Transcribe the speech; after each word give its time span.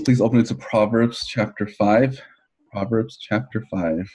please 0.00 0.20
open 0.20 0.40
it 0.40 0.46
to 0.46 0.54
Proverbs 0.54 1.26
chapter 1.26 1.66
5. 1.66 2.20
Proverbs 2.72 3.16
chapter 3.20 3.64
5. 3.70 4.10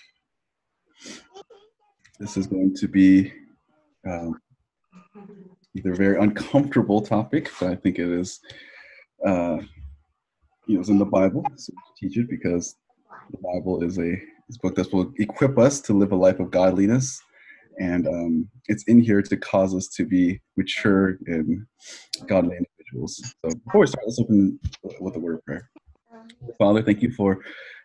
This 2.20 2.38
is 2.38 2.48
going 2.48 2.76
to 2.76 2.88
be 2.88 3.32
um, 4.06 4.40
either 5.76 5.94
a 5.94 5.96
very 5.96 6.20
uncomfortable 6.20 7.02
topic, 7.02 7.50
but 7.60 7.70
I 7.70 7.76
think 7.76 8.00
it 8.00 8.10
is, 8.10 8.40
uh, 9.26 9.60
you 10.68 10.82
in 10.82 10.98
the 10.98 11.06
Bible, 11.06 11.46
so 11.56 11.72
teach 11.98 12.18
it 12.18 12.30
because 12.30 12.76
the 13.32 13.38
Bible 13.38 13.84
is 13.84 14.00
a, 14.00 14.20
book 14.64 14.74
that 14.76 14.92
will 14.92 15.14
equip 15.20 15.60
us 15.60 15.80
to 15.82 15.94
live 15.94 16.12
a 16.12 16.16
life 16.16 16.40
of 16.40 16.50
godliness. 16.50 17.22
And 17.80 18.08
um, 18.08 18.50
it's 18.68 18.84
in 18.86 19.00
here 19.00 19.22
to 19.22 19.38
cause 19.38 19.76
us 19.76 19.88
to 19.90 20.06
be 20.06 20.42
mature 20.58 21.20
in 21.28 21.68
godly 22.28 22.58
individuals. 22.90 23.36
So 23.46 23.56
before 23.66 23.82
we 23.82 23.88
start, 23.88 24.06
let's 24.06 24.20
open 24.20 24.60
with 25.00 25.16
a 25.16 25.20
word 25.20 25.36
of 25.36 25.46
prayer. 25.46 25.70
Father, 26.58 26.82
thank 26.82 27.02
you 27.02 27.12
for 27.12 27.40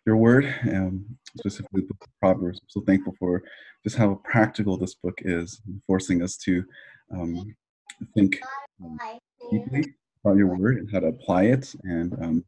your 0.07 0.17
word, 0.17 0.53
um, 0.71 1.05
specifically 1.39 1.83
the 1.83 1.95
Proverbs. 2.21 2.61
I'm 2.62 2.69
so 2.69 2.81
thankful 2.83 3.15
for 3.19 3.43
just 3.83 3.97
how 3.97 4.21
practical 4.25 4.77
this 4.77 4.95
book 4.95 5.19
is, 5.25 5.61
forcing 5.87 6.23
us 6.23 6.37
to 6.39 6.65
um, 7.12 7.55
think 8.15 8.41
um, 8.83 8.98
deeply 9.51 9.95
about 10.25 10.37
your 10.37 10.57
word 10.57 10.79
and 10.79 10.91
how 10.91 11.01
to 11.01 11.09
apply 11.09 11.45
it. 11.45 11.75
And 11.84 12.12
um, 12.15 12.45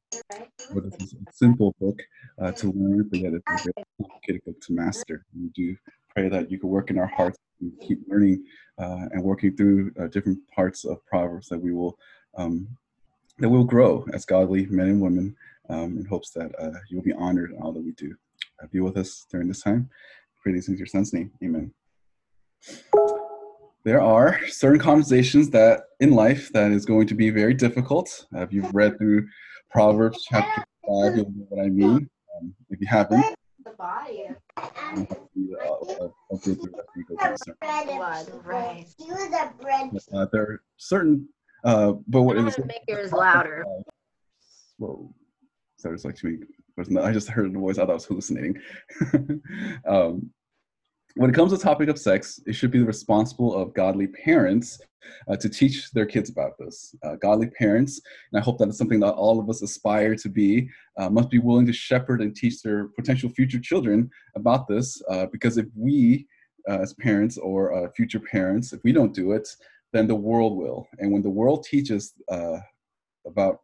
is 1.00 1.14
a 1.14 1.33
simple 1.33 1.75
book 1.80 1.98
uh, 2.41 2.52
to 2.52 2.73
learn, 2.73 3.09
but 3.11 3.20
yet 3.20 3.33
it's 3.34 3.45
a 3.48 3.64
very 3.64 3.86
complicated 4.00 4.42
book 4.45 4.61
to 4.62 4.73
master. 4.73 5.25
We 5.38 5.48
do 5.55 5.77
pray 6.14 6.28
that 6.28 6.50
you 6.50 6.59
can 6.59 6.70
work 6.70 6.91
in 6.91 6.98
our 6.98 7.06
hearts 7.06 7.38
and 7.61 7.73
keep 7.80 8.00
learning 8.09 8.45
uh, 8.78 9.09
and 9.12 9.23
working 9.23 9.56
through 9.56 9.92
uh, 10.00 10.06
different 10.09 10.38
parts 10.55 10.84
of 10.84 11.05
Proverbs 11.06 11.48
that 11.48 11.59
we 11.59 11.73
will 11.73 11.98
um, 12.36 12.68
that 13.38 13.48
we'll 13.48 13.64
grow 13.64 14.06
as 14.12 14.24
godly 14.24 14.66
men 14.66 14.88
and 14.88 15.00
women 15.00 15.36
um, 15.68 15.98
in 15.98 16.04
hopes 16.04 16.30
that 16.32 16.52
uh, 16.58 16.78
you'll 16.88 17.02
be 17.02 17.12
honored 17.12 17.50
in 17.50 17.58
all 17.58 17.72
that 17.72 17.84
we 17.84 17.92
do. 17.92 18.14
Uh, 18.62 18.66
be 18.72 18.80
with 18.80 18.96
us 18.96 19.27
during 19.30 19.48
this 19.48 19.62
time. 19.62 19.88
Pray 20.42 20.52
these 20.52 20.66
things 20.66 20.77
in 20.77 20.78
your 20.78 20.86
son's 20.86 21.12
name. 21.12 21.30
Amen. 21.42 21.72
There 23.84 24.00
are 24.00 24.41
certain 24.48 24.80
conversations 24.80 25.50
that 25.50 25.83
in 26.00 26.11
life 26.11 26.52
that 26.52 26.72
is 26.72 26.84
going 26.84 27.06
to 27.08 27.14
be 27.14 27.30
very 27.30 27.55
difficult. 27.55 28.27
Uh, 28.34 28.41
if 28.41 28.52
you've 28.52 28.74
read 28.74 28.98
through 28.98 29.28
Proverbs 29.70 30.24
chapter 30.28 30.64
5, 30.89 31.16
you'll 31.16 31.30
know 31.30 31.46
what 31.48 31.64
I 31.64 31.68
mean. 31.68 32.08
Um, 32.36 32.55
if 32.70 32.80
you 32.80 32.86
haven't, 32.89 33.24
uh, 40.12 40.27
there 40.33 40.42
are 40.42 40.62
certain, 40.77 41.28
uh, 41.64 41.92
but 42.06 42.22
what 42.22 42.36
is 42.38 42.58
make 42.58 42.82
yours 42.88 43.12
louder. 43.12 43.64
Whoa 44.78 45.12
so 45.76 45.92
it's 45.92 46.04
like 46.04 46.16
many. 46.90 47.06
I 47.06 47.12
just 47.12 47.28
heard 47.28 47.52
the 47.52 47.58
voice. 47.58 47.78
I 47.78 47.82
thought 47.82 47.90
I 47.90 47.94
was 47.94 48.04
hallucinating. 48.06 48.56
um, 49.88 50.30
when 51.14 51.30
it 51.30 51.34
comes 51.34 51.52
to 51.52 51.56
the 51.56 51.62
topic 51.62 51.88
of 51.88 51.98
sex, 51.98 52.40
it 52.46 52.54
should 52.54 52.70
be 52.70 52.78
the 52.78 52.84
responsible 52.84 53.54
of 53.54 53.72
godly 53.72 54.06
parents 54.06 54.78
uh, 55.28 55.36
to 55.36 55.48
teach 55.48 55.90
their 55.92 56.04
kids 56.04 56.28
about 56.28 56.58
this. 56.58 56.94
Uh, 57.02 57.16
godly 57.16 57.48
parents, 57.48 58.00
and 58.32 58.40
I 58.40 58.44
hope 58.44 58.58
that 58.58 58.68
it's 58.68 58.77
something 58.77 59.00
that 59.00 59.12
all 59.12 59.40
of 59.40 59.48
us 59.48 59.62
aspire 59.62 60.14
to 60.16 60.28
be, 60.28 60.68
uh, 60.98 61.08
must 61.08 61.30
be 61.30 61.38
willing 61.38 61.66
to 61.66 61.72
shepherd 61.72 62.20
and 62.20 62.34
teach 62.34 62.62
their 62.62 62.88
potential 62.88 63.30
future 63.30 63.60
children 63.60 64.10
about 64.34 64.68
this. 64.68 65.00
Uh, 65.08 65.27
because 65.27 65.56
if 65.56 65.66
we, 65.74 66.27
uh, 66.68 66.80
as 66.80 66.92
parents 66.94 67.38
or 67.38 67.72
uh, 67.72 67.90
future 67.92 68.20
parents, 68.20 68.72
if 68.74 68.80
we 68.84 68.92
don't 68.92 69.14
do 69.14 69.32
it, 69.32 69.48
then 69.97 70.06
the 70.06 70.14
world 70.14 70.56
will. 70.56 70.86
And 70.98 71.11
when 71.11 71.22
the 71.22 71.30
world 71.30 71.64
teaches 71.64 72.12
about 73.27 73.61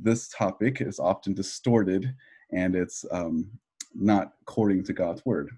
this 0.00 0.28
topic 0.28 0.80
is 0.80 0.98
often 0.98 1.34
distorted 1.34 2.14
and 2.52 2.74
it's 2.74 3.04
um, 3.10 3.50
not 3.94 4.32
according 4.42 4.84
to 4.84 4.92
God's 4.92 5.24
word. 5.24 5.50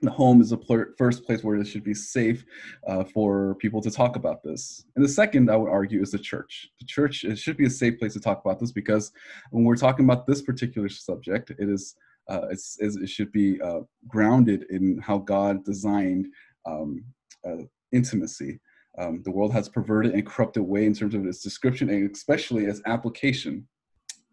The 0.00 0.10
home 0.10 0.40
is 0.40 0.50
the 0.50 0.56
pl- 0.56 0.86
first 0.96 1.24
place 1.24 1.42
where 1.42 1.56
it 1.56 1.66
should 1.66 1.82
be 1.82 1.94
safe 1.94 2.44
uh, 2.86 3.02
for 3.02 3.56
people 3.56 3.80
to 3.82 3.90
talk 3.90 4.14
about 4.14 4.42
this. 4.44 4.84
And 4.94 5.04
the 5.04 5.08
second, 5.08 5.50
I 5.50 5.56
would 5.56 5.70
argue, 5.70 6.00
is 6.00 6.12
the 6.12 6.20
church. 6.20 6.68
The 6.78 6.86
church 6.86 7.24
it 7.24 7.36
should 7.36 7.56
be 7.56 7.66
a 7.66 7.70
safe 7.70 7.98
place 7.98 8.12
to 8.12 8.20
talk 8.20 8.40
about 8.44 8.60
this 8.60 8.70
because 8.70 9.10
when 9.50 9.64
we're 9.64 9.76
talking 9.76 10.04
about 10.04 10.26
this 10.26 10.40
particular 10.40 10.88
subject, 10.88 11.50
it 11.50 11.68
is 11.68 11.96
uh, 12.28 12.46
it's, 12.50 12.76
it 12.78 13.08
should 13.08 13.32
be 13.32 13.60
uh, 13.62 13.80
grounded 14.06 14.66
in 14.70 14.98
how 14.98 15.16
God 15.18 15.64
designed 15.64 16.26
um, 16.66 17.02
uh, 17.44 17.62
intimacy 17.90 18.60
um, 18.98 19.22
the 19.24 19.30
world 19.30 19.52
has 19.52 19.68
perverted 19.68 20.12
and 20.12 20.26
corrupted 20.26 20.62
way 20.62 20.84
in 20.84 20.94
terms 20.94 21.14
of 21.14 21.24
its 21.26 21.42
description 21.42 21.88
and 21.88 22.14
especially 22.14 22.64
its 22.64 22.82
application. 22.86 23.66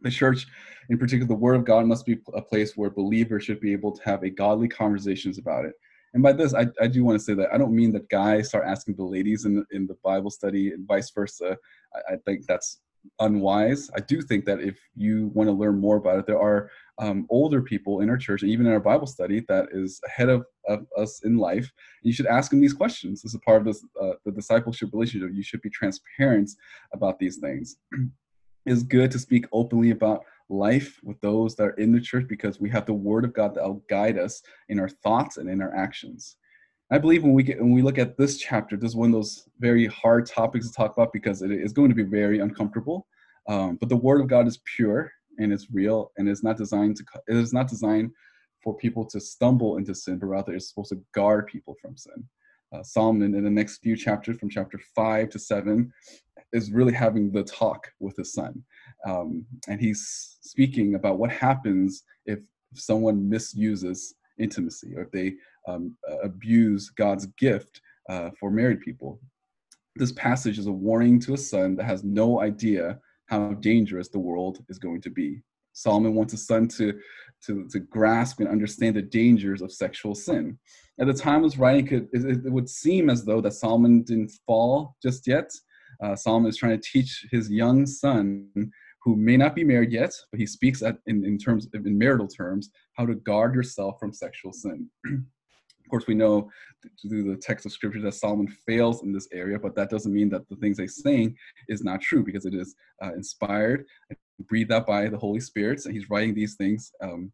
The 0.02 0.12
church, 0.12 0.46
in 0.90 0.98
particular, 0.98 1.28
the 1.28 1.36
Word 1.36 1.56
of 1.56 1.66
God, 1.66 1.86
must 1.86 2.06
be 2.06 2.18
a 2.34 2.42
place 2.42 2.76
where 2.76 2.90
believers 2.90 3.44
should 3.44 3.60
be 3.60 3.74
able 3.74 3.92
to 3.92 4.04
have 4.04 4.24
a 4.24 4.30
godly 4.30 4.68
conversations 4.68 5.38
about 5.38 5.66
it. 5.66 5.74
And 6.14 6.24
by 6.24 6.32
this, 6.32 6.54
I, 6.54 6.68
I 6.82 6.88
do 6.88 7.04
want 7.04 7.20
to 7.20 7.24
say 7.24 7.34
that 7.34 7.54
I 7.54 7.58
don't 7.58 7.76
mean 7.76 7.92
that 7.94 8.10
guys 8.10 8.50
start 8.50 8.66
asking 8.66 8.96
the 8.96 9.04
ladies 9.04 9.46
in, 9.46 9.66
in 9.72 9.86
the 9.86 9.98
Bible 10.04 10.30
study 10.30 10.72
and 10.72 10.88
vice 10.88 11.12
versa. 11.12 11.58
I, 11.94 12.14
I 12.14 12.18
think 12.26 12.46
that's 12.46 12.80
unwise. 13.20 13.90
I 13.96 14.00
do 14.00 14.22
think 14.22 14.46
that 14.46 14.60
if 14.60 14.80
you 14.96 15.32
want 15.34 15.48
to 15.48 15.54
learn 15.54 15.80
more 15.80 15.98
about 15.98 16.20
it, 16.20 16.26
there 16.26 16.40
are 16.40 16.70
um, 16.98 17.26
older 17.30 17.62
people 17.62 18.02
in 18.02 18.10
our 18.10 18.18
church, 18.18 18.42
and 18.42 18.52
even 18.52 18.66
in 18.66 18.72
our 18.72 18.80
Bible 18.80 19.08
study, 19.08 19.44
that 19.48 19.68
is 19.72 20.00
ahead 20.08 20.30
of, 20.30 20.46
of 20.68 20.86
us 20.98 21.22
in 21.24 21.38
life. 21.38 21.72
You 22.02 22.14
should 22.14 22.26
ask 22.26 22.52
them 22.52 22.62
these 22.62 22.74
questions. 22.74 23.22
This 23.22 23.32
is 23.32 23.36
a 23.36 23.40
part 23.40 23.60
of 23.60 23.66
this, 23.66 23.86
uh, 24.02 24.14
the 24.26 24.32
discipleship 24.32 24.90
relationship. 24.94 25.32
You 25.34 25.44
should 25.44 25.62
be 25.62 25.70
transparent 25.70 26.52
about 26.94 27.20
these 27.20 27.38
things. 27.38 27.78
it's 28.66 28.84
good 28.84 29.12
to 29.12 29.20
speak 29.20 29.46
openly 29.52 29.92
about 29.92 30.24
life 30.50 31.00
with 31.04 31.20
those 31.22 31.56
that 31.56 31.64
are 31.64 31.72
in 31.72 31.92
the 31.92 32.00
church 32.00 32.28
because 32.28 32.60
we 32.60 32.70
have 32.70 32.86
the 32.86 32.94
Word 32.94 33.26
of 33.26 33.34
God 33.34 33.56
that 33.56 33.64
will 33.64 33.84
guide 33.90 34.18
us 34.18 34.42
in 34.70 34.80
our 34.80 34.90
thoughts 34.90 35.38
and 35.38 35.50
in 35.50 35.62
our 35.62 35.76
actions. 35.76 36.38
I 36.92 37.00
believe 37.00 37.24
when 37.24 37.34
we 37.34 37.44
get 37.44 37.60
when 37.60 37.72
we 37.72 37.82
look 37.82 37.98
at 37.98 38.18
this 38.18 38.38
chapter, 38.38 38.78
this 38.78 38.92
is 38.92 38.96
one 38.96 39.10
of 39.10 39.14
those 39.14 39.48
very 39.60 39.88
hard 39.88 40.28
topics 40.28 40.68
to 40.68 40.74
talk 40.74 40.94
about 40.94 41.12
because 41.12 41.42
it 41.42 41.52
is 41.52 41.74
going 41.74 41.90
to 41.90 41.96
be 41.96 42.04
very 42.04 42.40
uncomfortable. 42.40 43.08
Um, 43.48 43.78
but 43.80 43.90
the 43.90 43.96
Word 43.96 44.22
of 44.22 44.28
God 44.28 44.48
is 44.48 44.60
pure 44.76 45.12
and 45.40 45.52
it's 45.52 45.68
real 45.72 46.12
and 46.18 46.30
it's 46.30 46.44
not 46.44 46.58
designed 46.58 46.98
to 46.98 47.04
it 47.28 47.36
is 47.36 47.54
not 47.54 47.68
designed 47.68 48.12
for 48.64 48.78
people 48.78 49.06
to 49.06 49.20
stumble 49.20 49.78
into 49.78 49.96
sin, 49.96 50.20
but 50.20 50.28
rather 50.28 50.54
it's 50.54 50.70
supposed 50.70 50.90
to 50.90 51.02
guard 51.14 51.48
people 51.48 51.76
from 51.82 51.98
sin. 51.98 52.24
Uh, 52.72 52.84
Solomon 52.84 53.34
in 53.36 53.44
the 53.44 53.50
next 53.50 53.78
few 53.78 53.96
chapters, 53.96 54.38
from 54.38 54.50
chapter 54.50 54.80
five 54.96 55.30
to 55.30 55.40
seven, 55.40 55.92
is 56.54 56.72
really 56.72 56.94
having 56.94 57.32
the 57.32 57.44
talk 57.44 57.92
with 58.00 58.16
his 58.16 58.34
son, 58.34 58.64
um, 59.08 59.46
and 59.68 59.82
he's 59.82 60.38
speaking 60.42 60.94
about 60.94 61.18
what 61.18 61.32
happens 61.32 62.04
if 62.26 62.40
someone 62.76 63.28
misuses 63.28 64.14
intimacy 64.38 64.94
or 64.96 65.04
if 65.04 65.12
they 65.12 65.34
um, 65.68 65.98
abuse 66.24 66.90
God's 66.90 67.28
gift 67.38 67.82
uh, 68.10 68.30
for 68.40 68.52
married 68.52 68.82
people. 68.82 69.20
This 69.96 70.12
passage 70.14 70.60
is 70.60 70.68
a 70.68 70.72
warning 70.72 71.20
to 71.22 71.34
a 71.34 71.38
son 71.38 71.76
that 71.78 71.86
has 71.86 72.04
no 72.04 72.42
idea 72.42 73.00
how 73.28 73.54
dangerous 73.54 74.10
the 74.10 74.20
world 74.20 74.64
is 74.70 74.78
going 74.78 75.02
to 75.02 75.10
be. 75.10 75.42
Solomon 75.74 76.16
wants 76.16 76.32
his 76.32 76.48
son 76.48 76.68
to, 76.70 76.98
to, 77.46 77.68
to 77.70 77.80
grasp 77.80 78.40
and 78.40 78.48
understand 78.48 78.96
the 78.96 79.02
dangers 79.02 79.62
of 79.62 79.72
sexual 79.72 80.16
sin. 80.16 80.58
At 81.00 81.08
the 81.08 81.14
time 81.14 81.44
of 81.44 81.52
his 81.52 81.60
writing, 81.60 81.88
it, 81.88 82.08
it, 82.14 82.52
would 82.52 82.70
seem 82.70 83.10
as 83.10 83.26
though 83.26 83.42
that 83.42 83.54
Solomon 83.54 84.04
didn't 84.04 84.32
fall 84.46 84.96
just 85.04 85.28
yet. 85.28 85.52
Uh, 86.02 86.16
Solomon 86.16 86.50
is 86.50 86.58
trying 86.58 86.80
to 86.80 86.90
teach 86.90 87.26
his 87.32 87.50
young 87.50 87.86
son, 87.86 88.48
who 89.04 89.16
may 89.16 89.36
not 89.36 89.54
be 89.54 89.64
married 89.64 89.92
yet, 89.92 90.14
but 90.32 90.40
he 90.40 90.46
speaks 90.46 90.82
at, 90.82 90.98
in, 91.08 91.26
in 91.26 91.38
terms 91.38 91.68
in 91.74 91.98
marital 91.98 92.28
terms, 92.28 92.70
how 92.94 93.06
to 93.06 93.16
guard 93.16 93.54
yourself 93.54 93.98
from 94.00 94.14
sexual 94.14 94.54
sin. 94.54 94.90
Course, 95.96 96.08
we 96.08 96.14
know 96.14 96.50
through 97.02 97.24
the 97.24 97.38
text 97.38 97.66
of 97.66 97.72
scripture 97.72 98.02
that 98.02 98.14
Solomon 98.14 98.50
fails 98.68 99.02
in 99.04 99.14
this 99.14 99.30
area, 99.32 99.58
but 99.58 99.76
that 99.76 99.90
doesn't 99.90 100.12
mean 100.14 100.28
that 100.28 100.46
the 100.50 100.58
things 100.58 100.78
he's 100.78 101.02
saying 101.02 101.38
is 101.70 101.86
not 101.86 102.02
true 102.02 102.22
because 102.22 102.46
it 102.46 102.54
is 102.54 102.76
uh, 103.02 103.14
inspired 103.14 103.86
and 104.10 104.18
breathed 104.50 104.74
out 104.74 104.86
by 104.86 105.08
the 105.08 105.18
Holy 105.18 105.40
Spirit, 105.40 105.86
and 105.86 105.94
he's 105.94 106.10
writing 106.10 106.34
these 106.34 106.56
things 106.56 106.92
um, 107.00 107.32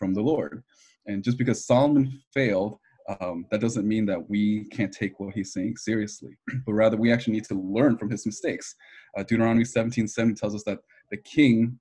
from 0.00 0.14
the 0.14 0.20
Lord. 0.20 0.64
And 1.06 1.22
just 1.22 1.38
because 1.38 1.64
Solomon 1.64 2.20
failed, 2.34 2.76
um, 3.20 3.46
that 3.52 3.60
doesn't 3.60 3.86
mean 3.86 4.04
that 4.06 4.28
we 4.28 4.64
can't 4.72 4.92
take 4.92 5.20
what 5.20 5.32
he's 5.32 5.52
saying 5.52 5.76
seriously, 5.76 6.36
but 6.66 6.72
rather 6.72 6.96
we 6.96 7.12
actually 7.12 7.34
need 7.34 7.44
to 7.44 7.54
learn 7.54 7.96
from 7.96 8.10
his 8.10 8.26
mistakes. 8.26 8.74
Uh, 9.16 9.22
Deuteronomy 9.22 9.64
17 9.64 10.08
7 10.08 10.34
tells 10.34 10.56
us 10.56 10.64
that 10.64 10.80
the 11.12 11.18
king 11.18 11.78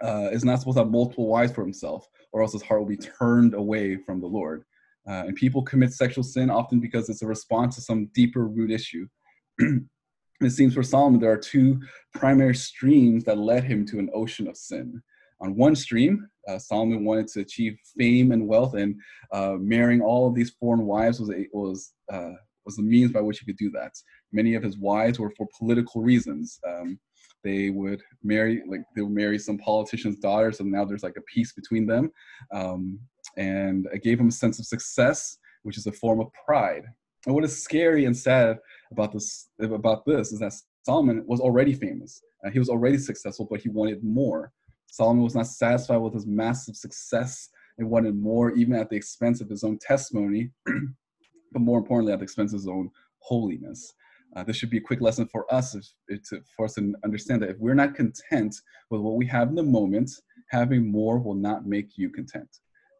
uh, 0.00 0.28
is 0.30 0.44
not 0.44 0.60
supposed 0.60 0.76
to 0.76 0.84
have 0.84 0.92
multiple 0.92 1.26
wives 1.26 1.50
for 1.50 1.62
himself, 1.62 2.06
or 2.30 2.40
else 2.40 2.52
his 2.52 2.62
heart 2.62 2.78
will 2.78 2.86
be 2.86 2.96
turned 2.96 3.54
away 3.54 3.96
from 3.96 4.20
the 4.20 4.28
Lord. 4.28 4.64
Uh, 5.10 5.24
and 5.26 5.34
people 5.34 5.62
commit 5.62 5.92
sexual 5.92 6.22
sin 6.22 6.50
often 6.50 6.78
because 6.78 7.08
it's 7.08 7.22
a 7.22 7.26
response 7.26 7.74
to 7.74 7.80
some 7.80 8.08
deeper 8.14 8.46
root 8.46 8.70
issue. 8.70 9.08
it 9.58 10.50
seems 10.50 10.72
for 10.72 10.84
Solomon 10.84 11.18
there 11.18 11.32
are 11.32 11.36
two 11.36 11.80
primary 12.14 12.54
streams 12.54 13.24
that 13.24 13.36
led 13.36 13.64
him 13.64 13.84
to 13.86 13.98
an 13.98 14.08
ocean 14.14 14.46
of 14.46 14.56
sin. 14.56 15.02
On 15.40 15.56
one 15.56 15.74
stream, 15.74 16.28
uh, 16.46 16.58
Solomon 16.58 17.04
wanted 17.04 17.26
to 17.28 17.40
achieve 17.40 17.76
fame 17.98 18.30
and 18.30 18.46
wealth, 18.46 18.74
and 18.74 18.94
uh, 19.32 19.56
marrying 19.58 20.00
all 20.00 20.28
of 20.28 20.34
these 20.34 20.50
foreign 20.60 20.86
wives 20.86 21.18
was 21.18 21.30
a, 21.30 21.46
was 21.52 21.92
uh, 22.12 22.32
was 22.64 22.76
the 22.76 22.82
means 22.82 23.10
by 23.10 23.20
which 23.20 23.40
he 23.40 23.46
could 23.46 23.56
do 23.56 23.70
that. 23.70 23.92
Many 24.32 24.54
of 24.54 24.62
his 24.62 24.78
wives 24.78 25.18
were 25.18 25.32
for 25.36 25.48
political 25.58 26.02
reasons. 26.02 26.60
Um, 26.68 27.00
they 27.42 27.70
would 27.70 28.02
marry 28.22 28.62
like 28.68 28.82
they 28.94 29.02
would 29.02 29.12
marry 29.12 29.38
some 29.38 29.58
politician's 29.58 30.18
daughters 30.18 30.60
and 30.60 30.70
now 30.70 30.84
there's 30.84 31.02
like 31.02 31.16
a 31.16 31.22
peace 31.22 31.52
between 31.52 31.86
them 31.86 32.10
um, 32.52 33.00
and 33.36 33.86
it 33.92 34.02
gave 34.02 34.20
him 34.20 34.28
a 34.28 34.32
sense 34.32 34.58
of 34.58 34.66
success 34.66 35.36
which 35.62 35.76
is 35.76 35.86
a 35.86 35.92
form 35.92 36.20
of 36.20 36.28
pride. 36.46 36.84
And 37.26 37.34
what 37.34 37.44
is 37.44 37.62
scary 37.62 38.06
and 38.06 38.16
sad 38.16 38.58
about 38.90 39.12
this 39.12 39.48
about 39.60 40.06
this 40.06 40.32
is 40.32 40.40
that 40.40 40.54
solomon 40.84 41.24
was 41.26 41.40
already 41.40 41.74
famous. 41.74 42.22
Uh, 42.44 42.50
he 42.50 42.58
was 42.58 42.68
already 42.68 42.98
successful 42.98 43.46
but 43.50 43.60
he 43.60 43.68
wanted 43.68 44.02
more. 44.02 44.52
Solomon 44.86 45.22
was 45.22 45.34
not 45.34 45.46
satisfied 45.46 45.98
with 45.98 46.14
his 46.14 46.26
massive 46.26 46.76
success 46.76 47.48
and 47.78 47.88
wanted 47.88 48.16
more 48.16 48.52
even 48.52 48.74
at 48.74 48.90
the 48.90 48.96
expense 48.96 49.40
of 49.40 49.48
his 49.48 49.62
own 49.62 49.78
testimony 49.78 50.50
but 51.52 51.62
more 51.62 51.78
importantly 51.78 52.12
at 52.12 52.18
the 52.18 52.24
expense 52.24 52.52
of 52.52 52.60
his 52.60 52.68
own 52.68 52.90
holiness. 53.18 53.94
Uh, 54.36 54.44
this 54.44 54.56
should 54.56 54.70
be 54.70 54.78
a 54.78 54.82
quick 54.82 55.00
lesson 55.00 55.26
for 55.26 55.52
us 55.52 55.74
if, 55.74 55.84
if 56.08 56.22
to, 56.22 56.40
for 56.56 56.64
us 56.64 56.74
to 56.74 56.94
understand 57.04 57.42
that 57.42 57.50
if 57.50 57.58
we're 57.58 57.74
not 57.74 57.94
content 57.94 58.54
with 58.90 59.00
what 59.00 59.16
we 59.16 59.26
have 59.26 59.48
in 59.48 59.56
the 59.56 59.62
moment, 59.62 60.10
having 60.48 60.90
more 60.90 61.18
will 61.18 61.34
not 61.34 61.66
make 61.66 61.96
you 61.96 62.10
content. 62.10 62.48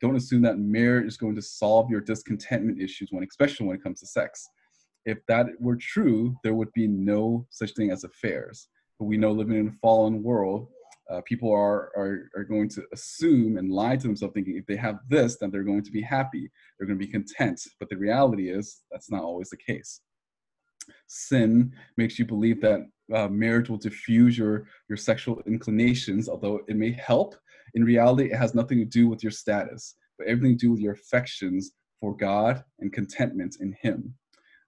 Don't 0.00 0.16
assume 0.16 0.42
that 0.42 0.58
marriage 0.58 1.06
is 1.06 1.16
going 1.16 1.34
to 1.36 1.42
solve 1.42 1.90
your 1.90 2.00
discontentment 2.00 2.80
issues, 2.80 3.08
when, 3.10 3.24
especially 3.24 3.66
when 3.66 3.76
it 3.76 3.82
comes 3.82 4.00
to 4.00 4.06
sex. 4.06 4.46
If 5.04 5.18
that 5.28 5.46
were 5.58 5.76
true, 5.76 6.36
there 6.42 6.54
would 6.54 6.72
be 6.72 6.86
no 6.86 7.46
such 7.50 7.72
thing 7.72 7.90
as 7.90 8.04
affairs. 8.04 8.68
But 8.98 9.06
we 9.06 9.16
know 9.16 9.32
living 9.32 9.58
in 9.58 9.68
a 9.68 9.78
fallen 9.80 10.22
world, 10.22 10.68
uh, 11.10 11.20
people 11.22 11.50
are, 11.50 11.90
are, 11.96 12.30
are 12.36 12.44
going 12.44 12.68
to 12.70 12.84
assume 12.92 13.56
and 13.56 13.70
lie 13.72 13.96
to 13.96 14.06
themselves 14.06 14.34
thinking 14.34 14.56
if 14.56 14.66
they 14.66 14.76
have 14.76 15.00
this, 15.08 15.38
then 15.38 15.50
they're 15.50 15.64
going 15.64 15.82
to 15.82 15.90
be 15.90 16.02
happy, 16.02 16.50
they're 16.78 16.86
going 16.86 16.98
to 16.98 17.04
be 17.04 17.10
content. 17.10 17.60
But 17.78 17.88
the 17.88 17.96
reality 17.96 18.50
is 18.50 18.82
that's 18.92 19.10
not 19.10 19.22
always 19.22 19.50
the 19.50 19.56
case 19.56 20.00
sin 21.06 21.72
makes 21.96 22.18
you 22.18 22.24
believe 22.24 22.60
that 22.60 22.80
uh, 23.14 23.28
marriage 23.28 23.68
will 23.68 23.76
diffuse 23.76 24.38
your 24.38 24.66
your 24.88 24.96
sexual 24.96 25.42
inclinations 25.46 26.28
although 26.28 26.60
it 26.68 26.76
may 26.76 26.92
help 26.92 27.34
in 27.74 27.84
reality 27.84 28.24
it 28.32 28.36
has 28.36 28.54
nothing 28.54 28.78
to 28.78 28.84
do 28.84 29.08
with 29.08 29.22
your 29.22 29.32
status 29.32 29.96
but 30.18 30.26
everything 30.26 30.56
to 30.56 30.66
do 30.66 30.70
with 30.70 30.80
your 30.80 30.94
affections 30.94 31.72
for 32.00 32.16
god 32.16 32.62
and 32.80 32.92
contentment 32.92 33.56
in 33.60 33.74
him. 33.80 34.14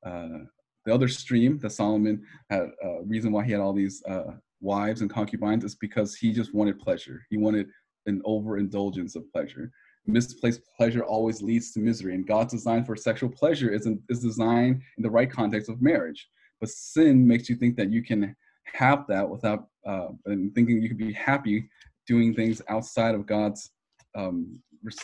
Uh, 0.05 0.45
the 0.85 0.93
other 0.93 1.09
stream 1.09 1.59
that 1.59 1.71
solomon 1.71 2.23
had 2.51 2.71
uh, 2.85 3.03
reason 3.05 3.33
why 3.33 3.45
he 3.45 3.53
had 3.53 3.61
all 3.61 3.73
these 3.73 4.03
uh, 4.09 4.33
wives 4.63 5.01
and 5.01 5.11
concubines 5.11 5.65
is 5.65 5.75
because 5.75 6.15
he 6.15 6.33
just 6.33 6.55
wanted 6.55 6.79
pleasure. 6.79 7.27
He 7.29 7.37
wanted 7.37 7.67
an 8.07 8.23
overindulgence 8.25 9.17
of 9.17 9.31
pleasure. 9.33 9.71
Misplaced 10.07 10.63
pleasure 10.77 11.05
always 11.05 11.43
leads 11.43 11.73
to 11.73 11.81
misery 11.81 12.15
and 12.15 12.27
god's 12.27 12.53
design 12.53 12.85
for 12.85 12.97
sexual 12.97 13.29
pleasure 13.29 13.71
is, 13.71 13.87
in, 13.87 14.01
is 14.09 14.21
designed 14.21 14.83
in 14.97 15.03
the 15.03 15.11
right 15.11 15.31
context 15.31 15.69
of 15.69 15.83
marriage. 15.83 16.29
But 16.61 16.71
sin 16.71 17.27
makes 17.27 17.49
you 17.49 17.57
think 17.57 17.77
that 17.77 17.91
you 17.91 18.03
can 18.03 18.35
have 18.65 19.05
that 19.09 19.29
without 19.29 19.67
uh, 19.87 20.09
and 20.27 20.55
thinking 20.55 20.81
you 20.81 20.89
can 20.89 20.97
be 20.97 21.13
happy 21.13 21.69
doing 22.07 22.35
things 22.35 22.61
outside 22.69 23.15
of 23.15 23.27
god's 23.27 23.71
um, 24.15 24.61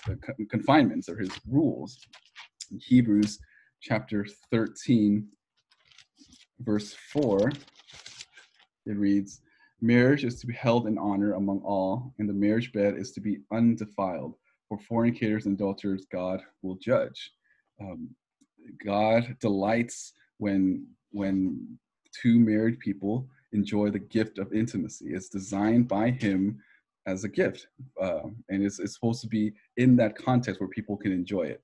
uh, 0.09 0.15
confinements 0.51 1.09
or 1.09 1.17
his 1.17 1.31
rules 1.49 1.99
in 2.71 2.79
hebrews 2.81 3.39
chapter 3.81 4.27
13 4.51 5.27
verse 6.61 6.95
4 7.13 7.51
it 8.87 8.97
reads 8.97 9.41
marriage 9.81 10.25
is 10.25 10.41
to 10.41 10.47
be 10.47 10.55
held 10.55 10.87
in 10.87 10.99
honor 10.99 11.35
among 11.35 11.61
all 11.61 12.13
and 12.19 12.29
the 12.29 12.35
marriage 12.35 12.73
bed 12.73 12.97
is 12.97 13.13
to 13.13 13.21
be 13.21 13.39
undefiled 13.53 14.35
for 14.69 14.79
fornicators 14.79 15.47
and 15.47 15.55
adulterers, 15.55 16.07
God 16.13 16.41
will 16.63 16.77
judge. 16.77 17.33
Um, 17.81 18.11
God 18.85 19.37
delights 19.41 20.13
when 20.37 20.87
when 21.11 21.79
two 22.13 22.39
married 22.39 22.79
people 22.81 23.27
enjoy 23.53 23.91
the 23.91 23.99
gift 23.99 24.39
of 24.39 24.53
intimacy. 24.53 25.07
It's 25.09 25.31
designed 25.31 25.89
by 25.89 26.11
Him 26.11 26.61
as 27.09 27.25
a 27.25 27.29
gift, 27.29 27.67
uh, 28.01 28.21
and 28.51 28.63
it's, 28.63 28.79
it's 28.79 28.95
supposed 28.95 29.23
to 29.23 29.29
be 29.29 29.53
in 29.79 29.97
that 29.97 30.17
context 30.17 30.61
where 30.61 30.69
people 30.69 30.97
can 30.97 31.11
enjoy 31.11 31.45
it. 31.45 31.63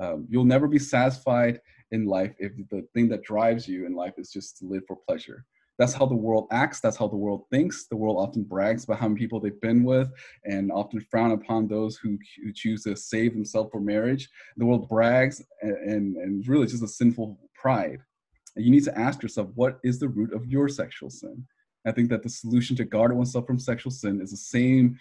Um, 0.00 0.26
you'll 0.30 0.44
never 0.44 0.66
be 0.66 0.78
satisfied 0.78 1.60
in 1.90 2.06
life 2.06 2.34
if 2.38 2.52
the 2.70 2.82
thing 2.94 3.08
that 3.10 3.22
drives 3.22 3.68
you 3.68 3.86
in 3.86 3.94
life 3.94 4.14
is 4.16 4.30
just 4.30 4.58
to 4.58 4.64
live 4.64 4.82
for 4.88 4.96
pleasure. 4.96 5.44
That's 5.78 5.92
how 5.92 6.06
the 6.06 6.14
world 6.14 6.48
acts. 6.50 6.80
That's 6.80 6.96
how 6.96 7.08
the 7.08 7.16
world 7.16 7.44
thinks. 7.50 7.86
The 7.86 7.96
world 7.96 8.16
often 8.18 8.44
brags 8.44 8.84
about 8.84 8.98
how 8.98 9.08
many 9.08 9.20
people 9.20 9.38
they've 9.38 9.60
been 9.60 9.84
with 9.84 10.10
and 10.44 10.72
often 10.72 11.00
frown 11.10 11.32
upon 11.32 11.68
those 11.68 11.98
who, 11.98 12.16
who 12.42 12.52
choose 12.54 12.82
to 12.84 12.96
save 12.96 13.34
themselves 13.34 13.70
for 13.70 13.80
marriage. 13.80 14.28
The 14.56 14.64
world 14.64 14.88
brags 14.88 15.44
and, 15.60 15.76
and, 15.76 16.16
and 16.16 16.48
really 16.48 16.66
just 16.66 16.82
a 16.82 16.88
sinful 16.88 17.38
pride. 17.54 18.00
And 18.54 18.64
you 18.64 18.70
need 18.70 18.84
to 18.84 18.98
ask 18.98 19.22
yourself 19.22 19.50
what 19.54 19.78
is 19.84 19.98
the 19.98 20.08
root 20.08 20.32
of 20.32 20.46
your 20.46 20.68
sexual 20.70 21.10
sin 21.10 21.46
I 21.86 21.92
think 21.92 22.08
that 22.10 22.22
the 22.22 22.28
solution 22.28 22.74
to 22.76 22.84
guard 22.84 23.14
oneself 23.14 23.46
from 23.46 23.58
sexual 23.58 23.92
sin 23.92 24.20
is 24.20 24.32
the 24.32 24.36
same 24.36 24.98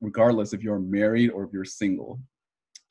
regardless 0.00 0.52
if 0.52 0.62
you're 0.62 0.78
married 0.78 1.30
or 1.30 1.44
if 1.44 1.52
you're 1.52 1.64
single. 1.64 2.18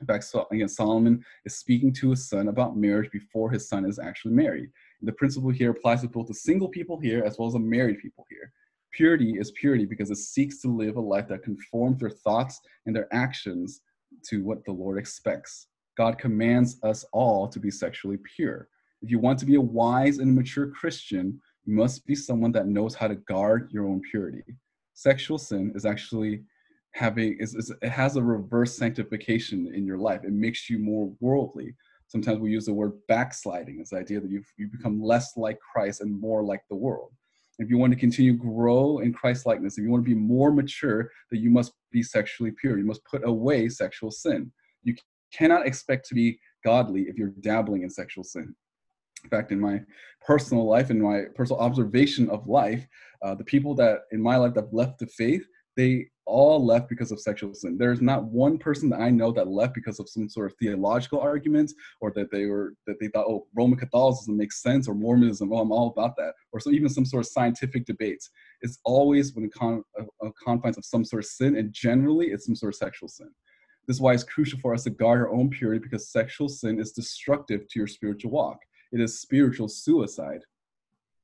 In 0.01 0.07
fact, 0.07 0.31
again, 0.51 0.67
Solomon 0.67 1.23
is 1.45 1.57
speaking 1.57 1.91
to 1.93 2.11
his 2.11 2.29
son 2.29 2.49
about 2.49 2.77
marriage 2.77 3.09
before 3.11 3.49
his 3.49 3.67
son 3.67 3.85
is 3.85 3.97
actually 3.97 4.33
married. 4.33 4.69
The 5.01 5.13
principle 5.13 5.49
here 5.49 5.71
applies 5.71 6.01
to 6.01 6.07
both 6.07 6.27
the 6.27 6.33
single 6.33 6.67
people 6.67 6.99
here 6.99 7.23
as 7.25 7.37
well 7.37 7.47
as 7.47 7.53
the 7.53 7.59
married 7.59 7.99
people 7.99 8.25
here. 8.29 8.51
Purity 8.91 9.39
is 9.39 9.51
purity 9.51 9.85
because 9.85 10.11
it 10.11 10.17
seeks 10.17 10.61
to 10.61 10.67
live 10.67 10.97
a 10.97 11.01
life 11.01 11.27
that 11.29 11.43
conforms 11.43 11.99
their 11.99 12.09
thoughts 12.09 12.59
and 12.85 12.95
their 12.95 13.07
actions 13.13 13.81
to 14.27 14.43
what 14.43 14.63
the 14.65 14.71
Lord 14.71 14.97
expects. 14.97 15.67
God 15.97 16.17
commands 16.17 16.77
us 16.83 17.05
all 17.11 17.47
to 17.47 17.59
be 17.59 17.71
sexually 17.71 18.17
pure. 18.35 18.67
If 19.01 19.09
you 19.09 19.19
want 19.19 19.39
to 19.39 19.45
be 19.45 19.55
a 19.55 19.61
wise 19.61 20.19
and 20.19 20.35
mature 20.35 20.67
Christian, 20.67 21.41
you 21.65 21.75
must 21.75 22.05
be 22.05 22.15
someone 22.15 22.51
that 22.53 22.67
knows 22.67 22.95
how 22.95 23.07
to 23.07 23.15
guard 23.15 23.69
your 23.71 23.87
own 23.87 24.01
purity. 24.09 24.43
Sexual 24.93 25.37
sin 25.37 25.71
is 25.75 25.85
actually 25.85 26.43
having 26.93 27.37
is, 27.39 27.55
is, 27.55 27.73
it 27.81 27.89
has 27.89 28.15
a 28.15 28.23
reverse 28.23 28.77
sanctification 28.77 29.71
in 29.73 29.85
your 29.85 29.97
life. 29.97 30.21
It 30.23 30.31
makes 30.31 30.69
you 30.69 30.79
more 30.79 31.11
worldly. 31.19 31.75
Sometimes 32.07 32.39
we 32.39 32.51
use 32.51 32.65
the 32.65 32.73
word 32.73 32.93
backsliding. 33.07 33.79
It's 33.79 33.89
the 33.89 33.97
idea 33.97 34.21
that 34.21 34.29
you 34.29 34.43
you 34.57 34.67
become 34.67 35.01
less 35.01 35.35
like 35.35 35.59
Christ 35.59 36.01
and 36.01 36.19
more 36.19 36.43
like 36.43 36.61
the 36.69 36.75
world. 36.75 37.11
If 37.57 37.69
you 37.69 37.77
want 37.77 37.93
to 37.93 37.99
continue 37.99 38.33
grow 38.33 38.99
in 38.99 39.13
Christ 39.13 39.45
likeness, 39.45 39.77
if 39.77 39.83
you 39.83 39.89
want 39.89 40.05
to 40.05 40.09
be 40.09 40.15
more 40.15 40.51
mature, 40.51 41.09
that 41.31 41.39
you 41.39 41.49
must 41.49 41.73
be 41.91 42.03
sexually 42.03 42.51
pure. 42.51 42.77
You 42.77 42.85
must 42.85 43.03
put 43.05 43.25
away 43.25 43.69
sexual 43.69 44.11
sin. 44.11 44.51
You 44.83 44.95
cannot 45.33 45.65
expect 45.65 46.07
to 46.09 46.15
be 46.15 46.37
godly 46.63 47.03
if 47.03 47.17
you're 47.17 47.33
dabbling 47.39 47.83
in 47.83 47.89
sexual 47.89 48.23
sin. 48.23 48.55
In 49.25 49.29
fact, 49.29 49.51
in 49.51 49.59
my 49.59 49.81
personal 50.25 50.65
life, 50.65 50.91
in 50.91 51.01
my 51.01 51.23
personal 51.33 51.59
observation 51.59 52.29
of 52.29 52.47
life, 52.47 52.87
uh, 53.23 53.33
the 53.33 53.43
people 53.43 53.73
that 53.75 54.01
in 54.11 54.21
my 54.21 54.37
life 54.37 54.53
that 54.53 54.73
left 54.73 54.99
the 54.99 55.07
faith, 55.07 55.45
they 55.75 56.05
all 56.27 56.63
left 56.63 56.89
because 56.89 57.11
of 57.11 57.19
sexual 57.19 57.53
sin. 57.53 57.77
There's 57.77 58.01
not 58.01 58.25
one 58.25 58.57
person 58.57 58.89
that 58.89 58.99
I 58.99 59.09
know 59.09 59.31
that 59.31 59.47
left 59.47 59.73
because 59.73 59.99
of 59.99 60.09
some 60.09 60.29
sort 60.29 60.51
of 60.51 60.57
theological 60.57 61.19
arguments 61.19 61.73
or 62.01 62.11
that 62.15 62.31
they 62.31 62.45
were 62.45 62.73
that 62.85 62.99
they 62.99 63.07
thought, 63.07 63.25
oh, 63.27 63.47
Roman 63.55 63.79
Catholicism 63.79 64.37
makes 64.37 64.61
sense 64.61 64.87
or 64.87 64.93
Mormonism, 64.93 65.51
oh, 65.51 65.57
I'm 65.57 65.71
all 65.71 65.93
about 65.95 66.15
that, 66.17 66.33
or 66.51 66.59
so 66.59 66.69
even 66.69 66.89
some 66.89 67.05
sort 67.05 67.25
of 67.25 67.31
scientific 67.31 67.85
debates. 67.85 68.29
It's 68.61 68.79
always 68.85 69.33
when 69.33 69.49
con- 69.49 69.83
a, 69.97 70.27
a 70.27 70.31
confines 70.43 70.77
of 70.77 70.85
some 70.85 71.03
sort 71.03 71.23
of 71.23 71.29
sin, 71.29 71.57
and 71.57 71.73
generally 71.73 72.27
it's 72.27 72.45
some 72.45 72.55
sort 72.55 72.73
of 72.73 72.77
sexual 72.77 73.09
sin. 73.09 73.29
This 73.87 73.97
is 73.97 74.01
why 74.01 74.13
it's 74.13 74.23
crucial 74.23 74.59
for 74.59 74.73
us 74.73 74.83
to 74.83 74.89
guard 74.91 75.21
our 75.21 75.31
own 75.31 75.49
purity 75.49 75.79
because 75.79 76.11
sexual 76.11 76.49
sin 76.49 76.79
is 76.79 76.91
destructive 76.91 77.67
to 77.67 77.79
your 77.79 77.87
spiritual 77.87 78.31
walk. 78.31 78.59
It 78.95 79.01
is 79.01 79.19
spiritual 79.19 79.67
suicide. 79.67 80.45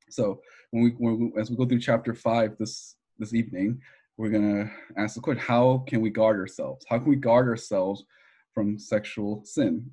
So 0.09 0.41
when 0.71 0.83
we, 0.83 0.89
when 0.97 1.31
we 1.33 1.41
as 1.41 1.49
we 1.49 1.55
go 1.55 1.65
through 1.65 1.79
chapter 1.79 2.13
five 2.13 2.57
this 2.57 2.97
this 3.17 3.33
evening, 3.33 3.79
we're 4.17 4.29
to 4.29 4.69
ask 4.97 5.15
the 5.15 5.21
question 5.21 5.41
how 5.41 5.85
can 5.87 6.01
we 6.01 6.09
guard 6.09 6.37
ourselves? 6.37 6.85
How 6.89 6.99
can 6.99 7.07
we 7.07 7.15
guard 7.15 7.47
ourselves 7.47 8.03
from 8.53 8.77
sexual 8.77 9.45
sin? 9.45 9.89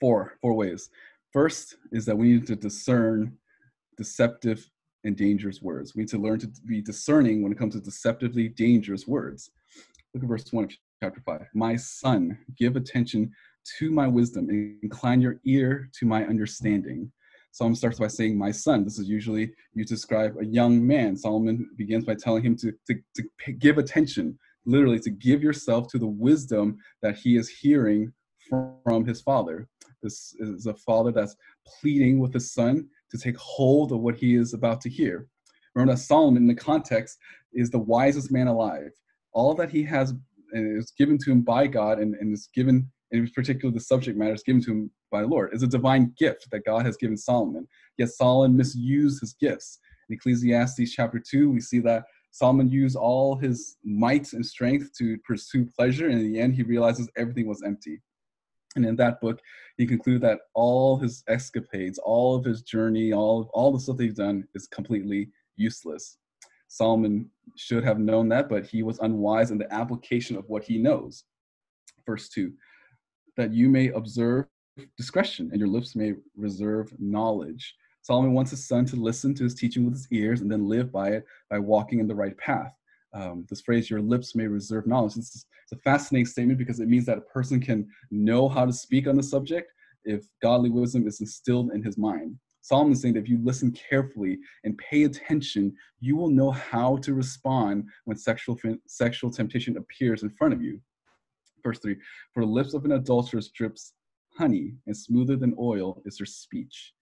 Four, 0.00 0.32
four 0.42 0.54
ways. 0.54 0.90
First 1.32 1.76
is 1.92 2.04
that 2.06 2.18
we 2.18 2.32
need 2.32 2.46
to 2.48 2.56
discern 2.56 3.38
deceptive 3.96 4.68
and 5.04 5.16
dangerous 5.16 5.62
words. 5.62 5.94
We 5.94 6.02
need 6.02 6.08
to 6.08 6.18
learn 6.18 6.40
to 6.40 6.48
be 6.66 6.80
discerning 6.82 7.40
when 7.40 7.52
it 7.52 7.58
comes 7.58 7.74
to 7.74 7.80
deceptively 7.80 8.48
dangerous 8.48 9.06
words. 9.06 9.52
Look 10.12 10.24
at 10.24 10.28
verse 10.28 10.52
1 10.52 10.64
of 10.64 10.72
chapter 11.00 11.20
5. 11.20 11.46
My 11.54 11.76
son, 11.76 12.36
give 12.58 12.74
attention 12.74 13.32
to 13.78 13.90
my 13.90 14.06
wisdom, 14.06 14.48
incline 14.82 15.20
your 15.20 15.40
ear 15.44 15.88
to 15.98 16.06
my 16.06 16.24
understanding. 16.24 17.10
Solomon 17.52 17.74
starts 17.74 17.98
by 17.98 18.08
saying, 18.08 18.36
My 18.36 18.50
son. 18.50 18.84
This 18.84 18.98
is 18.98 19.08
usually 19.08 19.50
you 19.72 19.84
describe 19.84 20.36
a 20.38 20.44
young 20.44 20.86
man. 20.86 21.16
Solomon 21.16 21.70
begins 21.76 22.04
by 22.04 22.14
telling 22.14 22.42
him 22.42 22.56
to, 22.56 22.72
to, 22.86 22.94
to 23.14 23.52
give 23.52 23.78
attention, 23.78 24.38
literally, 24.66 25.00
to 25.00 25.10
give 25.10 25.42
yourself 25.42 25.88
to 25.88 25.98
the 25.98 26.06
wisdom 26.06 26.76
that 27.00 27.16
he 27.16 27.36
is 27.36 27.48
hearing 27.48 28.12
from 28.50 29.06
his 29.06 29.22
father. 29.22 29.68
This 30.02 30.34
is 30.38 30.66
a 30.66 30.74
father 30.74 31.12
that's 31.12 31.34
pleading 31.80 32.18
with 32.18 32.34
his 32.34 32.52
son 32.52 32.88
to 33.10 33.18
take 33.18 33.36
hold 33.38 33.92
of 33.92 34.00
what 34.00 34.16
he 34.16 34.34
is 34.34 34.52
about 34.52 34.80
to 34.82 34.90
hear. 34.90 35.26
Remember 35.74 35.94
that 35.94 36.00
Solomon, 36.00 36.42
in 36.42 36.46
the 36.46 36.54
context, 36.54 37.18
is 37.52 37.70
the 37.70 37.78
wisest 37.78 38.30
man 38.30 38.48
alive. 38.48 38.90
All 39.32 39.54
that 39.54 39.70
he 39.70 39.82
has 39.84 40.12
uh, 40.12 40.76
is 40.78 40.92
given 40.96 41.18
to 41.18 41.30
him 41.30 41.42
by 41.42 41.66
God 41.66 41.98
and, 41.98 42.14
and 42.16 42.32
is 42.32 42.48
given 42.54 42.90
in 43.10 43.28
particular 43.28 43.72
the 43.72 43.80
subject 43.80 44.18
matters 44.18 44.42
given 44.42 44.62
to 44.62 44.72
him 44.72 44.90
by 45.10 45.22
the 45.22 45.28
Lord. 45.28 45.50
It's 45.52 45.62
a 45.62 45.68
divine 45.68 46.12
gift 46.18 46.48
that 46.50 46.64
God 46.64 46.84
has 46.84 46.96
given 46.96 47.16
Solomon. 47.16 47.66
Yet 47.98 48.10
Solomon 48.10 48.56
misused 48.56 49.20
his 49.20 49.34
gifts. 49.34 49.78
In 50.08 50.16
Ecclesiastes 50.16 50.92
chapter 50.92 51.18
2, 51.18 51.50
we 51.50 51.60
see 51.60 51.80
that 51.80 52.04
Solomon 52.30 52.68
used 52.68 52.96
all 52.96 53.36
his 53.36 53.76
might 53.82 54.32
and 54.32 54.44
strength 54.44 54.90
to 54.98 55.16
pursue 55.26 55.66
pleasure, 55.66 56.08
and 56.08 56.20
in 56.20 56.32
the 56.32 56.38
end, 56.38 56.54
he 56.54 56.62
realizes 56.62 57.08
everything 57.16 57.46
was 57.46 57.62
empty. 57.64 58.02
And 58.76 58.84
in 58.84 58.94
that 58.96 59.22
book, 59.22 59.40
he 59.78 59.86
concluded 59.86 60.22
that 60.22 60.40
all 60.54 60.98
his 60.98 61.24
escapades, 61.28 61.98
all 61.98 62.36
of 62.36 62.44
his 62.44 62.60
journey, 62.60 63.12
all, 63.12 63.50
all 63.54 63.72
the 63.72 63.80
stuff 63.80 63.96
that 63.96 64.04
he's 64.04 64.14
done 64.14 64.46
is 64.54 64.66
completely 64.66 65.30
useless. 65.56 66.18
Solomon 66.68 67.30
should 67.56 67.84
have 67.84 67.98
known 67.98 68.28
that, 68.28 68.50
but 68.50 68.66
he 68.66 68.82
was 68.82 68.98
unwise 68.98 69.50
in 69.50 69.56
the 69.56 69.72
application 69.72 70.36
of 70.36 70.44
what 70.48 70.62
he 70.62 70.76
knows. 70.76 71.24
Verse 72.04 72.28
2 72.28 72.52
that 73.36 73.52
you 73.52 73.68
may 73.68 73.88
observe 73.88 74.46
discretion 74.96 75.48
and 75.50 75.60
your 75.60 75.68
lips 75.68 75.96
may 75.96 76.14
reserve 76.36 76.92
knowledge. 76.98 77.74
Solomon 78.02 78.34
wants 78.34 78.50
his 78.50 78.68
son 78.68 78.84
to 78.86 78.96
listen 78.96 79.34
to 79.34 79.44
his 79.44 79.54
teaching 79.54 79.84
with 79.84 79.94
his 79.94 80.08
ears 80.12 80.40
and 80.40 80.50
then 80.50 80.68
live 80.68 80.92
by 80.92 81.08
it 81.08 81.24
by 81.50 81.58
walking 81.58 81.98
in 81.98 82.06
the 82.06 82.14
right 82.14 82.36
path. 82.38 82.72
Um, 83.12 83.46
this 83.48 83.62
phrase, 83.62 83.88
your 83.88 84.00
lips 84.00 84.34
may 84.34 84.46
reserve 84.46 84.86
knowledge, 84.86 85.16
it's, 85.16 85.46
it's 85.64 85.72
a 85.72 85.82
fascinating 85.82 86.26
statement 86.26 86.58
because 86.58 86.80
it 86.80 86.88
means 86.88 87.06
that 87.06 87.18
a 87.18 87.22
person 87.22 87.60
can 87.60 87.88
know 88.10 88.48
how 88.48 88.66
to 88.66 88.72
speak 88.72 89.08
on 89.08 89.16
the 89.16 89.22
subject 89.22 89.72
if 90.04 90.26
godly 90.40 90.70
wisdom 90.70 91.06
is 91.08 91.20
instilled 91.20 91.72
in 91.72 91.82
his 91.82 91.98
mind. 91.98 92.36
Solomon 92.60 92.92
is 92.92 93.00
saying 93.00 93.14
that 93.14 93.20
if 93.20 93.28
you 93.28 93.38
listen 93.42 93.72
carefully 93.72 94.38
and 94.64 94.76
pay 94.78 95.04
attention, 95.04 95.72
you 96.00 96.16
will 96.16 96.28
know 96.28 96.50
how 96.50 96.96
to 96.98 97.14
respond 97.14 97.84
when 98.04 98.16
sexual, 98.16 98.58
sexual 98.86 99.30
temptation 99.30 99.76
appears 99.76 100.22
in 100.22 100.30
front 100.30 100.52
of 100.52 100.62
you. 100.62 100.80
Verse 101.66 101.80
3 101.80 101.96
For 102.32 102.44
the 102.44 102.50
lips 102.50 102.74
of 102.74 102.84
an 102.84 102.92
adulteress 102.92 103.48
drips 103.48 103.92
honey, 104.38 104.74
and 104.86 104.96
smoother 104.96 105.36
than 105.36 105.54
oil 105.58 106.00
is 106.04 106.18
her 106.18 106.26
speech. 106.26 106.92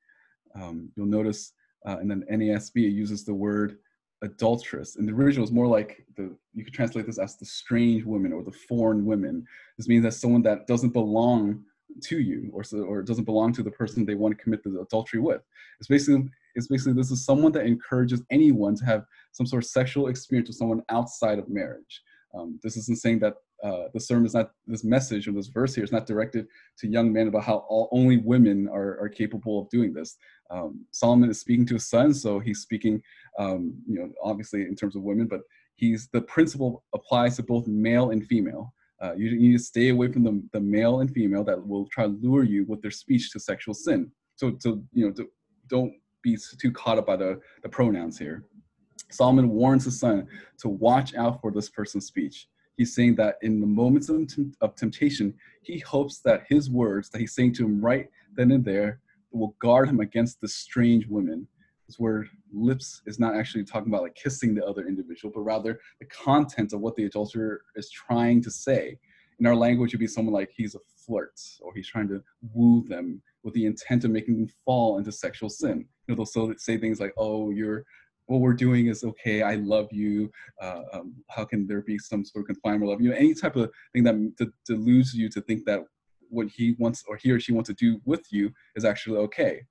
Um, 0.54 0.90
you'll 0.96 1.06
notice 1.06 1.52
uh, 1.86 1.98
in 1.98 2.08
the 2.08 2.14
NASB, 2.32 2.76
it 2.76 2.90
uses 2.90 3.24
the 3.24 3.34
word 3.34 3.76
adulteress. 4.22 4.96
In 4.96 5.04
the 5.04 5.12
original, 5.12 5.44
it's 5.44 5.52
more 5.52 5.66
like 5.66 6.06
the 6.16 6.34
you 6.54 6.64
could 6.64 6.72
translate 6.72 7.06
this 7.06 7.18
as 7.18 7.36
the 7.36 7.44
strange 7.44 8.04
woman 8.04 8.32
or 8.32 8.42
the 8.42 8.52
foreign 8.52 9.04
woman. 9.04 9.44
This 9.76 9.88
means 9.88 10.04
that 10.04 10.12
someone 10.12 10.42
that 10.42 10.66
doesn't 10.66 10.94
belong 10.94 11.62
to 12.04 12.20
you 12.20 12.50
or 12.52 12.64
so, 12.64 12.78
or 12.78 13.02
doesn't 13.02 13.24
belong 13.24 13.52
to 13.52 13.62
the 13.62 13.70
person 13.70 14.06
they 14.06 14.14
want 14.14 14.36
to 14.36 14.42
commit 14.42 14.62
the 14.64 14.80
adultery 14.80 15.20
with. 15.20 15.42
It's 15.78 15.88
basically 15.88 16.30
it's 16.54 16.68
basically 16.68 16.94
this 16.94 17.10
is 17.10 17.24
someone 17.24 17.52
that 17.52 17.66
encourages 17.66 18.22
anyone 18.30 18.76
to 18.76 18.84
have 18.86 19.04
some 19.32 19.46
sort 19.46 19.64
of 19.64 19.68
sexual 19.68 20.06
experience 20.06 20.48
with 20.48 20.56
someone 20.56 20.82
outside 20.88 21.38
of 21.38 21.48
marriage. 21.50 22.02
Um, 22.34 22.58
this 22.62 22.76
isn't 22.76 22.98
saying 22.98 23.18
that 23.20 23.34
uh, 23.62 23.84
the 23.94 24.00
sermon 24.00 24.26
is 24.26 24.34
not 24.34 24.50
this 24.66 24.84
message 24.84 25.26
or 25.26 25.32
this 25.32 25.46
verse 25.46 25.74
here 25.74 25.84
is 25.84 25.92
not 25.92 26.06
directed 26.06 26.46
to 26.78 26.88
young 26.88 27.12
men 27.12 27.28
about 27.28 27.44
how 27.44 27.64
all, 27.68 27.88
only 27.92 28.18
women 28.18 28.68
are, 28.68 28.98
are 29.00 29.08
capable 29.08 29.60
of 29.62 29.70
doing 29.70 29.92
this. 29.92 30.16
Um, 30.50 30.84
Solomon 30.90 31.30
is 31.30 31.40
speaking 31.40 31.66
to 31.66 31.74
his 31.74 31.88
son, 31.88 32.12
so 32.12 32.38
he's 32.38 32.60
speaking, 32.60 33.00
um, 33.38 33.74
you 33.88 33.98
know, 33.98 34.10
obviously 34.22 34.62
in 34.62 34.74
terms 34.76 34.96
of 34.96 35.02
women, 35.02 35.26
but 35.26 35.40
he's 35.76 36.08
the 36.12 36.20
principle 36.22 36.84
applies 36.94 37.36
to 37.36 37.42
both 37.42 37.66
male 37.66 38.10
and 38.10 38.26
female. 38.26 38.72
Uh, 39.02 39.12
you, 39.14 39.30
you, 39.30 39.50
need 39.50 39.58
to 39.58 39.62
stay 39.62 39.88
away 39.88 40.10
from 40.10 40.24
the, 40.24 40.42
the 40.52 40.60
male 40.60 41.00
and 41.00 41.10
female 41.10 41.44
that 41.44 41.66
will 41.66 41.86
try 41.88 42.04
to 42.04 42.18
lure 42.22 42.44
you 42.44 42.64
with 42.66 42.80
their 42.80 42.90
speech 42.90 43.30
to 43.32 43.40
sexual 43.40 43.74
sin. 43.74 44.10
So, 44.36 44.56
so 44.60 44.82
you 44.92 45.06
know, 45.06 45.12
to, 45.14 45.28
don't 45.68 45.92
be 46.22 46.38
too 46.58 46.72
caught 46.72 46.98
up 46.98 47.06
by 47.06 47.16
the, 47.16 47.40
the 47.62 47.68
pronouns 47.68 48.18
here. 48.18 48.44
Solomon 49.10 49.50
warns 49.50 49.84
his 49.84 50.00
son 50.00 50.26
to 50.58 50.68
watch 50.68 51.14
out 51.14 51.40
for 51.40 51.50
this 51.50 51.68
person's 51.68 52.06
speech. 52.06 52.48
He's 52.76 52.94
saying 52.94 53.14
that 53.16 53.36
in 53.42 53.60
the 53.60 53.66
moments 53.66 54.08
of, 54.08 54.28
of 54.60 54.74
temptation, 54.74 55.34
he 55.62 55.78
hopes 55.78 56.18
that 56.20 56.44
his 56.48 56.70
words 56.70 57.08
that 57.10 57.20
he's 57.20 57.34
saying 57.34 57.54
to 57.54 57.64
him 57.64 57.80
right 57.80 58.08
then 58.34 58.50
and 58.50 58.64
there 58.64 59.00
will 59.30 59.54
guard 59.60 59.88
him 59.88 60.00
against 60.00 60.40
the 60.40 60.48
strange 60.48 61.06
women 61.06 61.46
this 61.86 61.98
word 61.98 62.28
lips 62.52 63.02
is 63.06 63.18
not 63.18 63.36
actually 63.36 63.64
talking 63.64 63.88
about 63.88 64.02
like 64.02 64.14
kissing 64.14 64.54
the 64.54 64.64
other 64.64 64.86
individual, 64.86 65.32
but 65.34 65.42
rather 65.42 65.80
the 66.00 66.06
content 66.06 66.72
of 66.72 66.80
what 66.80 66.96
the 66.96 67.04
adulterer 67.04 67.62
is 67.76 67.90
trying 67.90 68.42
to 68.42 68.50
say. 68.50 68.98
In 69.38 69.46
our 69.46 69.56
language, 69.56 69.92
it 69.92 69.96
would 69.96 70.00
be 70.00 70.06
someone 70.06 70.32
like 70.32 70.50
he's 70.56 70.74
a 70.74 70.80
flirt 70.96 71.38
or 71.60 71.74
he's 71.74 71.88
trying 71.88 72.08
to 72.08 72.22
woo 72.54 72.84
them 72.88 73.20
with 73.42 73.52
the 73.54 73.66
intent 73.66 74.04
of 74.04 74.10
making 74.10 74.36
them 74.36 74.48
fall 74.64 74.98
into 74.98 75.12
sexual 75.12 75.50
sin. 75.50 75.86
You 76.06 76.14
know, 76.14 76.24
they'll 76.24 76.54
say 76.56 76.78
things 76.78 77.00
like, 77.00 77.12
"Oh, 77.18 77.50
you're 77.50 77.84
what 78.26 78.40
we're 78.40 78.54
doing 78.54 78.86
is 78.86 79.04
okay. 79.04 79.42
I 79.42 79.56
love 79.56 79.88
you. 79.92 80.30
Uh, 80.60 80.82
um, 80.92 81.14
how 81.28 81.44
can 81.44 81.66
there 81.66 81.82
be 81.82 81.98
some 81.98 82.24
sort 82.24 82.44
of 82.44 82.46
confinement 82.46 82.90
love? 82.90 83.00
You 83.00 83.10
know, 83.10 83.16
any 83.16 83.34
type 83.34 83.56
of 83.56 83.70
thing 83.92 84.04
that 84.04 84.52
deludes 84.66 85.14
you 85.14 85.28
to 85.30 85.40
think 85.42 85.64
that 85.66 85.80
what 86.30 86.48
he 86.48 86.74
wants 86.78 87.04
or 87.06 87.16
he 87.16 87.30
or 87.30 87.38
she 87.38 87.52
wants 87.52 87.68
to 87.68 87.74
do 87.74 88.00
with 88.04 88.26
you 88.30 88.52
is 88.76 88.84
actually 88.84 89.18
okay 89.18 89.62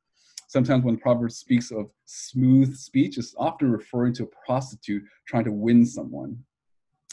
sometimes 0.54 0.84
when 0.84 0.98
Proverbs 0.98 1.38
speaks 1.38 1.72
of 1.72 1.90
smooth 2.06 2.76
speech, 2.76 3.18
it's 3.18 3.34
often 3.38 3.72
referring 3.72 4.14
to 4.14 4.24
a 4.24 4.46
prostitute 4.46 5.04
trying 5.28 5.46
to 5.46 5.52
win 5.52 5.84
someone. 5.84 6.38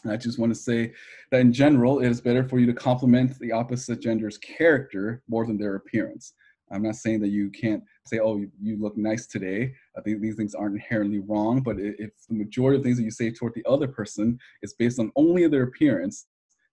And 0.05 0.13
I 0.13 0.17
just 0.19 0.39
want 0.39 0.53
to 0.53 0.59
say 0.59 0.93
that 1.31 1.41
in 1.41 1.53
general, 1.53 2.01
it 2.01 2.09
is 2.09 2.21
better 2.21 2.45
for 2.45 2.59
you 2.59 2.67
to 2.67 2.75
compliment 2.75 3.39
the 3.39 3.51
opposite 3.51 4.01
gender's 4.01 4.37
character 4.39 5.23
more 5.27 5.47
than 5.47 5.57
their 5.57 5.77
appearance. 5.77 6.35
I'm 6.73 6.83
not 6.83 6.97
saying 6.97 7.21
that 7.21 7.29
you 7.29 7.51
can't 7.51 7.83
say, 8.07 8.21
oh, 8.21 8.45
you, 8.61 8.81
look 8.81 8.97
nice 8.97 9.27
today. 9.27 9.75
I 9.97 10.01
think 10.01 10.21
these 10.21 10.37
things 10.37 10.55
aren't 10.55 10.77
inherently 10.77 11.19
wrong, 11.19 11.63
but 11.63 11.77
if 11.79 12.11
the 12.29 12.35
majority 12.35 12.79
of 12.79 12.85
things 12.85 12.97
that 12.99 13.05
you 13.05 13.11
say 13.11 13.31
toward 13.31 13.55
the 13.55 13.69
other 13.69 13.89
person 13.89 14.39
is 14.63 14.75
based 14.75 14.99
on 14.99 15.11
only 15.17 15.47
their 15.49 15.65
appearance, 15.65 16.27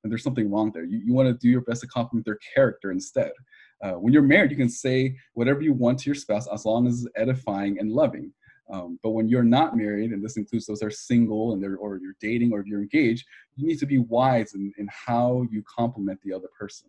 then 0.03 0.09
there's 0.09 0.23
something 0.23 0.51
wrong 0.51 0.71
there. 0.71 0.85
You, 0.85 0.99
you 1.03 1.13
want 1.13 1.27
to 1.27 1.33
do 1.33 1.49
your 1.49 1.61
best 1.61 1.81
to 1.81 1.87
compliment 1.87 2.25
their 2.25 2.39
character 2.53 2.91
instead. 2.91 3.31
Uh, 3.83 3.93
when 3.93 4.13
you're 4.13 4.21
married, 4.21 4.51
you 4.51 4.57
can 4.57 4.69
say 4.69 5.15
whatever 5.33 5.61
you 5.61 5.73
want 5.73 5.99
to 5.99 6.05
your 6.05 6.15
spouse 6.15 6.47
as 6.47 6.65
long 6.65 6.87
as 6.87 7.03
it's 7.03 7.11
edifying 7.15 7.79
and 7.79 7.91
loving. 7.91 8.31
Um, 8.69 8.99
but 9.01 9.11
when 9.11 9.29
you're 9.29 9.43
not 9.43 9.77
married, 9.77 10.11
and 10.11 10.23
this 10.23 10.37
includes 10.37 10.65
those 10.65 10.79
that 10.79 10.87
are 10.87 10.91
single 10.91 11.53
and 11.53 11.63
they're, 11.63 11.77
or 11.77 11.97
you're 11.97 12.17
dating 12.19 12.51
or 12.51 12.63
you're 12.65 12.81
engaged, 12.81 13.25
you 13.55 13.65
need 13.65 13.79
to 13.79 13.85
be 13.85 13.97
wise 13.97 14.53
in, 14.53 14.73
in 14.77 14.87
how 14.91 15.45
you 15.49 15.63
compliment 15.63 16.19
the 16.23 16.33
other 16.33 16.49
person. 16.59 16.87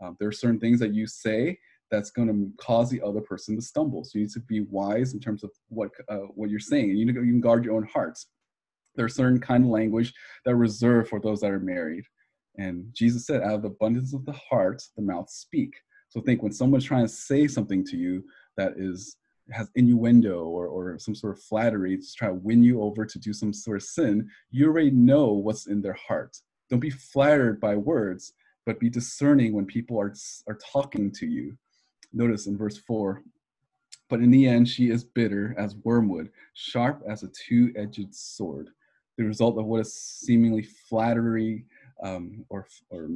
Um, 0.00 0.16
there 0.18 0.28
are 0.28 0.32
certain 0.32 0.60
things 0.60 0.80
that 0.80 0.94
you 0.94 1.06
say 1.06 1.58
that's 1.90 2.10
going 2.10 2.28
to 2.28 2.52
cause 2.62 2.90
the 2.90 3.00
other 3.02 3.20
person 3.20 3.56
to 3.56 3.62
stumble. 3.62 4.04
So 4.04 4.18
you 4.18 4.24
need 4.24 4.32
to 4.32 4.40
be 4.40 4.60
wise 4.60 5.14
in 5.14 5.20
terms 5.20 5.42
of 5.42 5.50
what 5.68 5.90
uh, 6.08 6.26
what 6.34 6.50
you're 6.50 6.60
saying, 6.60 6.90
you, 6.90 7.06
you 7.06 7.12
can 7.12 7.40
guard 7.40 7.64
your 7.64 7.76
own 7.76 7.84
hearts. 7.84 8.26
There 8.94 9.04
are 9.04 9.08
certain 9.08 9.40
kind 9.40 9.64
of 9.64 9.70
language 9.70 10.12
that 10.44 10.52
are 10.52 10.56
reserved 10.56 11.08
for 11.08 11.20
those 11.20 11.40
that 11.40 11.50
are 11.50 11.60
married. 11.60 12.04
And 12.58 12.86
Jesus 12.92 13.26
said, 13.26 13.42
out 13.42 13.54
of 13.54 13.62
the 13.62 13.68
abundance 13.68 14.12
of 14.12 14.26
the 14.26 14.32
heart, 14.32 14.82
the 14.96 15.02
mouth 15.02 15.30
speak. 15.30 15.72
So 16.08 16.20
think 16.20 16.42
when 16.42 16.52
someone's 16.52 16.84
trying 16.84 17.06
to 17.06 17.12
say 17.12 17.46
something 17.46 17.84
to 17.86 17.96
you 17.96 18.24
that 18.56 18.72
is 18.76 19.16
has 19.50 19.70
innuendo 19.76 20.44
or, 20.44 20.66
or 20.66 20.98
some 20.98 21.14
sort 21.14 21.36
of 21.36 21.42
flattery 21.42 21.96
to 21.96 22.14
try 22.16 22.28
to 22.28 22.34
win 22.34 22.62
you 22.62 22.82
over 22.82 23.06
to 23.06 23.18
do 23.18 23.32
some 23.32 23.52
sort 23.52 23.78
of 23.78 23.82
sin, 23.82 24.28
you 24.50 24.66
already 24.66 24.90
know 24.90 25.32
what's 25.32 25.66
in 25.68 25.80
their 25.80 25.94
heart. 26.06 26.36
Don't 26.68 26.80
be 26.80 26.90
flattered 26.90 27.60
by 27.60 27.74
words, 27.76 28.34
but 28.66 28.80
be 28.80 28.90
discerning 28.90 29.54
when 29.54 29.64
people 29.64 29.98
are, 29.98 30.12
are 30.48 30.58
talking 30.72 31.10
to 31.12 31.26
you. 31.26 31.56
Notice 32.12 32.46
in 32.46 32.56
verse 32.56 32.78
4 32.78 33.22
But 34.08 34.20
in 34.20 34.30
the 34.30 34.46
end, 34.46 34.68
she 34.68 34.90
is 34.90 35.04
bitter 35.04 35.54
as 35.58 35.76
wormwood, 35.76 36.30
sharp 36.54 37.02
as 37.08 37.22
a 37.22 37.28
two 37.28 37.72
edged 37.76 38.14
sword. 38.14 38.70
The 39.16 39.24
result 39.24 39.58
of 39.58 39.66
what 39.66 39.80
is 39.80 39.94
seemingly 39.94 40.62
flattery 40.62 41.64
um, 42.02 42.44
or, 42.48 42.68
or 42.90 43.08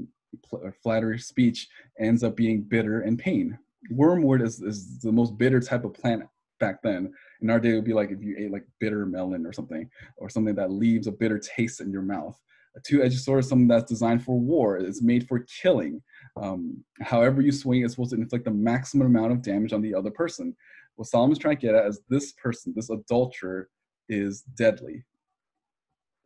flattery 0.82 1.18
speech 1.18 1.68
ends 1.98 2.24
up 2.24 2.36
being 2.36 2.62
bitter 2.62 3.02
and 3.02 3.18
pain. 3.18 3.58
Wormwood 3.90 4.42
is, 4.42 4.60
is 4.60 4.98
the 4.98 5.12
most 5.12 5.36
bitter 5.38 5.60
type 5.60 5.84
of 5.84 5.94
plant 5.94 6.24
back 6.58 6.82
then. 6.82 7.12
In 7.40 7.50
our 7.50 7.60
day, 7.60 7.70
it 7.70 7.74
would 7.74 7.84
be 7.84 7.92
like 7.92 8.10
if 8.10 8.22
you 8.22 8.36
ate 8.38 8.52
like 8.52 8.64
bitter 8.78 9.04
melon 9.06 9.46
or 9.46 9.52
something, 9.52 9.88
or 10.16 10.28
something 10.28 10.54
that 10.54 10.70
leaves 10.70 11.06
a 11.06 11.12
bitter 11.12 11.38
taste 11.38 11.80
in 11.80 11.90
your 11.90 12.02
mouth. 12.02 12.38
A 12.76 12.80
two-edged 12.80 13.20
sword 13.20 13.40
is 13.40 13.48
something 13.48 13.68
that's 13.68 13.90
designed 13.90 14.24
for 14.24 14.38
war. 14.38 14.78
It's 14.78 15.02
made 15.02 15.28
for 15.28 15.44
killing. 15.60 16.02
Um, 16.40 16.82
however 17.00 17.42
you 17.42 17.52
swing, 17.52 17.84
it's 17.84 17.94
supposed 17.94 18.12
to 18.12 18.16
inflict 18.16 18.46
the 18.46 18.50
maximum 18.50 19.08
amount 19.08 19.32
of 19.32 19.42
damage 19.42 19.72
on 19.72 19.82
the 19.82 19.94
other 19.94 20.10
person. 20.10 20.56
What 20.96 21.08
Solomon's 21.08 21.38
trying 21.38 21.56
to 21.56 21.66
get 21.66 21.74
at 21.74 21.86
is 21.86 22.00
this 22.08 22.32
person, 22.32 22.72
this 22.74 22.90
adulterer, 22.90 23.68
is 24.08 24.42
deadly 24.56 25.04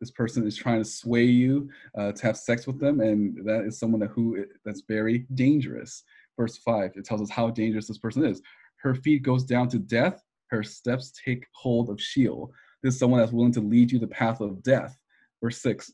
this 0.00 0.10
person 0.10 0.46
is 0.46 0.56
trying 0.56 0.82
to 0.82 0.88
sway 0.88 1.24
you 1.24 1.68
uh, 1.96 2.12
to 2.12 2.26
have 2.26 2.36
sex 2.36 2.66
with 2.66 2.78
them 2.78 3.00
and 3.00 3.36
that 3.46 3.64
is 3.64 3.78
someone 3.78 4.00
that 4.00 4.10
who 4.10 4.44
that's 4.64 4.82
very 4.88 5.26
dangerous 5.34 6.04
verse 6.38 6.56
5 6.58 6.92
it 6.96 7.04
tells 7.04 7.22
us 7.22 7.30
how 7.30 7.50
dangerous 7.50 7.88
this 7.88 7.98
person 7.98 8.24
is 8.24 8.42
her 8.82 8.94
feet 8.94 9.22
goes 9.22 9.44
down 9.44 9.68
to 9.68 9.78
death 9.78 10.22
her 10.50 10.62
steps 10.62 11.12
take 11.24 11.46
hold 11.52 11.88
of 11.88 12.00
sheol 12.00 12.52
this 12.82 12.94
is 12.94 13.00
someone 13.00 13.20
that's 13.20 13.32
willing 13.32 13.52
to 13.52 13.60
lead 13.60 13.90
you 13.90 13.98
the 13.98 14.06
path 14.06 14.40
of 14.40 14.62
death 14.62 14.98
verse 15.42 15.60
6 15.62 15.92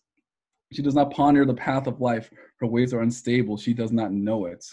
she 0.73 0.83
does 0.83 0.95
not 0.95 1.13
ponder 1.13 1.45
the 1.45 1.55
path 1.55 1.87
of 1.87 2.01
life. 2.01 2.31
Her 2.61 2.67
ways 2.67 2.93
are 2.95 3.01
unstable. 3.01 3.57
She 3.57 3.75
does 3.75 3.93
not 3.93 4.13
know 4.13 4.47
it. 4.47 4.65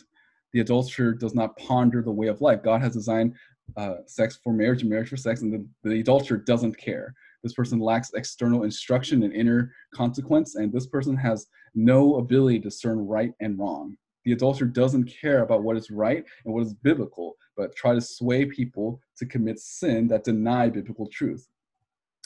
The 0.53 0.61
adulterer 0.61 1.13
does 1.13 1.35
not 1.35 1.55
ponder 1.57 2.01
the 2.01 2.11
way 2.11 2.27
of 2.27 2.41
life. 2.41 2.63
God 2.63 2.81
has 2.81 2.93
designed 2.93 3.35
uh, 3.77 3.95
sex 4.05 4.39
for 4.43 4.51
marriage 4.51 4.81
and 4.81 4.89
marriage 4.89 5.09
for 5.09 5.17
sex 5.17 5.41
and 5.41 5.53
the, 5.53 5.89
the 5.89 5.99
adulterer 5.99 6.37
doesn't 6.37 6.77
care. 6.77 7.13
This 7.43 7.53
person 7.53 7.79
lacks 7.79 8.11
external 8.13 8.63
instruction 8.63 9.23
and 9.23 9.33
inner 9.33 9.71
consequence, 9.93 10.55
and 10.55 10.73
this 10.73 10.87
person 10.87 11.15
has 11.15 11.47
no 11.73 12.15
ability 12.15 12.59
to 12.59 12.63
discern 12.65 13.07
right 13.07 13.31
and 13.39 13.57
wrong. 13.57 13.95
The 14.25 14.33
adulterer 14.33 14.67
doesn't 14.67 15.05
care 15.05 15.43
about 15.43 15.63
what 15.63 15.77
is 15.77 15.89
right 15.89 16.25
and 16.43 16.53
what 16.53 16.63
is 16.63 16.73
biblical, 16.73 17.35
but 17.55 17.75
try 17.75 17.93
to 17.93 18.01
sway 18.01 18.45
people 18.45 18.99
to 19.17 19.25
commit 19.25 19.59
sin 19.59 20.07
that 20.09 20.25
deny 20.25 20.69
biblical 20.69 21.07
truth. 21.07 21.47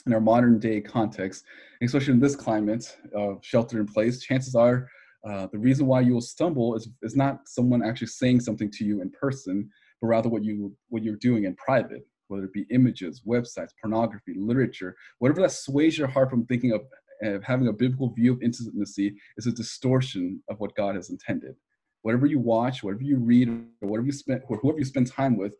In 0.06 0.12
our 0.12 0.20
modern 0.20 0.58
day 0.58 0.80
context, 0.80 1.44
especially 1.82 2.12
in 2.12 2.20
this 2.20 2.36
climate 2.36 2.96
of 3.14 3.38
shelter 3.42 3.80
in 3.80 3.86
place, 3.86 4.20
chances 4.20 4.54
are 4.54 4.88
uh, 5.28 5.46
the 5.52 5.58
reason 5.58 5.86
why 5.86 6.00
you 6.00 6.12
will 6.12 6.20
stumble 6.20 6.74
is, 6.74 6.88
is 7.02 7.16
not 7.16 7.40
someone 7.46 7.82
actually 7.82 8.08
saying 8.08 8.40
something 8.40 8.70
to 8.70 8.84
you 8.84 9.00
in 9.00 9.10
person, 9.10 9.68
but 10.00 10.08
rather 10.08 10.28
what 10.28 10.44
you 10.44 10.76
what 10.88 11.02
you're 11.02 11.16
doing 11.16 11.44
in 11.44 11.56
private, 11.56 12.06
whether 12.28 12.44
it 12.44 12.52
be 12.52 12.66
images, 12.70 13.22
websites, 13.26 13.70
pornography, 13.80 14.34
literature, 14.36 14.94
whatever 15.18 15.40
that 15.40 15.52
sways 15.52 15.96
your 15.96 16.08
heart 16.08 16.28
from 16.28 16.44
thinking 16.44 16.72
of, 16.72 16.82
of 17.22 17.42
having 17.42 17.68
a 17.68 17.72
biblical 17.72 18.12
view 18.12 18.34
of 18.34 18.42
intimacy 18.42 19.14
is 19.38 19.46
a 19.46 19.52
distortion 19.52 20.42
of 20.50 20.60
what 20.60 20.74
God 20.76 20.94
has 20.94 21.08
intended. 21.08 21.54
Whatever 22.02 22.26
you 22.26 22.38
watch, 22.38 22.82
whatever 22.82 23.02
you 23.02 23.16
read, 23.16 23.48
or 23.80 23.88
whatever 23.88 24.06
you 24.06 24.12
spend, 24.12 24.42
or 24.48 24.58
whoever 24.58 24.78
you 24.78 24.84
spend 24.84 25.06
time 25.06 25.38
with, 25.38 25.54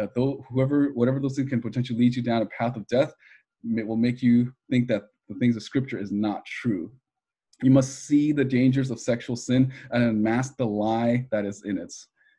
uh, 0.00 0.06
though, 0.14 0.42
whoever, 0.48 0.88
whatever 0.94 1.20
those 1.20 1.36
things 1.36 1.50
can 1.50 1.60
potentially 1.60 1.98
lead 1.98 2.16
you 2.16 2.22
down 2.22 2.40
a 2.40 2.46
path 2.46 2.76
of 2.76 2.86
death, 2.86 3.12
will 3.64 3.96
make 3.96 4.22
you 4.22 4.52
think 4.70 4.88
that 4.88 5.04
the 5.28 5.34
things 5.36 5.56
of 5.56 5.62
Scripture 5.62 5.98
is 5.98 6.12
not 6.12 6.44
true. 6.44 6.92
You 7.62 7.70
must 7.70 8.06
see 8.06 8.32
the 8.32 8.44
dangers 8.44 8.90
of 8.90 9.00
sexual 9.00 9.36
sin 9.36 9.72
and 9.90 10.02
unmask 10.02 10.56
the 10.56 10.66
lie 10.66 11.26
that 11.30 11.46
is 11.46 11.62
in 11.64 11.78
it. 11.78 11.92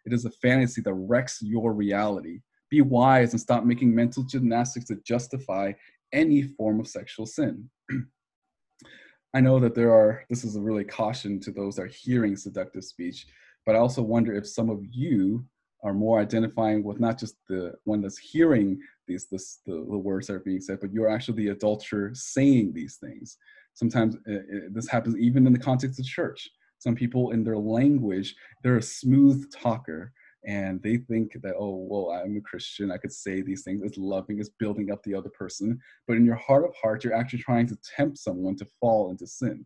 It 0.05 0.13
is 0.13 0.25
a 0.25 0.31
fantasy 0.31 0.81
that 0.81 0.93
wrecks 0.93 1.41
your 1.41 1.73
reality. 1.73 2.41
Be 2.69 2.81
wise 2.81 3.31
and 3.31 3.41
stop 3.41 3.63
making 3.63 3.93
mental 3.93 4.23
gymnastics 4.23 4.85
to 4.85 4.97
justify 5.05 5.73
any 6.13 6.43
form 6.43 6.79
of 6.79 6.87
sexual 6.87 7.25
sin. 7.25 7.69
I 9.33 9.41
know 9.41 9.59
that 9.59 9.75
there 9.75 9.93
are, 9.93 10.23
this 10.29 10.43
is 10.43 10.55
a 10.55 10.61
really 10.61 10.83
caution 10.83 11.39
to 11.41 11.51
those 11.51 11.75
that 11.75 11.83
are 11.83 11.87
hearing 11.87 12.35
seductive 12.35 12.83
speech, 12.83 13.25
but 13.65 13.75
I 13.75 13.79
also 13.79 14.01
wonder 14.01 14.33
if 14.33 14.47
some 14.47 14.69
of 14.69 14.79
you 14.89 15.45
are 15.83 15.93
more 15.93 16.19
identifying 16.19 16.83
with 16.83 16.99
not 16.99 17.19
just 17.19 17.35
the 17.47 17.73
one 17.83 18.01
that's 18.01 18.17
hearing 18.17 18.79
these 19.07 19.27
this, 19.31 19.59
the, 19.65 19.73
the 19.73 19.97
words 19.97 20.27
that 20.27 20.33
are 20.33 20.39
being 20.39 20.61
said, 20.61 20.79
but 20.81 20.91
you're 20.91 21.09
actually 21.09 21.43
the 21.43 21.51
adulterer 21.51 22.11
saying 22.13 22.73
these 22.73 22.97
things. 22.97 23.37
Sometimes 23.73 24.15
it, 24.15 24.21
uh, 24.27 24.55
it, 24.55 24.63
uh, 24.65 24.67
this 24.71 24.87
happens 24.87 25.15
even 25.17 25.45
in 25.47 25.53
the 25.53 25.59
context 25.59 25.99
of 25.99 26.05
church. 26.05 26.49
Some 26.79 26.95
people 26.95 27.31
in 27.31 27.43
their 27.43 27.57
language, 27.57 28.35
they're 28.63 28.77
a 28.77 28.81
smooth 28.81 29.51
talker 29.51 30.11
and 30.45 30.81
they 30.81 30.97
think 30.97 31.33
that, 31.41 31.55
oh, 31.59 31.87
well, 31.89 32.11
I'm 32.11 32.37
a 32.37 32.41
Christian. 32.41 32.91
I 32.91 32.97
could 32.97 33.11
say 33.11 33.41
these 33.41 33.63
things. 33.63 33.81
It's 33.83 33.97
loving, 33.97 34.39
it's 34.39 34.49
building 34.59 34.91
up 34.91 35.03
the 35.03 35.13
other 35.13 35.29
person. 35.29 35.79
But 36.07 36.17
in 36.17 36.25
your 36.25 36.35
heart 36.35 36.63
of 36.63 36.73
hearts, 36.81 37.03
you're 37.03 37.13
actually 37.13 37.39
trying 37.39 37.67
to 37.67 37.77
tempt 37.97 38.17
someone 38.17 38.55
to 38.57 38.67
fall 38.79 39.11
into 39.11 39.27
sin. 39.27 39.65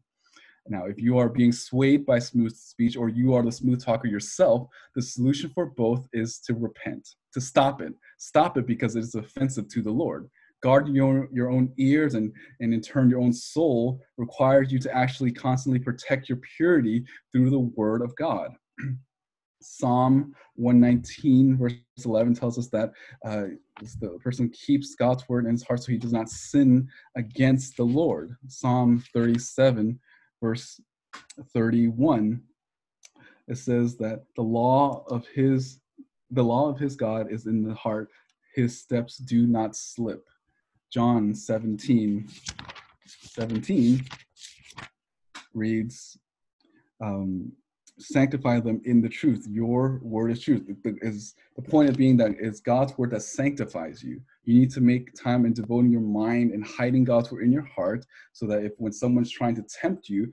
Now, 0.68 0.86
if 0.86 1.02
you 1.02 1.18
are 1.18 1.30
being 1.30 1.52
swayed 1.52 2.06
by 2.06 2.20
smooth 2.20 2.56
speech 2.56 2.96
or 2.96 3.10
you 3.10 3.34
are 3.34 3.44
the 3.44 3.52
smooth 3.52 3.84
talker 3.84 4.08
yourself, 4.08 4.68
the 4.96 5.02
solution 5.02 5.52
for 5.54 5.66
both 5.66 6.08
is 6.14 6.40
to 6.40 6.54
repent, 6.54 7.08
to 7.34 7.42
stop 7.42 7.82
it. 7.82 7.94
Stop 8.20 8.58
it 8.58 8.68
because 8.68 8.96
it 8.96 9.00
is 9.00 9.16
offensive 9.16 9.68
to 9.70 9.82
the 9.82 9.92
Lord. 9.92 10.30
Guard 10.62 10.88
your, 10.90 11.28
your 11.34 11.50
own 11.50 11.74
ears 11.78 12.14
and, 12.14 12.32
and 12.60 12.74
in 12.74 12.82
turn 12.82 13.10
your 13.10 13.20
own 13.20 13.34
soul 13.34 14.00
requires 14.18 14.72
you 14.72 14.78
to 14.80 14.96
actually 14.96 15.32
constantly 15.32 15.80
protect 15.80 16.30
your 16.30 16.40
purity 16.56 17.04
through 17.32 17.50
the 17.50 17.60
word 17.60 18.04
of 18.04 18.16
God. 18.16 18.52
Psalm 19.64 20.34
119, 20.56 21.58
verse 21.58 21.74
11 22.04 22.36
tells 22.36 22.58
us 22.58 22.68
that 22.70 22.92
uh, 23.26 23.46
the 24.00 24.18
person 24.24 24.50
keeps 24.50 24.96
God's 24.96 25.28
word 25.30 25.46
in 25.46 25.52
his 25.52 25.64
heart 25.64 25.84
so 25.84 25.92
he 25.92 25.98
does 25.98 26.14
not 26.14 26.30
sin 26.30 26.88
against 27.16 27.78
the 27.78 27.84
Lord. 27.84 28.36
Psalm 28.48 29.04
37, 29.14 30.00
verse 30.42 30.82
31, 31.54 32.42
it 33.48 33.58
says 33.58 33.96
that 33.98 34.24
the 34.36 34.42
law 34.42 35.04
of 35.08 35.28
his 35.28 35.80
the 36.34 36.44
law 36.44 36.70
of 36.70 36.80
his 36.80 36.96
God 36.96 37.30
is 37.30 37.46
in 37.46 37.62
the 37.62 37.74
heart, 37.74 38.10
his 38.56 38.80
steps 38.80 39.18
do 39.18 39.46
not 39.46 39.76
slip. 39.76 40.26
John 40.90 41.36
17, 41.36 42.30
17 43.06 44.06
reads, 45.54 46.18
um, 47.02 47.52
sanctify 48.00 48.60
them 48.60 48.82
in 48.86 49.02
the 49.02 49.10
truth. 49.10 49.46
Your 49.50 50.00
word 50.04 50.32
is 50.32 50.42
truth. 50.42 50.64
Is 50.86 51.36
the 51.56 51.62
point 51.62 51.90
of 51.90 51.98
being 51.98 52.18
that 52.18 52.32
it's 52.40 52.62
God's 52.62 52.98
word 52.98 53.12
that 53.12 53.24
sanctifies 53.24 54.02
you. 54.04 54.22
You 54.44 54.60
need 54.60 54.72
to 54.72 54.82
make 54.82 55.14
time 55.14 55.46
in 55.46 55.54
devoting 55.54 55.92
your 55.92 56.02
mind 56.02 56.52
and 56.52 56.66
hiding 56.66 57.04
God's 57.04 57.32
word 57.32 57.44
in 57.44 57.52
your 57.52 57.66
heart, 57.66 58.06
so 58.34 58.48
that 58.48 58.64
if 58.64 58.74
when 58.78 58.92
someone's 58.92 59.30
trying 59.30 59.56
to 59.56 59.64
tempt 59.64 60.10
you 60.10 60.32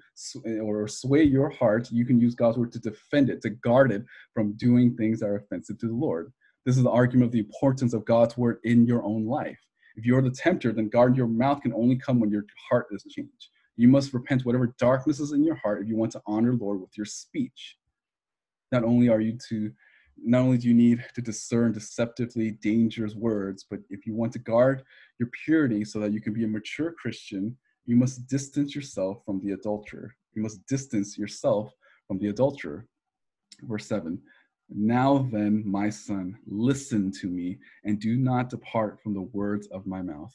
or 0.62 0.88
sway 0.88 1.22
your 1.22 1.50
heart, 1.50 1.90
you 1.92 2.06
can 2.06 2.18
use 2.18 2.34
God's 2.34 2.56
word 2.56 2.72
to 2.72 2.78
defend 2.78 3.28
it, 3.28 3.42
to 3.42 3.50
guard 3.50 3.92
it 3.92 4.04
from 4.32 4.54
doing 4.54 4.96
things 4.96 5.20
that 5.20 5.26
are 5.26 5.36
offensive 5.36 5.78
to 5.78 5.88
the 5.88 5.94
Lord. 5.94 6.32
This 6.64 6.76
is 6.76 6.82
the 6.82 6.90
argument 6.90 7.26
of 7.26 7.32
the 7.32 7.40
importance 7.40 7.92
of 7.92 8.04
God's 8.04 8.36
word 8.36 8.58
in 8.64 8.86
your 8.86 9.02
own 9.04 9.26
life. 9.26 9.58
If 9.96 10.06
you're 10.06 10.22
the 10.22 10.30
tempter, 10.30 10.72
then 10.72 10.88
guard 10.88 11.16
your 11.16 11.26
mouth 11.26 11.60
can 11.60 11.74
only 11.74 11.96
come 11.96 12.20
when 12.20 12.30
your 12.30 12.44
heart 12.70 12.86
is 12.92 13.04
changed. 13.10 13.48
You 13.76 13.88
must 13.88 14.14
repent 14.14 14.44
whatever 14.44 14.74
darkness 14.78 15.20
is 15.20 15.32
in 15.32 15.44
your 15.44 15.56
heart 15.56 15.82
if 15.82 15.88
you 15.88 15.96
want 15.96 16.12
to 16.12 16.22
honor 16.26 16.54
Lord 16.54 16.80
with 16.80 16.96
your 16.96 17.06
speech. 17.06 17.76
Not 18.72 18.84
only 18.84 19.08
are 19.08 19.20
you 19.20 19.38
to 19.48 19.70
not 20.24 20.42
only 20.42 20.58
do 20.58 20.68
you 20.68 20.74
need 20.74 21.04
to 21.14 21.22
discern 21.22 21.72
deceptively 21.72 22.52
dangerous 22.52 23.14
words, 23.14 23.64
but 23.68 23.80
if 23.90 24.06
you 24.06 24.14
want 24.14 24.32
to 24.32 24.38
guard 24.38 24.82
your 25.18 25.28
purity 25.44 25.84
so 25.84 25.98
that 26.00 26.12
you 26.12 26.20
can 26.20 26.32
be 26.32 26.44
a 26.44 26.48
mature 26.48 26.92
Christian, 26.92 27.56
you 27.86 27.96
must 27.96 28.26
distance 28.26 28.74
yourself 28.74 29.24
from 29.24 29.40
the 29.40 29.52
adulterer. 29.52 30.14
You 30.34 30.42
must 30.42 30.66
distance 30.66 31.16
yourself 31.16 31.72
from 32.06 32.18
the 32.18 32.28
adulterer. 32.28 32.86
Verse 33.62 33.86
7 33.86 34.20
Now 34.68 35.28
then, 35.32 35.62
my 35.66 35.90
son, 35.90 36.38
listen 36.46 37.10
to 37.20 37.26
me 37.28 37.58
and 37.84 37.98
do 37.98 38.16
not 38.16 38.50
depart 38.50 39.00
from 39.02 39.14
the 39.14 39.22
words 39.22 39.66
of 39.68 39.86
my 39.86 40.02
mouth. 40.02 40.34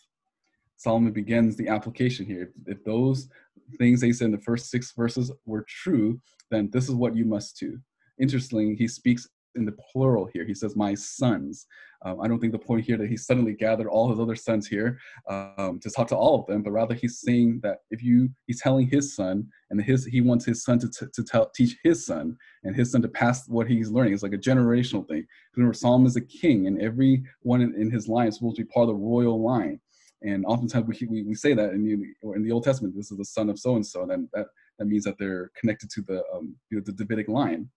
Solomon 0.78 1.14
begins 1.14 1.56
the 1.56 1.68
application 1.70 2.26
here. 2.26 2.52
If, 2.66 2.78
if 2.78 2.84
those 2.84 3.30
things 3.78 4.02
they 4.02 4.12
said 4.12 4.26
in 4.26 4.32
the 4.32 4.38
first 4.40 4.70
six 4.70 4.92
verses 4.92 5.32
were 5.46 5.66
true, 5.68 6.20
then 6.52 6.70
this 6.72 6.90
is 6.90 6.96
what 6.96 7.16
you 7.16 7.26
must 7.26 7.58
do. 7.58 7.80
Interestingly, 8.20 8.76
he 8.76 8.88
speaks 8.88 9.28
in 9.56 9.66
the 9.66 9.76
plural 9.92 10.30
here. 10.34 10.46
He 10.46 10.54
says, 10.54 10.76
"My 10.76 10.94
sons." 10.94 11.66
Um, 12.06 12.20
I 12.20 12.28
don't 12.28 12.40
think 12.40 12.52
the 12.52 12.60
point 12.60 12.84
here 12.84 12.98
that 12.98 13.10
he 13.10 13.16
suddenly 13.16 13.54
gathered 13.54 13.88
all 13.88 14.10
his 14.10 14.20
other 14.20 14.36
sons 14.36 14.68
here 14.68 15.00
um, 15.30 15.80
to 15.82 15.90
talk 15.90 16.08
to 16.10 16.18
all 16.18 16.42
of 16.42 16.46
them, 16.48 16.62
but 16.62 16.72
rather 16.72 16.94
he's 16.94 17.22
saying 17.22 17.62
that 17.64 17.78
if 17.92 18.04
you, 18.04 18.30
he's 18.46 18.62
telling 18.62 18.88
his 18.90 19.16
son, 19.16 19.48
and 19.70 19.82
his 19.82 20.06
he 20.06 20.20
wants 20.20 20.44
his 20.46 20.64
son 20.64 20.80
to 20.80 20.90
t- 20.90 21.06
to 21.14 21.24
tell, 21.24 21.50
teach 21.56 21.78
his 21.84 22.06
son, 22.06 22.36
and 22.64 22.76
his 22.76 22.92
son 22.92 23.02
to 23.02 23.08
pass 23.08 23.48
what 23.48 23.70
he's 23.70 23.90
learning. 23.90 24.14
It's 24.14 24.24
like 24.24 24.34
a 24.34 24.38
generational 24.38 25.08
thing. 25.08 25.26
Remember, 25.56 25.74
Solomon 25.74 26.08
is 26.08 26.18
a 26.18 26.22
king, 26.22 26.68
and 26.68 26.82
everyone 26.82 27.62
in, 27.62 27.74
in 27.76 27.90
his 27.90 28.08
line 28.08 28.28
is 28.28 28.36
supposed 28.36 28.58
to 28.58 28.64
be 28.64 28.70
part 28.70 28.90
of 28.90 28.96
the 28.96 29.02
royal 29.02 29.42
line. 29.42 29.80
And 30.24 30.46
oftentimes 30.46 30.88
we, 30.88 31.08
we, 31.08 31.24
we 31.24 31.36
say 31.36 31.54
that 31.54 31.72
in 31.72 31.84
the, 31.84 32.34
in 32.36 32.44
the 32.44 32.52
Old 32.52 32.64
Testament, 32.64 32.96
this 32.96 33.12
is 33.12 33.18
the 33.18 33.26
son 33.26 33.50
of 33.50 33.60
so 33.60 33.76
and 33.76 33.86
so, 33.86 34.10
and 34.10 34.30
that, 34.34 34.48
that 34.80 34.86
means 34.86 35.04
that 35.04 35.18
they're 35.20 35.52
connected 35.60 35.90
to 35.92 36.02
the, 36.02 36.24
um, 36.34 36.56
you 36.70 36.78
know, 36.78 36.84
the 36.86 36.94
Davidic 36.94 37.28
line. 37.28 37.70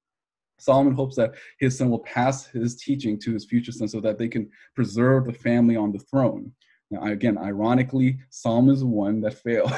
Solomon 0.58 0.94
hopes 0.94 1.16
that 1.16 1.34
his 1.58 1.76
son 1.76 1.90
will 1.90 2.00
pass 2.00 2.46
his 2.46 2.76
teaching 2.76 3.18
to 3.20 3.32
his 3.32 3.44
future 3.44 3.72
son 3.72 3.88
so 3.88 4.00
that 4.00 4.18
they 4.18 4.28
can 4.28 4.50
preserve 4.74 5.26
the 5.26 5.32
family 5.32 5.76
on 5.76 5.92
the 5.92 5.98
throne. 5.98 6.52
Now, 6.90 7.02
again, 7.04 7.36
ironically, 7.36 8.18
Solomon 8.30 8.74
is 8.74 8.84
one 8.84 9.20
that 9.22 9.34
failed 9.34 9.72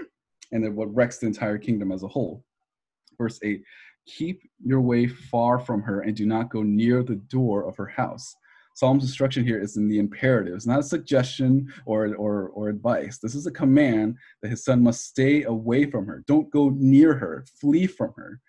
and 0.52 0.64
that 0.64 0.72
what 0.72 0.94
wrecks 0.94 1.18
the 1.18 1.26
entire 1.26 1.58
kingdom 1.58 1.90
as 1.92 2.02
a 2.02 2.08
whole. 2.08 2.44
Verse 3.18 3.38
8 3.42 3.62
Keep 4.06 4.42
your 4.64 4.80
way 4.80 5.06
far 5.06 5.58
from 5.58 5.82
her 5.82 6.00
and 6.00 6.16
do 6.16 6.26
not 6.26 6.50
go 6.50 6.62
near 6.62 7.02
the 7.02 7.16
door 7.16 7.68
of 7.68 7.76
her 7.76 7.86
house. 7.86 8.34
Psalm's 8.74 9.04
instruction 9.04 9.44
here 9.44 9.60
is 9.60 9.76
in 9.76 9.88
the 9.88 9.98
imperative. 9.98 10.54
It's 10.54 10.66
not 10.66 10.80
a 10.80 10.84
suggestion 10.84 11.72
or, 11.84 12.14
or, 12.14 12.48
or 12.48 12.68
advice. 12.68 13.18
This 13.18 13.34
is 13.34 13.46
a 13.46 13.50
command 13.50 14.16
that 14.42 14.50
his 14.50 14.64
son 14.64 14.82
must 14.82 15.04
stay 15.04 15.42
away 15.42 15.90
from 15.90 16.06
her. 16.06 16.24
Don't 16.26 16.50
go 16.50 16.70
near 16.70 17.14
her, 17.14 17.44
flee 17.60 17.86
from 17.86 18.12
her. 18.16 18.40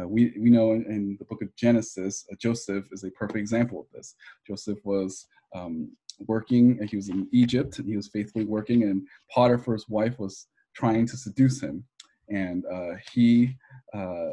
Uh, 0.00 0.08
we, 0.08 0.34
we 0.38 0.50
know 0.50 0.72
in, 0.72 0.84
in, 0.86 1.16
the 1.18 1.24
book 1.24 1.42
of 1.42 1.54
Genesis, 1.56 2.26
uh, 2.30 2.34
Joseph 2.40 2.86
is 2.92 3.04
a 3.04 3.10
perfect 3.10 3.38
example 3.38 3.80
of 3.80 3.86
this. 3.92 4.14
Joseph 4.46 4.78
was 4.84 5.26
um, 5.54 5.90
working, 6.26 6.78
he 6.88 6.96
was 6.96 7.08
in 7.08 7.28
Egypt, 7.32 7.78
and 7.78 7.88
he 7.88 7.96
was 7.96 8.08
faithfully 8.08 8.44
working, 8.44 8.82
and 8.84 9.06
Potiphar's 9.30 9.88
wife 9.88 10.18
was 10.18 10.48
trying 10.74 11.06
to 11.06 11.16
seduce 11.16 11.62
him. 11.62 11.84
And 12.28 12.64
uh, 12.72 12.94
he 13.12 13.56
uh, 13.92 14.30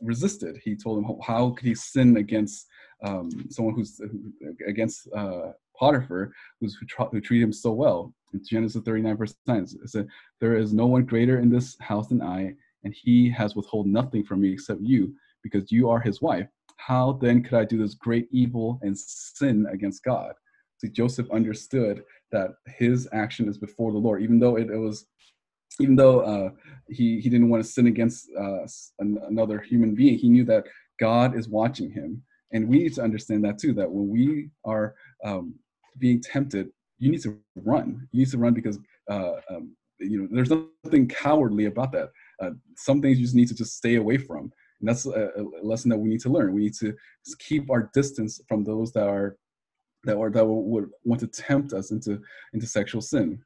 resisted. 0.00 0.56
He 0.64 0.74
told 0.74 1.04
him, 1.04 1.16
How 1.22 1.50
could 1.50 1.66
he 1.66 1.74
sin 1.74 2.16
against 2.16 2.66
um, 3.04 3.30
someone 3.50 3.74
who's 3.74 4.00
against 4.66 5.08
uh, 5.14 5.52
Potiphar, 5.78 6.32
who's, 6.60 6.74
who, 6.76 6.86
tra- 6.86 7.08
who 7.10 7.20
treated 7.20 7.44
him 7.44 7.52
so 7.52 7.72
well. 7.72 8.12
In 8.32 8.40
Genesis 8.44 8.82
39, 8.82 9.16
verse 9.16 9.34
9, 9.46 9.62
it 9.62 9.88
said, 9.88 10.08
There 10.40 10.56
is 10.56 10.72
no 10.72 10.86
one 10.86 11.04
greater 11.04 11.38
in 11.38 11.50
this 11.50 11.76
house 11.80 12.08
than 12.08 12.22
I, 12.22 12.54
and 12.84 12.94
he 12.94 13.30
has 13.30 13.56
withhold 13.56 13.86
nothing 13.86 14.24
from 14.24 14.40
me 14.40 14.52
except 14.52 14.80
you, 14.80 15.14
because 15.42 15.70
you 15.70 15.88
are 15.88 16.00
his 16.00 16.20
wife. 16.20 16.48
How 16.76 17.18
then 17.22 17.42
could 17.42 17.54
I 17.54 17.64
do 17.64 17.78
this 17.78 17.94
great 17.94 18.28
evil 18.30 18.78
and 18.82 18.96
sin 18.98 19.66
against 19.72 20.04
God? 20.04 20.34
See, 20.78 20.88
Joseph 20.88 21.30
understood 21.30 22.02
that 22.32 22.50
his 22.66 23.08
action 23.12 23.48
is 23.48 23.56
before 23.56 23.92
the 23.92 23.98
Lord, 23.98 24.22
even 24.22 24.38
though 24.38 24.56
it, 24.56 24.68
it 24.70 24.76
was, 24.76 25.06
even 25.80 25.96
though 25.96 26.20
uh, 26.20 26.50
he 26.88 27.20
he 27.20 27.28
didn't 27.28 27.48
want 27.48 27.64
to 27.64 27.68
sin 27.68 27.86
against 27.86 28.28
uh, 28.38 28.66
another 28.98 29.60
human 29.60 29.94
being, 29.94 30.18
he 30.18 30.28
knew 30.28 30.44
that 30.44 30.64
God 31.00 31.36
is 31.36 31.48
watching 31.48 31.90
him, 31.90 32.22
and 32.52 32.68
we 32.68 32.78
need 32.78 32.94
to 32.94 33.02
understand 33.02 33.44
that 33.44 33.58
too, 33.58 33.72
that 33.74 33.90
when 33.90 34.08
we 34.08 34.50
are 34.64 34.94
um, 35.24 35.54
being 35.98 36.20
tempted, 36.20 36.68
you 36.98 37.10
need 37.10 37.22
to 37.22 37.38
run. 37.56 38.06
You 38.12 38.20
need 38.20 38.30
to 38.30 38.38
run 38.38 38.54
because 38.54 38.78
uh, 39.10 39.32
um, 39.50 39.74
you 39.98 40.22
know 40.22 40.28
there's 40.30 40.52
nothing 40.84 41.08
cowardly 41.08 41.66
about 41.66 41.92
that. 41.92 42.10
Uh, 42.42 42.50
some 42.76 43.00
things 43.00 43.18
you 43.18 43.24
just 43.24 43.34
need 43.34 43.48
to 43.48 43.54
just 43.54 43.76
stay 43.76 43.96
away 43.96 44.18
from, 44.18 44.52
and 44.80 44.88
that's 44.88 45.06
a, 45.06 45.30
a 45.36 45.66
lesson 45.66 45.90
that 45.90 45.98
we 45.98 46.08
need 46.08 46.20
to 46.20 46.28
learn. 46.28 46.52
We 46.52 46.62
need 46.62 46.74
to 46.74 46.94
keep 47.38 47.70
our 47.70 47.90
distance 47.94 48.40
from 48.48 48.64
those 48.64 48.92
that 48.92 49.08
are 49.08 49.36
that 50.04 50.16
are 50.18 50.30
that 50.30 50.44
would 50.44 50.90
want 51.04 51.20
to 51.20 51.26
tempt 51.26 51.72
us 51.72 51.90
into 51.90 52.20
into 52.52 52.66
sexual 52.66 53.00
sin. 53.00 53.42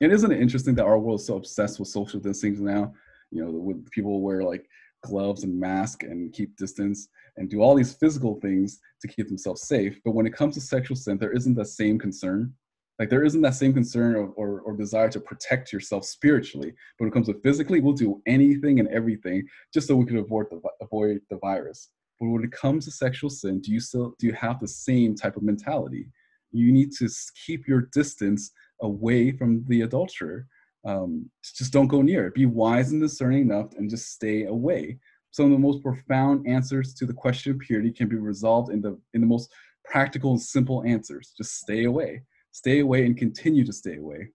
And 0.00 0.12
isn't 0.12 0.32
it 0.32 0.40
interesting 0.40 0.74
that 0.76 0.84
our 0.84 0.98
world 0.98 1.20
is 1.20 1.26
so 1.26 1.36
obsessed 1.36 1.78
with 1.78 1.88
social 1.88 2.20
distancing 2.20 2.64
now? 2.64 2.92
You 3.30 3.44
know, 3.44 3.50
with 3.50 3.90
people 3.90 4.20
wear 4.20 4.42
like 4.42 4.66
gloves 5.02 5.44
and 5.44 5.58
mask 5.58 6.02
and 6.02 6.32
keep 6.32 6.56
distance 6.56 7.08
and 7.36 7.50
do 7.50 7.60
all 7.60 7.74
these 7.74 7.94
physical 7.94 8.40
things 8.40 8.80
to 9.00 9.08
keep 9.08 9.28
themselves 9.28 9.66
safe. 9.66 9.98
But 10.04 10.12
when 10.14 10.26
it 10.26 10.34
comes 10.34 10.54
to 10.54 10.60
sexual 10.60 10.96
sin, 10.96 11.18
there 11.18 11.32
isn't 11.32 11.54
the 11.54 11.64
same 11.64 11.98
concern. 11.98 12.54
Like 12.98 13.10
there 13.10 13.24
isn't 13.24 13.42
that 13.42 13.54
same 13.54 13.72
concern 13.72 14.14
or, 14.14 14.28
or, 14.36 14.60
or, 14.60 14.76
desire 14.76 15.08
to 15.10 15.20
protect 15.20 15.72
yourself 15.72 16.04
spiritually. 16.04 16.70
But 16.70 17.04
when 17.04 17.08
it 17.08 17.12
comes 17.12 17.26
to 17.26 17.40
physically, 17.42 17.80
we'll 17.80 17.92
do 17.92 18.22
anything 18.26 18.78
and 18.78 18.88
everything 18.88 19.46
just 19.72 19.88
so 19.88 19.96
we 19.96 20.06
can 20.06 20.18
avoid 20.18 20.46
the, 20.50 20.60
avoid 20.80 21.20
the 21.28 21.38
virus. 21.38 21.90
But 22.20 22.28
when 22.28 22.44
it 22.44 22.52
comes 22.52 22.84
to 22.84 22.92
sexual 22.92 23.30
sin, 23.30 23.60
do 23.60 23.72
you 23.72 23.80
still 23.80 24.14
do 24.18 24.26
you 24.26 24.32
have 24.34 24.60
the 24.60 24.68
same 24.68 25.16
type 25.16 25.36
of 25.36 25.42
mentality? 25.42 26.06
You 26.52 26.72
need 26.72 26.92
to 26.98 27.08
keep 27.44 27.66
your 27.66 27.88
distance 27.92 28.52
away 28.80 29.32
from 29.32 29.64
the 29.66 29.82
adulterer. 29.82 30.46
Um, 30.84 31.30
just 31.42 31.72
don't 31.72 31.88
go 31.88 32.02
near 32.02 32.28
it. 32.28 32.34
Be 32.34 32.46
wise 32.46 32.92
and 32.92 33.00
discerning 33.00 33.42
enough 33.42 33.74
and 33.76 33.90
just 33.90 34.12
stay 34.12 34.44
away. 34.44 34.98
Some 35.32 35.46
of 35.46 35.50
the 35.50 35.58
most 35.58 35.82
profound 35.82 36.46
answers 36.46 36.94
to 36.94 37.06
the 37.06 37.12
question 37.12 37.52
of 37.52 37.58
purity 37.58 37.90
can 37.90 38.08
be 38.08 38.16
resolved 38.16 38.70
in 38.70 38.80
the 38.80 38.96
in 39.14 39.20
the 39.20 39.26
most 39.26 39.50
practical 39.84 40.30
and 40.30 40.40
simple 40.40 40.84
answers. 40.84 41.32
Just 41.36 41.56
stay 41.56 41.84
away. 41.84 42.22
Stay 42.54 42.78
away 42.78 43.04
and 43.04 43.16
continue 43.16 43.64
to 43.64 43.72
stay 43.72 43.96
away. 43.96 44.30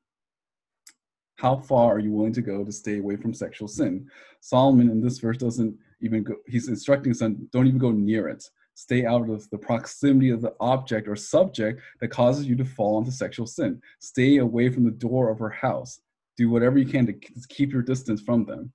How 1.38 1.56
far 1.56 1.96
are 1.96 2.00
you 2.00 2.12
willing 2.12 2.34
to 2.34 2.42
go 2.42 2.66
to 2.66 2.72
stay 2.72 2.98
away 2.98 3.16
from 3.16 3.34
sexual 3.34 3.70
sin? 3.70 4.10
Solomon 4.42 4.90
in 4.90 5.00
this 5.00 5.20
verse 5.20 5.38
doesn't 5.38 5.74
even 6.02 6.24
go, 6.24 6.36
he's 6.46 6.68
instructing 6.68 7.12
his 7.12 7.20
son, 7.20 7.48
don't 7.54 7.66
even 7.68 7.80
go 7.80 7.92
near 7.92 8.28
it. 8.28 8.44
Stay 8.74 9.06
out 9.06 9.30
of 9.30 9.50
the 9.52 9.58
proximity 9.58 10.32
of 10.32 10.42
the 10.42 10.54
object 10.60 11.08
or 11.08 11.16
subject 11.16 11.82
that 12.02 12.10
causes 12.10 12.46
you 12.46 12.58
to 12.58 12.66
fall 12.66 13.00
into 13.00 13.10
sexual 13.10 13.48
sin. 13.48 13.82
Stay 14.00 14.40
away 14.40 14.68
from 14.70 14.84
the 14.84 14.92
door 14.92 15.30
of 15.30 15.40
her 15.40 15.50
house. 15.50 16.02
Do 16.36 16.50
whatever 16.50 16.78
you 16.78 16.92
can 16.92 17.06
to 17.06 17.14
keep 17.48 17.72
your 17.72 17.82
distance 17.82 18.20
from 18.20 18.44
them. 18.44 18.74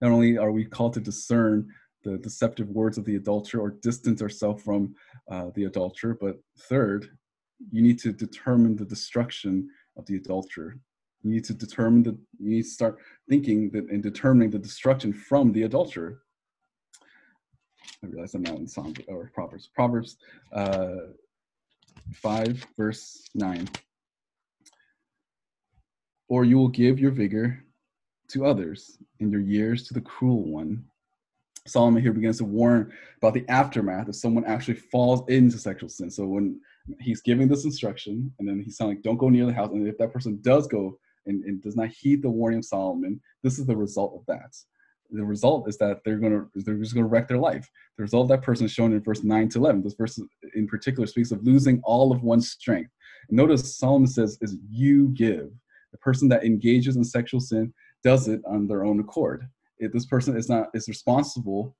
Not 0.00 0.10
only 0.10 0.38
are 0.38 0.52
we 0.52 0.64
called 0.64 0.94
to 0.94 1.00
discern 1.00 1.68
the 2.02 2.16
deceptive 2.16 2.70
words 2.70 2.96
of 2.96 3.04
the 3.04 3.16
adulterer 3.16 3.60
or 3.60 3.70
distance 3.82 4.22
ourselves 4.22 4.62
from 4.62 4.94
uh, 5.30 5.50
the 5.54 5.64
adulterer, 5.64 6.16
but 6.18 6.36
third, 6.60 7.10
you 7.70 7.82
need 7.82 7.98
to 8.00 8.12
determine 8.12 8.76
the 8.76 8.84
destruction 8.84 9.68
of 9.96 10.06
the 10.06 10.16
adulterer. 10.16 10.78
You 11.22 11.30
need 11.30 11.44
to 11.44 11.54
determine 11.54 12.02
that 12.04 12.16
you 12.38 12.50
need 12.50 12.62
to 12.62 12.68
start 12.68 12.98
thinking 13.28 13.70
that 13.70 13.90
and 13.90 14.02
determining 14.02 14.50
the 14.50 14.58
destruction 14.58 15.12
from 15.12 15.52
the 15.52 15.64
adulterer. 15.64 16.22
I 18.02 18.06
realize 18.06 18.34
I'm 18.34 18.42
not 18.42 18.56
in 18.56 18.68
Psalms 18.68 18.98
or 19.08 19.30
Proverbs. 19.34 19.68
Proverbs 19.74 20.18
uh, 20.52 20.96
5, 22.14 22.66
verse 22.76 23.28
9. 23.34 23.68
Or 26.28 26.44
you 26.44 26.58
will 26.58 26.68
give 26.68 27.00
your 27.00 27.10
vigor 27.10 27.64
to 28.28 28.44
others 28.44 28.98
and 29.20 29.30
your 29.30 29.40
years 29.40 29.86
to 29.88 29.94
the 29.94 30.00
cruel 30.00 30.44
one. 30.44 30.84
Solomon 31.66 32.02
here 32.02 32.12
begins 32.12 32.38
to 32.38 32.44
warn 32.44 32.92
about 33.18 33.34
the 33.34 33.44
aftermath 33.48 34.08
if 34.08 34.16
someone 34.16 34.44
actually 34.44 34.74
falls 34.74 35.28
into 35.28 35.58
sexual 35.58 35.88
sin. 35.88 36.10
So 36.10 36.24
when 36.26 36.60
he's 37.00 37.20
giving 37.20 37.48
this 37.48 37.64
instruction, 37.64 38.32
and 38.38 38.48
then 38.48 38.60
he's 38.60 38.76
telling, 38.76 39.00
don't 39.02 39.16
go 39.16 39.28
near 39.28 39.46
the 39.46 39.52
house. 39.52 39.70
And 39.72 39.86
if 39.86 39.98
that 39.98 40.12
person 40.12 40.38
does 40.42 40.66
go 40.66 40.98
and, 41.26 41.44
and 41.44 41.62
does 41.62 41.76
not 41.76 41.88
heed 41.88 42.22
the 42.22 42.30
warning 42.30 42.58
of 42.58 42.64
Solomon, 42.64 43.20
this 43.42 43.58
is 43.58 43.66
the 43.66 43.76
result 43.76 44.14
of 44.16 44.26
that. 44.26 44.54
The 45.10 45.24
result 45.24 45.68
is 45.68 45.78
that 45.78 45.98
they're 46.04 46.18
gonna 46.18 46.46
they're 46.54 46.74
just 46.74 46.94
gonna 46.94 47.06
wreck 47.06 47.28
their 47.28 47.38
life. 47.38 47.70
The 47.96 48.02
result 48.02 48.24
of 48.24 48.28
that 48.30 48.44
person 48.44 48.66
is 48.66 48.72
shown 48.72 48.92
in 48.92 49.02
verse 49.02 49.22
9 49.22 49.48
to 49.50 49.58
11. 49.58 49.82
This 49.82 49.94
verse 49.94 50.20
in 50.54 50.66
particular 50.66 51.06
speaks 51.06 51.30
of 51.30 51.44
losing 51.44 51.80
all 51.84 52.10
of 52.10 52.24
one's 52.24 52.50
strength. 52.50 52.90
Notice 53.30 53.78
Solomon 53.78 54.08
says 54.08 54.36
is 54.40 54.56
you 54.68 55.10
give. 55.10 55.50
The 55.92 55.98
person 55.98 56.28
that 56.30 56.44
engages 56.44 56.96
in 56.96 57.04
sexual 57.04 57.38
sin 57.38 57.72
does 58.02 58.26
it 58.26 58.40
on 58.46 58.66
their 58.66 58.84
own 58.84 58.98
accord. 58.98 59.48
If 59.78 59.92
this 59.92 60.06
person 60.06 60.36
is 60.36 60.48
not 60.48 60.70
is 60.74 60.88
responsible 60.88 61.76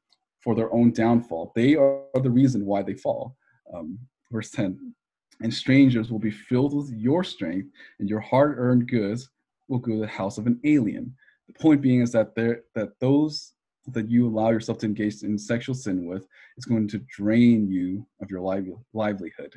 for 0.47 0.55
their 0.55 0.73
own 0.73 0.93
downfall. 0.93 1.51
They 1.57 1.75
are 1.75 2.03
the 2.15 2.31
reason 2.31 2.65
why 2.65 2.83
they 2.83 2.95
fall. 2.95 3.37
Um, 3.75 3.99
verse 4.31 4.51
10 4.51 4.95
and 5.41 5.53
strangers 5.53 6.11
will 6.11 6.19
be 6.19 6.31
filled 6.31 6.75
with 6.75 6.91
your 6.91 7.23
strength 7.23 7.69
and 7.99 8.09
your 8.09 8.21
hard-earned 8.21 8.89
goods 8.89 9.29
will 9.69 9.79
go 9.79 9.93
to 9.93 10.01
the 10.01 10.07
house 10.07 10.39
of 10.39 10.47
an 10.47 10.61
alien. 10.65 11.15
The 11.49 11.59
point 11.59 11.83
being 11.83 12.01
is 12.01 12.13
that 12.13 12.35
there 12.35 12.63
that 12.75 12.99
those 13.01 13.53
that 13.89 14.11
you 14.11 14.27
allow 14.27 14.51
yourself 14.51 14.79
to 14.79 14.87
engage 14.87 15.23
in 15.23 15.39
sexual 15.39 15.75
sin 15.75 16.07
with 16.07 16.27
is 16.57 16.65
going 16.65 16.89
to 16.89 16.99
drain 17.09 17.71
you 17.71 18.05
of 18.21 18.31
your 18.31 18.41
livelihood. 18.41 19.55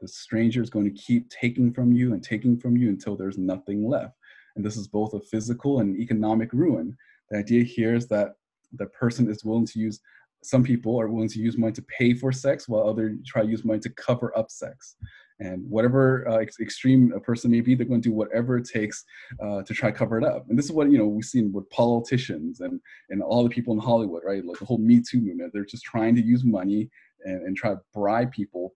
The 0.00 0.08
stranger 0.08 0.60
is 0.62 0.70
going 0.70 0.86
to 0.86 1.02
keep 1.02 1.30
taking 1.30 1.72
from 1.72 1.92
you 1.92 2.12
and 2.12 2.22
taking 2.22 2.58
from 2.58 2.76
you 2.76 2.88
until 2.88 3.16
there's 3.16 3.38
nothing 3.38 3.88
left. 3.88 4.16
And 4.56 4.64
this 4.64 4.76
is 4.76 4.88
both 4.88 5.14
a 5.14 5.20
physical 5.20 5.80
and 5.80 5.96
economic 6.00 6.52
ruin. 6.52 6.96
The 7.30 7.38
idea 7.38 7.62
here 7.62 7.94
is 7.94 8.08
that 8.08 8.34
the 8.72 8.86
person 8.86 9.30
is 9.30 9.44
willing 9.44 9.66
to 9.66 9.78
use 9.78 10.00
some 10.42 10.62
people 10.62 11.00
are 11.00 11.08
willing 11.08 11.28
to 11.28 11.38
use 11.38 11.58
money 11.58 11.72
to 11.72 11.82
pay 11.82 12.14
for 12.14 12.32
sex 12.32 12.68
while 12.68 12.88
others 12.88 13.18
try 13.26 13.42
to 13.42 13.48
use 13.48 13.64
money 13.64 13.80
to 13.80 13.90
cover 13.90 14.36
up 14.36 14.50
sex. 14.50 14.96
And 15.38 15.68
whatever 15.70 16.28
uh, 16.28 16.36
ex- 16.36 16.60
extreme 16.60 17.12
a 17.14 17.20
person 17.20 17.50
may 17.50 17.60
be 17.60 17.74
they're 17.74 17.86
going 17.86 18.02
to 18.02 18.08
do 18.08 18.14
whatever 18.14 18.58
it 18.58 18.68
takes 18.68 19.04
uh, 19.42 19.62
to 19.62 19.72
try 19.72 19.90
to 19.90 19.96
cover 19.96 20.18
it 20.18 20.24
up. 20.24 20.46
And 20.48 20.58
this 20.58 20.66
is 20.66 20.72
what 20.72 20.90
you 20.90 20.98
know 20.98 21.06
we've 21.06 21.24
seen 21.24 21.50
with 21.52 21.68
politicians 21.70 22.60
and 22.60 22.80
and 23.08 23.22
all 23.22 23.42
the 23.42 23.48
people 23.48 23.72
in 23.72 23.80
hollywood 23.80 24.22
right? 24.24 24.44
Like 24.44 24.58
the 24.58 24.66
whole 24.66 24.78
me 24.78 25.00
too 25.00 25.20
movement 25.20 25.52
they're 25.52 25.64
just 25.64 25.84
trying 25.84 26.14
to 26.16 26.22
use 26.22 26.44
money 26.44 26.90
and, 27.24 27.42
and 27.46 27.56
try 27.56 27.70
to 27.70 27.80
bribe 27.94 28.32
people 28.32 28.74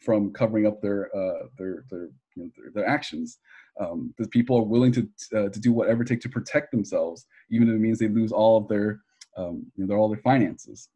from 0.00 0.32
covering 0.32 0.66
up 0.66 0.82
their 0.82 1.14
uh, 1.16 1.46
their 1.56 1.84
their, 1.90 2.08
you 2.36 2.44
know, 2.44 2.50
their, 2.56 2.70
their 2.74 2.86
actions. 2.86 3.38
Um, 3.80 4.12
the 4.18 4.28
people 4.28 4.58
are 4.58 4.64
willing 4.64 4.92
to 4.92 5.08
uh, 5.34 5.48
to 5.48 5.60
do 5.60 5.72
whatever 5.72 6.02
it 6.02 6.08
takes 6.08 6.24
to 6.24 6.28
protect 6.28 6.72
themselves 6.72 7.26
even 7.50 7.70
if 7.70 7.74
it 7.74 7.78
means 7.78 7.98
they 7.98 8.08
lose 8.08 8.32
all 8.32 8.58
of 8.58 8.68
their 8.68 9.00
um, 9.38 9.64
you 9.76 9.84
know, 9.84 9.88
their, 9.88 9.96
all 9.96 10.10
their 10.10 10.18
finances 10.18 10.90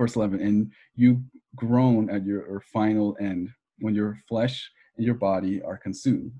verse 0.00 0.16
11 0.16 0.40
and 0.40 0.72
you 0.96 1.22
groan 1.54 2.08
at 2.08 2.24
your, 2.24 2.62
final 2.72 3.14
end 3.20 3.50
when 3.80 3.94
your 3.94 4.18
flesh 4.26 4.70
and 4.96 5.04
your 5.04 5.14
body 5.14 5.60
are 5.60 5.76
consumed. 5.76 6.32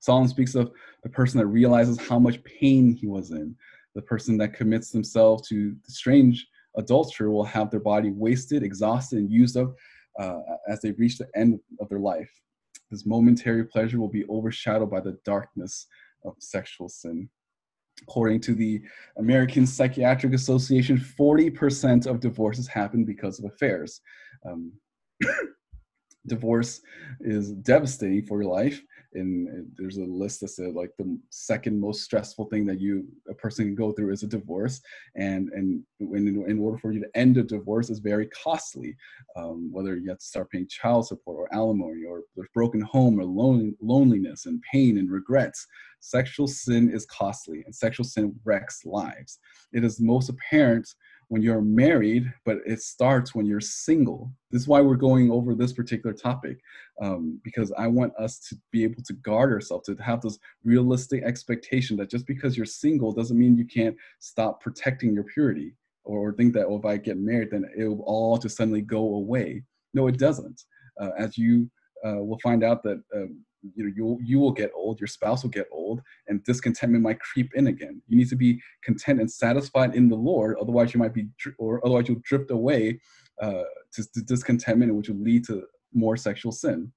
Solomon 0.00 0.28
speaks 0.28 0.56
of 0.56 0.72
the 1.04 1.08
person 1.08 1.38
that 1.38 1.46
realizes 1.46 1.96
how 1.96 2.18
much 2.18 2.42
pain 2.42 2.92
he 2.92 3.06
was 3.06 3.30
in. 3.30 3.54
The 3.94 4.02
person 4.02 4.36
that 4.38 4.54
commits 4.54 4.90
themselves 4.90 5.48
to 5.48 5.76
the 5.86 5.92
strange 5.92 6.44
adulterer 6.76 7.30
will 7.30 7.44
have 7.44 7.70
their 7.70 7.78
body 7.78 8.10
wasted 8.10 8.64
exhausted 8.64 9.20
and 9.20 9.30
used 9.30 9.56
up 9.56 9.72
uh, 10.18 10.40
as 10.68 10.80
they 10.80 10.90
reach 10.92 11.18
the 11.18 11.28
end 11.36 11.60
of 11.80 11.88
their 11.88 12.00
life. 12.00 12.30
This 12.90 13.06
momentary 13.06 13.64
pleasure 13.64 14.00
will 14.00 14.08
be 14.08 14.26
overshadowed 14.28 14.90
by 14.90 15.00
the 15.00 15.16
darkness 15.24 15.86
of 16.24 16.34
sexual 16.40 16.88
sin 16.88 17.28
According 18.06 18.40
to 18.42 18.54
the 18.54 18.82
American 19.18 19.66
Psychiatric 19.66 20.34
Association, 20.34 20.98
40% 20.98 22.06
of 22.06 22.20
divorces 22.20 22.66
happen 22.66 23.04
because 23.04 23.38
of 23.38 23.46
affairs. 23.46 24.00
Um, 24.46 24.72
divorce 26.26 26.80
is 27.20 27.52
devastating 27.52 28.26
for 28.26 28.42
your 28.42 28.50
life 28.50 28.80
and 29.14 29.66
there's 29.76 29.98
a 29.98 30.04
list 30.04 30.40
that 30.40 30.48
said 30.48 30.74
like 30.74 30.90
the 30.98 31.18
second 31.30 31.78
most 31.78 32.02
stressful 32.02 32.46
thing 32.46 32.66
that 32.66 32.80
you 32.80 33.06
a 33.28 33.34
person 33.34 33.64
can 33.64 33.74
go 33.74 33.92
through 33.92 34.12
is 34.12 34.22
a 34.22 34.26
divorce. 34.26 34.80
And 35.16 35.48
and 35.50 35.82
when 35.98 36.26
in, 36.26 36.58
order 36.58 36.78
for 36.78 36.92
you 36.92 37.00
to 37.00 37.18
end 37.18 37.36
a 37.36 37.42
divorce 37.42 37.90
is 37.90 37.98
very 37.98 38.28
costly. 38.28 38.96
Um, 39.36 39.70
whether 39.72 39.96
you 39.96 40.08
have 40.10 40.18
to 40.18 40.24
start 40.24 40.50
paying 40.50 40.68
child 40.68 41.06
support 41.06 41.36
or 41.38 41.54
alimony 41.54 42.04
or 42.04 42.22
there's 42.36 42.48
broken 42.54 42.80
home 42.80 43.18
or 43.18 43.24
lon- 43.24 43.76
loneliness 43.80 44.46
and 44.46 44.62
pain 44.70 44.98
and 44.98 45.10
regrets 45.10 45.66
sexual 46.04 46.46
sin 46.46 46.90
is 46.90 47.06
costly 47.06 47.62
and 47.64 47.74
sexual 47.74 48.04
sin 48.04 48.34
wrecks 48.44 48.84
lives. 48.84 49.38
It 49.72 49.84
is 49.84 50.00
most 50.00 50.28
apparent 50.28 50.88
when 51.28 51.42
you're 51.42 51.60
married, 51.60 52.32
but 52.44 52.58
it 52.66 52.80
starts 52.80 53.34
when 53.34 53.46
you're 53.46 53.60
single. 53.60 54.32
This 54.50 54.62
is 54.62 54.68
why 54.68 54.80
we're 54.80 54.96
going 54.96 55.30
over 55.30 55.54
this 55.54 55.72
particular 55.72 56.14
topic, 56.14 56.58
um, 57.02 57.40
because 57.42 57.72
I 57.78 57.86
want 57.86 58.12
us 58.18 58.38
to 58.48 58.56
be 58.70 58.84
able 58.84 59.02
to 59.02 59.12
guard 59.14 59.52
ourselves, 59.52 59.86
to 59.86 59.96
have 60.02 60.20
this 60.20 60.38
realistic 60.64 61.22
expectation 61.24 61.96
that 61.96 62.10
just 62.10 62.26
because 62.26 62.56
you're 62.56 62.66
single 62.66 63.12
doesn't 63.12 63.38
mean 63.38 63.56
you 63.56 63.66
can't 63.66 63.96
stop 64.18 64.60
protecting 64.60 65.14
your 65.14 65.24
purity 65.24 65.74
or 66.04 66.32
think 66.34 66.52
that, 66.54 66.66
oh, 66.66 66.78
if 66.78 66.84
I 66.84 66.96
get 66.96 67.16
married, 67.16 67.50
then 67.50 67.64
it 67.76 67.84
will 67.84 68.04
all 68.06 68.36
just 68.36 68.56
suddenly 68.56 68.82
go 68.82 69.14
away. 69.14 69.62
No, 69.94 70.06
it 70.06 70.18
doesn't. 70.18 70.62
Uh, 71.00 71.10
as 71.18 71.36
you 71.38 71.70
uh, 72.06 72.22
will 72.22 72.38
find 72.40 72.62
out 72.62 72.82
that 72.82 73.02
um, 73.14 73.44
you 73.74 73.84
know 73.84 73.92
you 73.96 74.18
you 74.22 74.38
will 74.40 74.52
get 74.52 74.70
old 74.74 75.00
your 75.00 75.08
spouse 75.08 75.42
will 75.42 75.50
get 75.50 75.68
old 75.72 76.02
and 76.28 76.44
discontentment 76.44 77.02
might 77.04 77.20
creep 77.20 77.52
in 77.54 77.68
again 77.68 78.02
you 78.08 78.16
need 78.18 78.28
to 78.28 78.36
be 78.36 78.60
content 78.84 79.20
and 79.20 79.30
satisfied 79.30 79.94
in 79.94 80.08
the 80.08 80.16
lord 80.16 80.56
otherwise 80.60 80.94
you 80.94 81.00
might 81.00 81.14
be 81.14 81.26
or 81.58 81.84
otherwise 81.86 82.08
you'll 82.08 82.20
drift 82.24 82.50
away 82.50 83.00
uh, 83.42 83.64
to, 83.92 84.04
to 84.12 84.22
discontentment 84.22 84.94
which 84.94 85.08
will 85.08 85.22
lead 85.22 85.44
to 85.46 85.64
more 85.94 86.16
sexual 86.16 86.52
sin 86.52 86.90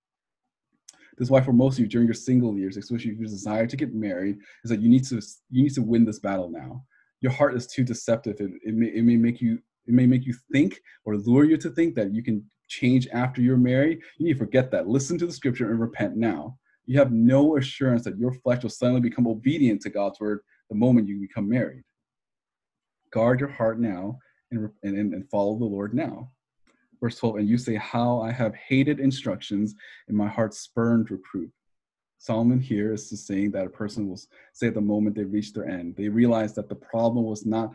This 1.18 1.28
is 1.28 1.32
why 1.32 1.42
for 1.42 1.54
most 1.54 1.76
of 1.76 1.80
you 1.82 1.88
during 1.88 2.08
your 2.08 2.16
single 2.16 2.58
years, 2.58 2.78
especially 2.78 3.12
if 3.12 3.20
you 3.20 3.28
desire 3.28 3.68
to 3.68 3.78
get 3.78 3.96
married, 3.96 4.38
is 4.64 4.72
that 4.72 4.82
you 4.82 4.90
need 4.90 5.06
to 5.06 5.22
you 5.52 5.64
need 5.64 5.76
to 5.76 5.84
win 5.84 6.06
this 6.06 6.20
battle 6.20 6.50
now. 6.50 6.86
Your 7.22 7.32
heart 7.32 7.56
is 7.56 7.68
too 7.68 7.84
deceptive. 7.84 8.38
It, 8.42 8.52
it, 8.64 8.76
may, 8.76 8.88
it 8.88 9.04
may 9.04 9.18
make 9.18 9.42
you 9.42 9.60
it 9.88 9.94
may 9.94 10.08
make 10.08 10.26
you 10.26 10.36
think 10.52 10.82
or 11.06 11.18
lure 11.18 11.46
you 11.46 11.58
to 11.58 11.70
think 11.72 11.96
that 11.96 12.14
you 12.14 12.24
can 12.24 12.46
change 12.68 13.08
after 13.14 13.42
you're 13.42 13.58
married. 13.58 14.00
You 14.18 14.26
need 14.26 14.34
to 14.34 14.40
forget 14.40 14.72
that. 14.72 14.88
Listen 14.88 15.18
to 15.18 15.26
the 15.26 15.34
scripture 15.34 15.70
and 15.72 15.80
repent 15.80 16.16
now. 16.16 16.58
You 16.86 17.00
have 17.00 17.12
no 17.12 17.58
assurance 17.58 18.04
that 18.06 18.18
your 18.18 18.34
flesh 18.34 18.64
will 18.64 18.70
suddenly 18.70 19.02
become 19.02 19.28
obedient 19.28 19.82
to 19.82 19.90
God's 19.90 20.20
word 20.20 20.40
the 20.70 20.76
moment 20.76 21.08
you 21.08 21.20
become 21.20 21.50
married. 21.50 21.84
Guard 23.12 23.40
your 23.40 23.50
heart 23.50 23.80
now 23.80 24.20
and, 24.52 24.70
and, 24.84 25.14
and 25.14 25.30
follow 25.30 25.58
the 25.58 25.66
Lord 25.66 25.94
now. 25.94 26.32
Verse 27.02 27.18
12, 27.18 27.38
and 27.38 27.50
you 27.50 27.58
say, 27.58 27.76
How 27.76 28.22
I 28.22 28.32
have 28.32 28.56
hated 28.56 29.00
instructions, 29.00 29.76
and 30.08 30.18
my 30.18 30.28
heart 30.28 30.54
spurned 30.54 31.12
reproof. 31.12 31.52
Solomon 32.18 32.60
here 32.60 32.94
is 32.94 33.28
saying 33.28 33.52
that 33.52 33.68
a 33.68 33.70
person 33.70 34.08
will 34.08 34.20
say 34.54 34.70
the 34.70 34.82
moment 34.82 35.16
they 35.16 35.24
reach 35.24 35.54
their 35.54 35.68
end, 35.68 35.96
they 35.96 36.10
realize 36.10 36.56
that 36.56 36.68
the 36.68 36.76
problem 36.76 37.26
was 37.26 37.46
not 37.46 37.72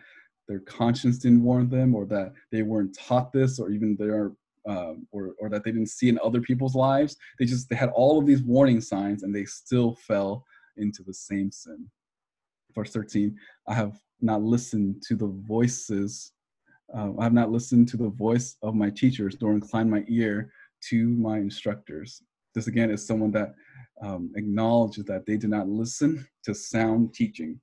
their 0.49 0.59
conscience 0.61 1.19
didn't 1.19 1.45
warn 1.45 1.69
them, 1.69 1.95
or 1.95 2.05
that 2.07 2.33
they 2.51 2.63
weren't 2.63 2.99
taught 2.99 3.33
this, 3.33 3.61
or 3.61 3.71
even 3.71 3.97
their 3.97 4.33
um, 4.69 5.07
or 5.13 5.35
or 5.41 5.49
that 5.49 5.65
they 5.65 5.73
didn't 5.73 5.91
see 5.91 6.09
in 6.09 6.19
other 6.25 6.41
people's 6.41 6.75
lives. 6.75 7.17
They 7.39 7.45
just 7.45 7.69
they 7.69 7.77
had 7.77 7.91
all 7.91 8.19
of 8.19 8.27
these 8.27 8.43
warning 8.43 8.81
signs, 8.81 9.23
and 9.23 9.35
they 9.35 9.45
still 9.45 9.95
fell 9.95 10.45
into 10.77 11.03
the 11.03 11.15
same 11.15 11.51
sin. 11.51 11.87
Verse 12.75 12.91
13, 12.93 13.37
I 13.69 13.75
have 13.75 13.99
not 14.21 14.43
listened 14.43 15.03
to 15.09 15.15
the 15.15 15.27
voices 15.27 16.33
uh, 16.95 17.11
I 17.19 17.25
have 17.25 17.33
not 17.33 17.51
listened 17.51 17.89
to 17.89 17.97
the 17.97 18.11
voice 18.11 18.57
of 18.63 18.75
my 18.75 18.91
teachers, 18.91 19.37
nor 19.41 19.53
inclined 19.53 19.91
my 19.91 20.05
ear 20.09 20.53
to 20.91 21.09
my 21.09 21.39
instructors. 21.39 22.23
This 22.55 22.67
again 22.67 22.91
is 22.91 23.07
someone 23.07 23.31
that 23.33 23.55
um, 24.03 24.31
acknowledges 24.37 25.05
that 25.05 25.25
they 25.27 25.37
did 25.37 25.51
not 25.51 25.69
listen 25.69 26.27
to 26.45 26.55
sound 26.55 27.15
teaching. 27.15 27.61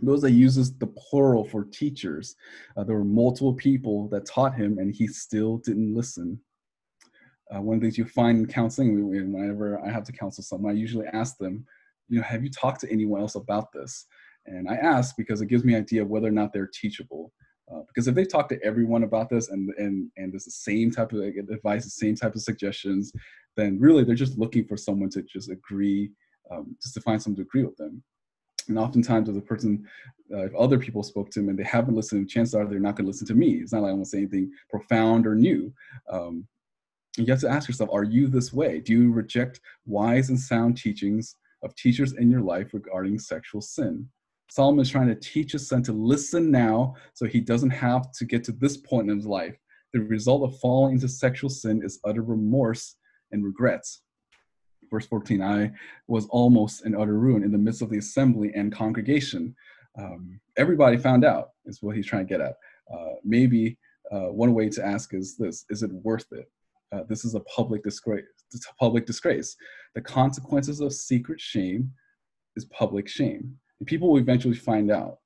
Those 0.00 0.22
that 0.22 0.32
uses 0.32 0.76
the 0.76 0.86
plural 0.86 1.44
for 1.44 1.64
teachers. 1.64 2.34
Uh, 2.76 2.84
there 2.84 2.96
were 2.96 3.04
multiple 3.04 3.54
people 3.54 4.08
that 4.08 4.26
taught 4.26 4.54
him, 4.54 4.78
and 4.78 4.92
he 4.92 5.06
still 5.06 5.58
didn't 5.58 5.94
listen. 5.94 6.40
Uh, 7.54 7.60
one 7.60 7.76
of 7.76 7.80
the 7.80 7.86
things 7.86 7.98
you 7.98 8.04
find 8.04 8.38
in 8.38 8.46
counseling, 8.46 9.08
whenever 9.08 9.78
I 9.80 9.90
have 9.90 10.04
to 10.04 10.12
counsel 10.12 10.42
someone, 10.42 10.72
I 10.72 10.78
usually 10.78 11.06
ask 11.08 11.36
them, 11.38 11.64
you 12.08 12.18
know, 12.18 12.24
have 12.24 12.42
you 12.42 12.50
talked 12.50 12.80
to 12.80 12.90
anyone 12.90 13.20
else 13.20 13.34
about 13.34 13.72
this? 13.72 14.06
And 14.46 14.68
I 14.68 14.74
ask 14.74 15.14
because 15.16 15.40
it 15.40 15.46
gives 15.46 15.64
me 15.64 15.74
an 15.74 15.82
idea 15.82 16.02
of 16.02 16.08
whether 16.08 16.28
or 16.28 16.32
not 16.32 16.52
they're 16.52 16.70
teachable. 16.72 17.32
Uh, 17.72 17.80
because 17.86 18.08
if 18.08 18.14
they 18.14 18.24
talk 18.24 18.48
to 18.48 18.62
everyone 18.62 19.04
about 19.04 19.30
this 19.30 19.48
and 19.48 19.70
and 19.78 20.10
and 20.18 20.32
there's 20.32 20.44
the 20.44 20.50
same 20.50 20.90
type 20.90 21.12
of 21.12 21.20
advice, 21.20 21.84
the 21.84 21.90
same 21.90 22.14
type 22.14 22.34
of 22.34 22.42
suggestions, 22.42 23.10
then 23.56 23.78
really 23.80 24.04
they're 24.04 24.14
just 24.14 24.38
looking 24.38 24.66
for 24.66 24.76
someone 24.76 25.08
to 25.08 25.22
just 25.22 25.50
agree, 25.50 26.10
um, 26.50 26.76
just 26.82 26.92
to 26.94 27.00
find 27.00 27.22
someone 27.22 27.36
to 27.36 27.42
agree 27.42 27.64
with 27.64 27.76
them. 27.76 28.02
And 28.68 28.78
oftentimes, 28.78 29.28
if 29.28 29.34
the 29.34 29.40
person, 29.40 29.86
uh, 30.32 30.44
if 30.44 30.54
other 30.54 30.78
people 30.78 31.02
spoke 31.02 31.30
to 31.30 31.40
him 31.40 31.48
and 31.48 31.58
they 31.58 31.64
haven't 31.64 31.94
listened, 31.94 32.28
chances 32.28 32.54
are 32.54 32.66
they're 32.66 32.78
not 32.78 32.96
going 32.96 33.04
to 33.04 33.10
listen 33.10 33.26
to 33.28 33.34
me. 33.34 33.54
It's 33.54 33.72
not 33.72 33.82
like 33.82 33.90
I'm 33.90 33.96
going 33.96 34.04
to 34.04 34.10
say 34.10 34.18
anything 34.18 34.50
profound 34.70 35.26
or 35.26 35.34
new. 35.34 35.72
Um, 36.10 36.46
you 37.16 37.26
have 37.26 37.40
to 37.40 37.48
ask 37.48 37.68
yourself: 37.68 37.90
Are 37.92 38.04
you 38.04 38.26
this 38.26 38.52
way? 38.52 38.80
Do 38.80 38.92
you 38.92 39.12
reject 39.12 39.60
wise 39.86 40.30
and 40.30 40.38
sound 40.38 40.76
teachings 40.76 41.36
of 41.62 41.74
teachers 41.76 42.14
in 42.14 42.30
your 42.30 42.42
life 42.42 42.74
regarding 42.74 43.18
sexual 43.18 43.60
sin? 43.60 44.08
Solomon 44.50 44.82
is 44.82 44.90
trying 44.90 45.08
to 45.08 45.14
teach 45.14 45.52
his 45.52 45.68
son 45.68 45.82
to 45.82 45.92
listen 45.92 46.50
now 46.50 46.94
so 47.14 47.26
he 47.26 47.40
doesn't 47.40 47.70
have 47.70 48.12
to 48.12 48.24
get 48.24 48.44
to 48.44 48.52
this 48.52 48.76
point 48.76 49.10
in 49.10 49.16
his 49.16 49.26
life. 49.26 49.56
The 49.92 50.00
result 50.00 50.42
of 50.42 50.58
falling 50.60 50.94
into 50.94 51.08
sexual 51.08 51.50
sin 51.50 51.82
is 51.84 52.00
utter 52.04 52.22
remorse 52.22 52.96
and 53.32 53.44
regrets. 53.44 54.02
Verse 54.94 55.06
14 55.06 55.42
I 55.42 55.72
was 56.08 56.26
almost 56.26 56.86
in 56.86 56.94
utter 56.94 57.18
ruin 57.18 57.42
in 57.42 57.52
the 57.52 57.58
midst 57.58 57.82
of 57.82 57.90
the 57.90 57.98
assembly 57.98 58.52
and 58.54 58.74
congregation. 58.74 59.54
Um, 59.98 60.40
everybody 60.56 60.96
found 60.96 61.24
out, 61.24 61.50
is 61.66 61.82
what 61.82 61.96
he's 61.96 62.06
trying 62.06 62.26
to 62.26 62.32
get 62.32 62.40
at. 62.40 62.54
Uh, 62.92 63.14
maybe 63.24 63.78
uh, 64.12 64.30
one 64.30 64.54
way 64.54 64.68
to 64.68 64.84
ask 64.84 65.14
is 65.14 65.36
this 65.36 65.64
Is 65.70 65.82
it 65.82 65.90
worth 65.92 66.26
it? 66.32 66.50
Uh, 66.92 67.02
this 67.08 67.24
is 67.24 67.34
a 67.34 67.40
public 67.40 67.82
disgrace. 67.82 68.24
Public 68.78 69.04
disgrace. 69.04 69.56
The 69.96 70.00
consequences 70.00 70.80
of 70.80 70.92
secret 70.92 71.40
shame 71.40 71.90
is 72.56 72.64
public 72.66 73.08
shame 73.08 73.58
people 73.86 74.10
will 74.10 74.18
eventually 74.18 74.54
find 74.54 74.90
out. 74.90 75.18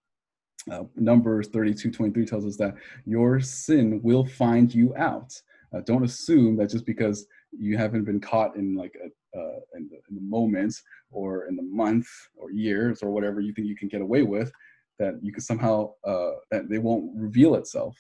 Uh, 0.71 0.85
Numbers 0.97 1.49
32 1.49 1.91
23 1.91 2.27
tells 2.27 2.45
us 2.45 2.57
that 2.57 2.75
your 3.07 3.41
sin 3.41 4.01
will 4.03 4.25
find 4.25 4.75
you 4.75 4.95
out. 4.97 5.33
Uh, 5.75 5.81
don't 5.81 6.05
assume 6.05 6.57
that 6.57 6.71
just 6.71 6.85
because 6.85 7.27
you 7.53 7.77
haven't 7.77 8.05
been 8.05 8.21
caught 8.21 8.57
in 8.57 8.75
like 8.75 8.95
a, 9.03 9.39
uh, 9.39 9.61
in, 9.75 9.89
the, 9.89 9.99
in 10.11 10.31
the 10.31 10.83
or 11.11 11.47
in 11.47 11.57
the 11.57 11.63
month 11.63 12.09
or 12.37 12.51
years 12.51 13.03
or 13.03 13.11
whatever 13.11 13.41
you 13.41 13.53
think 13.53 13.67
you 13.67 13.77
can 13.77 13.89
get 13.89 14.01
away 14.01 14.23
with, 14.23 14.51
that 14.99 15.15
you 15.23 15.33
can 15.33 15.41
somehow 15.41 15.93
uh, 16.05 16.33
that 16.51 16.69
they 16.69 16.79
won't 16.79 17.11
reveal 17.15 17.55
itself. 17.55 17.97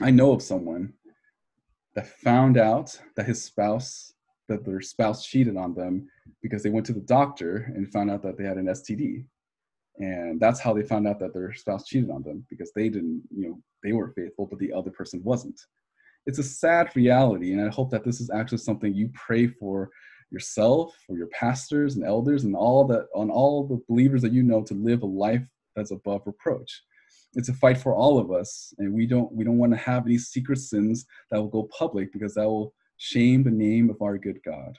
I 0.00 0.10
know 0.10 0.32
of 0.32 0.42
someone 0.42 0.92
that 1.94 2.06
found 2.06 2.56
out 2.56 2.98
that 3.16 3.26
his 3.26 3.42
spouse 3.42 4.14
that 4.48 4.64
their 4.64 4.80
spouse 4.80 5.26
cheated 5.26 5.56
on 5.56 5.74
them 5.74 6.08
because 6.42 6.62
they 6.62 6.70
went 6.70 6.86
to 6.86 6.92
the 6.94 7.00
doctor 7.00 7.70
and 7.76 7.92
found 7.92 8.10
out 8.10 8.22
that 8.22 8.38
they 8.38 8.44
had 8.44 8.56
an 8.56 8.66
STD 8.66 9.24
and 9.98 10.40
that's 10.40 10.60
how 10.60 10.72
they 10.72 10.82
found 10.82 11.06
out 11.06 11.18
that 11.18 11.34
their 11.34 11.52
spouse 11.52 11.86
cheated 11.86 12.10
on 12.10 12.22
them 12.22 12.46
because 12.48 12.72
they 12.74 12.88
didn't 12.88 13.22
you 13.34 13.48
know 13.48 13.58
they 13.82 13.92
were 13.92 14.12
faithful 14.12 14.46
but 14.46 14.58
the 14.58 14.72
other 14.72 14.90
person 14.90 15.22
wasn't 15.22 15.60
it's 16.28 16.38
a 16.38 16.42
sad 16.42 16.94
reality 16.94 17.52
and 17.54 17.66
i 17.66 17.68
hope 17.72 17.90
that 17.90 18.04
this 18.04 18.20
is 18.20 18.30
actually 18.30 18.58
something 18.58 18.94
you 18.94 19.10
pray 19.14 19.46
for 19.46 19.90
yourself 20.30 20.94
for 21.06 21.16
your 21.16 21.26
pastors 21.28 21.96
and 21.96 22.04
elders 22.04 22.44
and 22.44 22.54
all 22.54 22.86
that 22.86 23.06
on 23.14 23.30
all 23.30 23.66
the 23.66 23.80
believers 23.88 24.20
that 24.20 24.32
you 24.32 24.42
know 24.42 24.62
to 24.62 24.74
live 24.74 25.02
a 25.02 25.06
life 25.06 25.42
that's 25.74 25.90
above 25.90 26.20
reproach 26.26 26.82
it's 27.32 27.48
a 27.48 27.54
fight 27.54 27.78
for 27.78 27.94
all 27.94 28.18
of 28.18 28.30
us 28.30 28.74
and 28.76 28.92
we 28.92 29.06
don't 29.06 29.32
we 29.32 29.42
don't 29.42 29.56
want 29.56 29.72
to 29.72 29.78
have 29.78 30.04
any 30.04 30.18
secret 30.18 30.58
sins 30.58 31.06
that 31.30 31.40
will 31.40 31.48
go 31.48 31.66
public 31.76 32.12
because 32.12 32.34
that 32.34 32.46
will 32.46 32.74
shame 32.98 33.42
the 33.42 33.50
name 33.50 33.88
of 33.88 33.96
our 34.02 34.18
good 34.18 34.38
god 34.44 34.78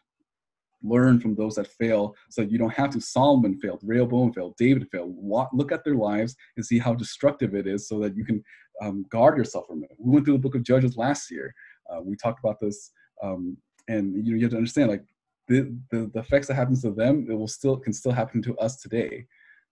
learn 0.83 1.19
from 1.19 1.35
those 1.35 1.55
that 1.55 1.67
fail 1.67 2.15
so 2.29 2.41
you 2.41 2.57
don't 2.57 2.73
have 2.73 2.89
to. 2.91 3.01
Solomon 3.01 3.59
failed, 3.59 3.81
Rehoboam 3.83 4.33
failed, 4.33 4.55
David 4.57 4.87
failed. 4.91 5.15
Look 5.53 5.71
at 5.71 5.83
their 5.83 5.95
lives 5.95 6.35
and 6.55 6.65
see 6.65 6.79
how 6.79 6.93
destructive 6.93 7.53
it 7.53 7.67
is 7.67 7.87
so 7.87 7.99
that 7.99 8.15
you 8.15 8.23
can 8.23 8.43
um, 8.81 9.05
guard 9.09 9.37
yourself 9.37 9.67
from 9.67 9.83
it. 9.83 9.91
We 9.97 10.13
went 10.13 10.25
through 10.25 10.35
the 10.35 10.39
book 10.39 10.55
of 10.55 10.63
Judges 10.63 10.97
last 10.97 11.31
year. 11.31 11.53
Uh, 11.91 12.01
we 12.01 12.15
talked 12.15 12.39
about 12.39 12.59
this, 12.59 12.91
um, 13.23 13.57
and 13.87 14.15
you 14.15 14.31
know 14.31 14.37
you 14.37 14.43
have 14.43 14.51
to 14.51 14.57
understand 14.57 14.89
like 14.89 15.03
the, 15.47 15.75
the, 15.91 16.09
the 16.13 16.19
effects 16.19 16.47
that 16.47 16.53
happens 16.55 16.81
to 16.83 16.91
them, 16.91 17.25
it 17.29 17.33
will 17.33 17.47
still 17.47 17.77
can 17.77 17.93
still 17.93 18.11
happen 18.11 18.41
to 18.43 18.57
us 18.57 18.81
today. 18.81 19.25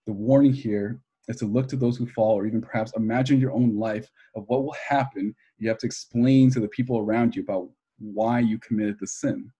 The 0.06 0.14
warning 0.14 0.54
here 0.54 1.00
is 1.28 1.38
to 1.38 1.46
look 1.46 1.68
to 1.70 1.76
those 1.76 1.98
who 1.98 2.08
fall, 2.08 2.36
or 2.36 2.48
even 2.48 2.62
perhaps 2.62 2.94
imagine 2.96 3.40
your 3.40 3.52
own 3.52 3.78
life 3.78 4.10
of 4.36 4.46
what 4.48 4.64
will 4.64 4.76
happen. 4.90 5.36
You 5.60 5.70
have 5.70 5.78
to 5.80 5.86
explain 5.86 6.50
to 6.52 6.60
the 6.60 6.70
people 6.70 7.00
around 7.00 7.36
you 7.36 7.44
about 7.44 7.70
why 8.00 8.40
you 8.40 8.58
committed 8.60 8.98
the 9.00 9.08
sin 9.08 9.52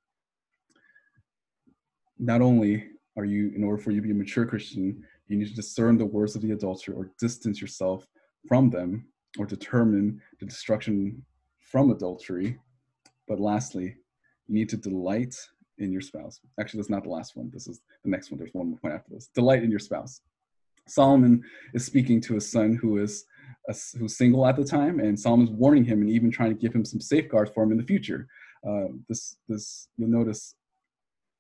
not 2.20 2.42
only 2.42 2.86
are 3.16 3.26
you, 3.26 3.52
in 3.56 3.64
order 3.64 3.82
for 3.82 3.92
you 3.92 3.98
to 3.98 4.08
be 4.08 4.12
a 4.12 4.16
mature 4.16 4.46
Christian, 4.46 5.04
you 5.28 5.38
need 5.38 5.48
to 5.48 5.56
discern 5.56 5.98
the 5.98 6.06
words 6.06 6.36
of 6.36 6.42
the 6.42 6.52
adulterer 6.52 6.96
or 6.96 7.12
distance 7.20 7.62
yourself 7.62 8.08
from 8.48 8.70
them 8.70 9.06
or 9.38 9.46
determine 9.46 10.22
the 10.40 10.46
destruction 10.46 11.24
from 11.60 11.92
adultery. 11.92 12.58
But 13.28 13.40
lastly, 13.40 13.96
you 14.48 14.56
need 14.56 14.70
to 14.70 14.78
delight 14.78 15.36
in 15.78 15.92
your 15.92 16.02
spouse. 16.02 16.40
Actually, 16.60 16.80
that's 16.80 16.90
not 16.90 17.04
the 17.04 17.10
last 17.10 17.36
one. 17.36 17.52
This 17.54 17.68
is 17.68 17.82
the 18.04 18.10
next 18.10 18.32
one. 18.32 18.38
There's 18.38 18.54
one 18.54 18.70
more 18.70 18.80
point 18.80 18.96
after 18.96 19.14
this. 19.14 19.30
Delight 19.34 19.64
in 19.64 19.70
your 19.70 19.80
spouse. 19.80 20.22
Solomon 20.88 21.44
is 21.74 21.86
speaking 21.86 22.22
to 22.22 22.36
his 22.36 22.50
son 22.50 22.74
who 22.82 22.98
is 22.98 23.26
a, 23.70 23.76
who's 23.98 24.18
single 24.18 24.48
at 24.48 24.56
the 24.56 24.64
time, 24.64 25.00
and 25.00 25.20
Solomon's 25.20 25.52
warning 25.52 25.84
him 25.84 26.02
and 26.02 26.10
even 26.10 26.32
trying 26.32 26.50
to 26.50 26.60
give 26.60 26.74
him 26.74 26.86
some 26.86 27.02
safeguards 27.02 27.52
for 27.54 27.64
him 27.64 27.72
in 27.72 27.78
the 27.78 27.84
future. 27.84 28.28
Uh, 28.68 28.88
this, 29.10 29.38
this, 29.48 29.90
you'll 29.98 30.10
notice 30.10 30.56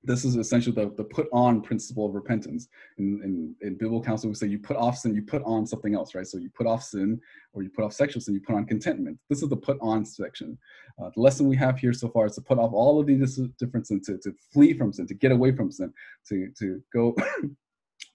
this 0.07 0.23
is 0.23 0.37
essentially 0.37 0.73
the, 0.73 0.89
the 0.95 1.03
put 1.03 1.27
on 1.33 1.61
principle 1.61 2.05
of 2.05 2.15
repentance. 2.15 2.69
In, 2.97 3.21
in, 3.23 3.55
in 3.67 3.73
biblical 3.73 4.01
counsel, 4.01 4.29
we 4.29 4.35
say 4.35 4.47
you 4.47 4.57
put 4.57 4.77
off 4.77 4.97
sin, 4.97 5.13
you 5.13 5.21
put 5.21 5.43
on 5.43 5.67
something 5.67 5.93
else, 5.93 6.15
right? 6.15 6.25
So 6.25 6.37
you 6.37 6.49
put 6.49 6.65
off 6.65 6.81
sin 6.81 7.19
or 7.53 7.61
you 7.61 7.69
put 7.69 7.83
off 7.83 7.93
sexual 7.93 8.21
sin, 8.21 8.33
you 8.33 8.39
put 8.39 8.55
on 8.55 8.65
contentment. 8.65 9.19
This 9.29 9.43
is 9.43 9.49
the 9.49 9.57
put 9.57 9.77
on 9.81 10.05
section. 10.05 10.57
Uh, 11.01 11.09
the 11.13 11.21
lesson 11.21 11.47
we 11.47 11.57
have 11.57 11.77
here 11.77 11.91
so 11.91 12.07
far 12.07 12.25
is 12.25 12.35
to 12.35 12.41
put 12.41 12.57
off 12.57 12.71
all 12.73 12.99
of 12.99 13.05
these 13.05 13.37
different 13.59 13.85
sins, 13.85 14.07
to, 14.07 14.17
to 14.19 14.33
flee 14.53 14.73
from 14.73 14.93
sin, 14.93 15.07
to 15.07 15.13
get 15.13 15.33
away 15.33 15.51
from 15.51 15.71
sin, 15.71 15.93
to, 16.29 16.49
to 16.57 16.81
go. 16.93 17.15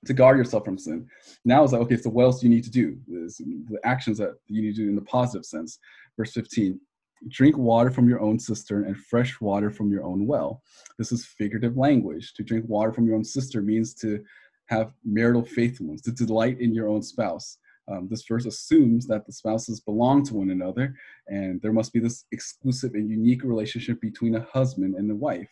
to 0.04 0.14
guard 0.14 0.36
yourself 0.36 0.64
from 0.64 0.78
sin. 0.78 1.06
Now 1.44 1.62
it's 1.62 1.72
like, 1.72 1.82
okay, 1.82 1.96
so 1.96 2.10
what 2.10 2.24
else 2.24 2.40
do 2.40 2.48
you 2.48 2.54
need 2.54 2.64
to 2.64 2.70
do? 2.70 2.96
Is 3.08 3.36
the 3.36 3.78
actions 3.84 4.18
that 4.18 4.34
you 4.48 4.60
need 4.60 4.74
to 4.74 4.82
do 4.82 4.88
in 4.88 4.96
the 4.96 5.02
positive 5.02 5.44
sense. 5.44 5.78
Verse 6.16 6.32
15, 6.32 6.80
drink 7.28 7.56
water 7.56 7.90
from 7.90 8.08
your 8.08 8.20
own 8.20 8.38
cistern 8.38 8.84
and 8.86 8.96
fresh 8.96 9.40
water 9.40 9.70
from 9.70 9.90
your 9.90 10.04
own 10.04 10.26
well. 10.26 10.62
This 10.98 11.12
is 11.12 11.24
figurative 11.24 11.76
language. 11.76 12.34
To 12.34 12.42
drink 12.42 12.64
water 12.68 12.92
from 12.92 13.06
your 13.06 13.16
own 13.16 13.24
cistern 13.24 13.66
means 13.66 13.94
to 13.94 14.22
have 14.66 14.92
marital 15.04 15.44
faithfulness, 15.44 16.00
to 16.02 16.12
delight 16.12 16.60
in 16.60 16.74
your 16.74 16.88
own 16.88 17.02
spouse. 17.02 17.58
Um, 17.90 18.08
this 18.08 18.24
verse 18.26 18.46
assumes 18.46 19.06
that 19.08 19.26
the 19.26 19.32
spouses 19.32 19.80
belong 19.80 20.24
to 20.24 20.34
one 20.34 20.50
another, 20.50 20.94
and 21.26 21.60
there 21.60 21.72
must 21.72 21.92
be 21.92 22.00
this 22.00 22.24
exclusive 22.32 22.94
and 22.94 23.10
unique 23.10 23.42
relationship 23.42 24.00
between 24.00 24.36
a 24.36 24.46
husband 24.52 24.94
and 24.94 25.10
a 25.10 25.14
wife. 25.14 25.48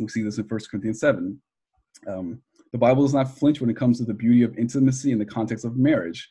We 0.00 0.08
see 0.08 0.22
this 0.22 0.38
in 0.38 0.44
1 0.44 0.60
Corinthians 0.70 1.00
7. 1.00 1.40
Um, 2.08 2.40
the 2.72 2.78
Bible 2.78 3.02
does 3.02 3.14
not 3.14 3.36
flinch 3.36 3.60
when 3.60 3.70
it 3.70 3.76
comes 3.76 3.98
to 3.98 4.04
the 4.04 4.14
beauty 4.14 4.42
of 4.42 4.58
intimacy 4.58 5.12
in 5.12 5.18
the 5.18 5.24
context 5.24 5.64
of 5.64 5.76
marriage. 5.76 6.28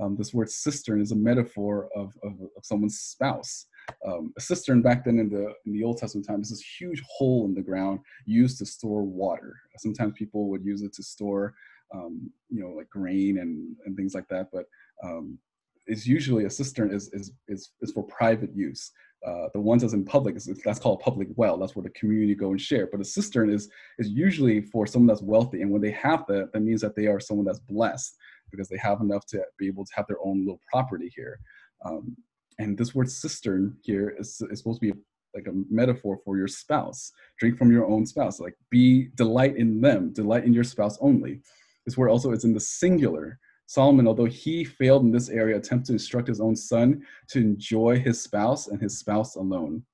Um, 0.00 0.16
this 0.16 0.34
word 0.34 0.50
cistern 0.50 1.00
is 1.00 1.12
a 1.12 1.16
metaphor 1.16 1.88
of, 1.94 2.12
of, 2.22 2.32
of 2.56 2.64
someone's 2.64 2.98
spouse. 2.98 3.66
Um, 4.06 4.32
a 4.36 4.40
cistern 4.40 4.82
back 4.82 5.04
then 5.04 5.18
in 5.18 5.30
the 5.30 5.54
in 5.64 5.72
the 5.72 5.84
Old 5.84 5.98
Testament 5.98 6.26
times 6.26 6.50
is 6.50 6.58
this 6.58 6.66
huge 6.80 7.02
hole 7.08 7.44
in 7.46 7.54
the 7.54 7.62
ground 7.62 8.00
used 8.24 8.58
to 8.58 8.66
store 8.66 9.02
water. 9.02 9.54
Sometimes 9.78 10.14
people 10.16 10.48
would 10.50 10.64
use 10.64 10.82
it 10.82 10.92
to 10.94 11.02
store, 11.02 11.54
um, 11.94 12.30
you 12.50 12.60
know, 12.60 12.70
like 12.70 12.90
grain 12.90 13.38
and, 13.38 13.76
and 13.86 13.96
things 13.96 14.14
like 14.14 14.28
that. 14.28 14.48
But 14.52 14.64
um, 15.04 15.38
it's 15.86 16.06
usually 16.06 16.44
a 16.44 16.50
cistern 16.50 16.92
is 16.92 17.08
is 17.12 17.32
is, 17.48 17.70
is 17.80 17.92
for 17.92 18.02
private 18.04 18.54
use. 18.54 18.90
Uh, 19.26 19.48
the 19.54 19.60
ones 19.60 19.82
that's 19.82 19.94
in 19.94 20.04
public 20.04 20.36
that's 20.64 20.78
called 20.78 21.00
a 21.00 21.04
public 21.04 21.28
well. 21.36 21.56
That's 21.56 21.74
where 21.74 21.82
the 21.82 21.90
community 21.90 22.34
go 22.34 22.50
and 22.50 22.60
share. 22.60 22.86
But 22.90 23.00
a 23.00 23.04
cistern 23.04 23.50
is 23.50 23.68
is 23.98 24.08
usually 24.08 24.60
for 24.60 24.86
someone 24.86 25.06
that's 25.06 25.22
wealthy, 25.22 25.62
and 25.62 25.70
when 25.70 25.80
they 25.80 25.92
have 25.92 26.26
that, 26.26 26.52
that 26.52 26.60
means 26.60 26.80
that 26.82 26.96
they 26.96 27.06
are 27.06 27.20
someone 27.20 27.46
that's 27.46 27.60
blessed 27.60 28.16
because 28.50 28.68
they 28.68 28.78
have 28.78 29.00
enough 29.00 29.26
to 29.26 29.42
be 29.58 29.66
able 29.66 29.84
to 29.84 29.92
have 29.94 30.06
their 30.06 30.20
own 30.24 30.40
little 30.40 30.60
property 30.70 31.10
here. 31.14 31.38
Um, 31.84 32.16
and 32.58 32.76
this 32.76 32.94
word 32.94 33.10
cistern 33.10 33.76
here 33.82 34.14
is, 34.18 34.40
is 34.50 34.58
supposed 34.58 34.80
to 34.80 34.92
be 34.92 34.98
like 35.34 35.46
a 35.46 35.64
metaphor 35.70 36.18
for 36.24 36.38
your 36.38 36.48
spouse. 36.48 37.12
Drink 37.38 37.58
from 37.58 37.70
your 37.70 37.86
own 37.86 38.06
spouse. 38.06 38.40
Like 38.40 38.54
be 38.70 39.08
delight 39.14 39.56
in 39.56 39.80
them, 39.80 40.12
delight 40.12 40.44
in 40.44 40.54
your 40.54 40.64
spouse 40.64 40.96
only. 41.00 41.40
This 41.84 41.96
word 41.96 42.10
also 42.10 42.32
is 42.32 42.44
in 42.44 42.54
the 42.54 42.60
singular. 42.60 43.38
Solomon, 43.66 44.06
although 44.06 44.26
he 44.26 44.64
failed 44.64 45.02
in 45.02 45.10
this 45.10 45.28
area, 45.28 45.56
attempted 45.56 45.86
to 45.88 45.92
instruct 45.94 46.28
his 46.28 46.40
own 46.40 46.56
son 46.56 47.02
to 47.28 47.38
enjoy 47.38 47.98
his 47.98 48.22
spouse 48.22 48.68
and 48.68 48.80
his 48.80 48.98
spouse 48.98 49.36
alone. 49.36 49.84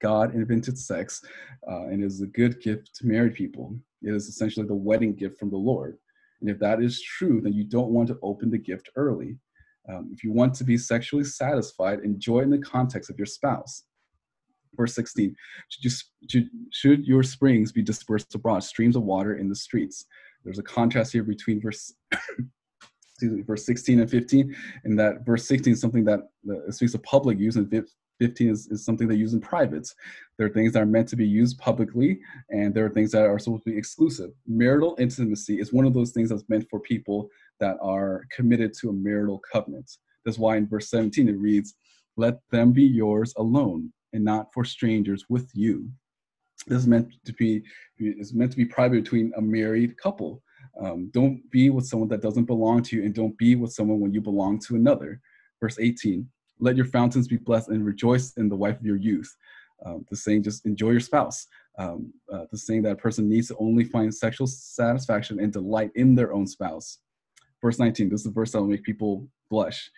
God 0.00 0.34
invented 0.34 0.78
sex, 0.78 1.22
uh, 1.70 1.86
and 1.86 2.02
is 2.02 2.20
a 2.20 2.26
good 2.26 2.60
gift 2.60 2.94
to 2.96 3.06
married 3.06 3.34
people. 3.34 3.76
It 4.02 4.14
is 4.14 4.28
essentially 4.28 4.66
the 4.66 4.74
wedding 4.74 5.14
gift 5.14 5.38
from 5.38 5.50
the 5.50 5.56
Lord. 5.56 5.98
And 6.44 6.50
if 6.50 6.58
that 6.58 6.82
is 6.82 7.00
true, 7.00 7.40
then 7.40 7.54
you 7.54 7.64
don't 7.64 7.88
want 7.88 8.08
to 8.08 8.18
open 8.22 8.50
the 8.50 8.58
gift 8.58 8.90
early. 8.96 9.38
Um, 9.88 10.10
if 10.12 10.22
you 10.22 10.30
want 10.30 10.52
to 10.56 10.64
be 10.64 10.76
sexually 10.76 11.24
satisfied, 11.24 12.00
enjoy 12.00 12.40
in 12.40 12.50
the 12.50 12.58
context 12.58 13.08
of 13.08 13.16
your 13.16 13.24
spouse. 13.24 13.84
Verse 14.76 14.94
16, 14.94 15.34
should, 15.70 15.84
you, 15.84 15.90
should, 16.28 16.50
should 16.70 17.06
your 17.06 17.22
springs 17.22 17.72
be 17.72 17.80
dispersed 17.80 18.34
abroad, 18.34 18.62
streams 18.62 18.94
of 18.94 19.04
water 19.04 19.38
in 19.38 19.48
the 19.48 19.54
streets? 19.54 20.04
There's 20.44 20.58
a 20.58 20.62
contrast 20.62 21.14
here 21.14 21.22
between 21.22 21.62
verse 21.62 21.94
verse 23.22 23.64
16 23.64 24.00
and 24.00 24.10
15, 24.10 24.54
and 24.84 24.98
that 24.98 25.24
verse 25.24 25.48
16 25.48 25.72
is 25.72 25.80
something 25.80 26.04
that 26.04 26.28
speaks 26.68 26.92
of 26.92 27.02
public 27.04 27.38
use, 27.38 27.56
and 27.56 27.70
15 28.18 28.50
is, 28.50 28.66
is 28.68 28.84
something 28.84 29.08
they 29.08 29.14
use 29.14 29.34
in 29.34 29.40
privates. 29.40 29.94
There 30.38 30.46
are 30.46 30.50
things 30.50 30.72
that 30.72 30.82
are 30.82 30.86
meant 30.86 31.08
to 31.08 31.16
be 31.16 31.26
used 31.26 31.58
publicly, 31.58 32.20
and 32.50 32.74
there 32.74 32.84
are 32.84 32.90
things 32.90 33.12
that 33.12 33.24
are 33.24 33.38
supposed 33.38 33.64
to 33.64 33.70
be 33.70 33.78
exclusive. 33.78 34.30
Marital 34.46 34.96
intimacy 34.98 35.60
is 35.60 35.72
one 35.72 35.86
of 35.86 35.94
those 35.94 36.12
things 36.12 36.30
that's 36.30 36.48
meant 36.48 36.66
for 36.70 36.80
people 36.80 37.28
that 37.60 37.76
are 37.80 38.24
committed 38.30 38.72
to 38.80 38.90
a 38.90 38.92
marital 38.92 39.40
covenant. 39.52 39.90
That's 40.24 40.38
why 40.38 40.56
in 40.56 40.68
verse 40.68 40.88
17 40.90 41.28
it 41.28 41.38
reads, 41.38 41.74
Let 42.16 42.38
them 42.50 42.72
be 42.72 42.84
yours 42.84 43.34
alone, 43.36 43.92
and 44.12 44.24
not 44.24 44.52
for 44.52 44.64
strangers 44.64 45.24
with 45.28 45.50
you. 45.54 45.90
This 46.66 46.78
is 46.78 46.86
meant 46.86 47.12
to 47.24 47.32
be 47.34 47.62
is 47.98 48.32
meant 48.32 48.50
to 48.52 48.56
be 48.56 48.64
private 48.64 49.02
between 49.02 49.32
a 49.36 49.42
married 49.42 49.98
couple. 49.98 50.42
Um, 50.80 51.10
don't 51.12 51.48
be 51.50 51.68
with 51.70 51.86
someone 51.86 52.08
that 52.08 52.22
doesn't 52.22 52.46
belong 52.46 52.82
to 52.84 52.96
you, 52.96 53.04
and 53.04 53.14
don't 53.14 53.36
be 53.36 53.54
with 53.54 53.72
someone 53.72 54.00
when 54.00 54.14
you 54.14 54.20
belong 54.20 54.60
to 54.60 54.76
another. 54.76 55.20
Verse 55.60 55.78
18 55.78 56.26
Let 56.60 56.76
your 56.76 56.86
fountains 56.86 57.28
be 57.28 57.36
blessed 57.36 57.68
and 57.68 57.84
rejoice 57.84 58.32
in 58.36 58.48
the 58.48 58.56
wife 58.56 58.78
of 58.78 58.86
your 58.86 58.96
youth. 58.96 59.34
Um, 59.84 60.04
the 60.08 60.16
saying, 60.16 60.44
just 60.44 60.66
enjoy 60.66 60.90
your 60.90 61.00
spouse. 61.00 61.46
Um, 61.78 62.12
uh, 62.32 62.44
the 62.50 62.58
saying 62.58 62.82
that 62.82 62.92
a 62.92 62.96
person 62.96 63.28
needs 63.28 63.48
to 63.48 63.56
only 63.58 63.84
find 63.84 64.14
sexual 64.14 64.46
satisfaction 64.46 65.40
and 65.40 65.52
delight 65.52 65.90
in 65.94 66.14
their 66.14 66.32
own 66.32 66.46
spouse. 66.46 66.98
Verse 67.60 67.78
19, 67.78 68.08
this 68.08 68.20
is 68.20 68.24
the 68.24 68.30
verse 68.30 68.52
that 68.52 68.60
will 68.60 68.68
make 68.68 68.84
people 68.84 69.28
blush. 69.50 69.90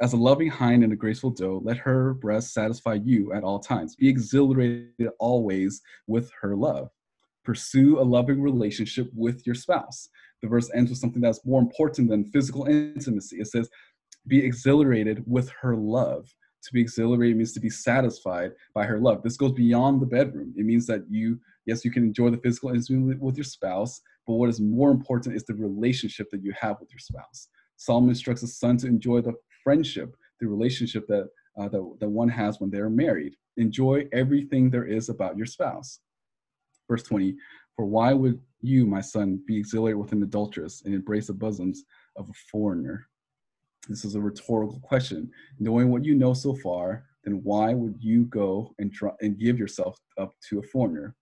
As 0.00 0.12
a 0.12 0.16
loving 0.16 0.50
hind 0.50 0.84
and 0.84 0.92
a 0.92 0.96
graceful 0.96 1.30
doe, 1.30 1.60
let 1.64 1.78
her 1.78 2.14
breast 2.14 2.52
satisfy 2.52 2.94
you 3.02 3.32
at 3.32 3.42
all 3.42 3.58
times. 3.58 3.96
Be 3.96 4.08
exhilarated 4.08 5.08
always 5.18 5.80
with 6.06 6.30
her 6.42 6.54
love. 6.54 6.90
Pursue 7.44 7.98
a 7.98 8.02
loving 8.02 8.42
relationship 8.42 9.10
with 9.14 9.46
your 9.46 9.54
spouse. 9.54 10.10
The 10.42 10.48
verse 10.48 10.70
ends 10.74 10.90
with 10.90 10.98
something 10.98 11.22
that's 11.22 11.46
more 11.46 11.62
important 11.62 12.10
than 12.10 12.30
physical 12.30 12.66
intimacy. 12.66 13.38
It 13.38 13.46
says, 13.46 13.70
Be 14.26 14.44
exhilarated 14.44 15.22
with 15.26 15.50
her 15.60 15.76
love. 15.76 16.34
To 16.64 16.72
be 16.72 16.80
exhilarated 16.80 17.36
means 17.36 17.52
to 17.52 17.60
be 17.60 17.70
satisfied 17.70 18.52
by 18.74 18.86
her 18.86 18.98
love. 18.98 19.22
This 19.22 19.36
goes 19.36 19.52
beyond 19.52 20.02
the 20.02 20.06
bedroom. 20.06 20.52
It 20.56 20.66
means 20.66 20.86
that 20.86 21.04
you, 21.08 21.38
yes, 21.64 21.84
you 21.84 21.92
can 21.92 22.02
enjoy 22.02 22.30
the 22.30 22.38
physical 22.38 22.70
intimacy 22.70 23.16
with 23.20 23.36
your 23.36 23.44
spouse, 23.44 24.00
but 24.26 24.34
what 24.34 24.48
is 24.48 24.60
more 24.60 24.90
important 24.90 25.36
is 25.36 25.44
the 25.44 25.54
relationship 25.54 26.28
that 26.30 26.42
you 26.42 26.52
have 26.60 26.80
with 26.80 26.90
your 26.90 26.98
spouse. 26.98 27.48
Solomon 27.76 28.10
instructs 28.10 28.40
his 28.40 28.58
son 28.58 28.76
to 28.78 28.88
enjoy 28.88 29.20
the 29.20 29.34
friendship, 29.62 30.16
the 30.40 30.48
relationship 30.48 31.06
that, 31.06 31.28
uh, 31.58 31.68
that, 31.68 31.96
that 32.00 32.08
one 32.08 32.28
has 32.28 32.58
when 32.58 32.70
they're 32.70 32.90
married. 32.90 33.36
Enjoy 33.58 34.04
everything 34.12 34.68
there 34.70 34.86
is 34.86 35.08
about 35.08 35.36
your 35.36 35.46
spouse. 35.46 36.00
Verse 36.88 37.02
20 37.04 37.36
For 37.76 37.84
why 37.84 38.12
would 38.12 38.40
you, 38.60 38.86
my 38.86 39.00
son, 39.00 39.40
be 39.46 39.56
exhilarated 39.56 39.98
with 39.98 40.12
an 40.12 40.22
adulteress 40.22 40.82
and 40.84 40.94
embrace 40.94 41.28
the 41.28 41.34
bosoms 41.34 41.84
of 42.16 42.28
a 42.28 42.32
foreigner? 42.50 43.06
This 43.88 44.04
is 44.04 44.14
a 44.14 44.20
rhetorical 44.20 44.80
question. 44.80 45.30
Knowing 45.58 45.90
what 45.90 46.04
you 46.04 46.14
know 46.14 46.34
so 46.34 46.54
far, 46.54 47.04
then 47.24 47.40
why 47.42 47.74
would 47.74 47.96
you 48.00 48.24
go 48.24 48.74
and, 48.78 48.92
try, 48.92 49.10
and 49.20 49.38
give 49.38 49.58
yourself 49.58 49.98
up 50.18 50.34
to 50.48 50.58
a 50.58 50.62
foreigner? 50.62 51.14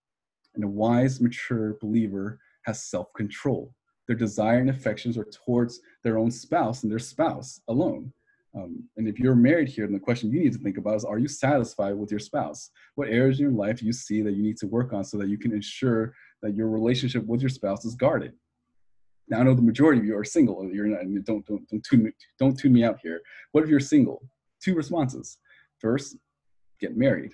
And 0.55 0.65
a 0.65 0.69
wise, 0.69 1.21
mature 1.21 1.77
believer 1.81 2.39
has 2.63 2.85
self 2.85 3.13
control. 3.15 3.75
Their 4.07 4.17
desire 4.17 4.59
and 4.59 4.71
affections 4.71 5.17
are 5.17 5.25
towards 5.25 5.81
their 6.03 6.19
own 6.19 6.31
spouse 6.31 6.83
and 6.83 6.93
their 6.93 6.99
spouse 6.99 7.61
alone. 7.69 8.13
Um, 8.55 8.85
and 8.97 9.09
if 9.09 9.19
you're 9.19 9.35
married 9.35 9.69
here, 9.69 9.87
then 9.87 9.95
the 9.95 10.01
question 10.01 10.31
you 10.31 10.41
need 10.41 10.53
to 10.53 10.59
think 10.59 10.79
about 10.79 10.97
is 10.97 11.05
Are 11.05 11.19
you 11.19 11.29
satisfied 11.29 11.95
with 11.95 12.11
your 12.11 12.21
spouse? 12.21 12.71
What 12.95 13.09
areas 13.09 13.39
in 13.39 13.45
your 13.45 13.53
life 13.53 13.83
you 13.83 13.93
see 13.93 14.23
that 14.23 14.35
you 14.35 14.43
need 14.43 14.59
to 14.59 14.67
work 14.67 14.93
on 14.93 15.05
so 15.05 15.19
that 15.19 15.29
you 15.29 15.39
can 15.39 15.53
ensure 15.53 16.15
that 16.43 16.55
your 16.55 16.69
relationship 16.69 17.27
with 17.27 17.41
your 17.41 17.51
spouse 17.51 17.85
is 17.85 17.95
guarded? 17.95 18.33
Now, 19.29 19.41
I 19.41 19.43
know 19.43 19.55
the 19.55 19.63
majority 19.63 20.01
of 20.01 20.07
you 20.07 20.17
are 20.17 20.25
single. 20.25 20.69
You're 20.71 20.87
not, 20.87 21.01
don't, 21.25 21.47
don't, 21.47 21.69
don't, 21.69 21.85
tune, 21.85 22.13
don't 22.39 22.59
tune 22.59 22.73
me 22.73 22.85
out 22.85 22.99
here. 23.03 23.21
What 23.53 23.65
if 23.65 23.71
you're 23.71 23.81
single? 23.81 24.23
Two 24.63 24.75
responses. 24.75 25.39
First, 25.79 26.17
get 26.81 26.97
married. 26.97 27.33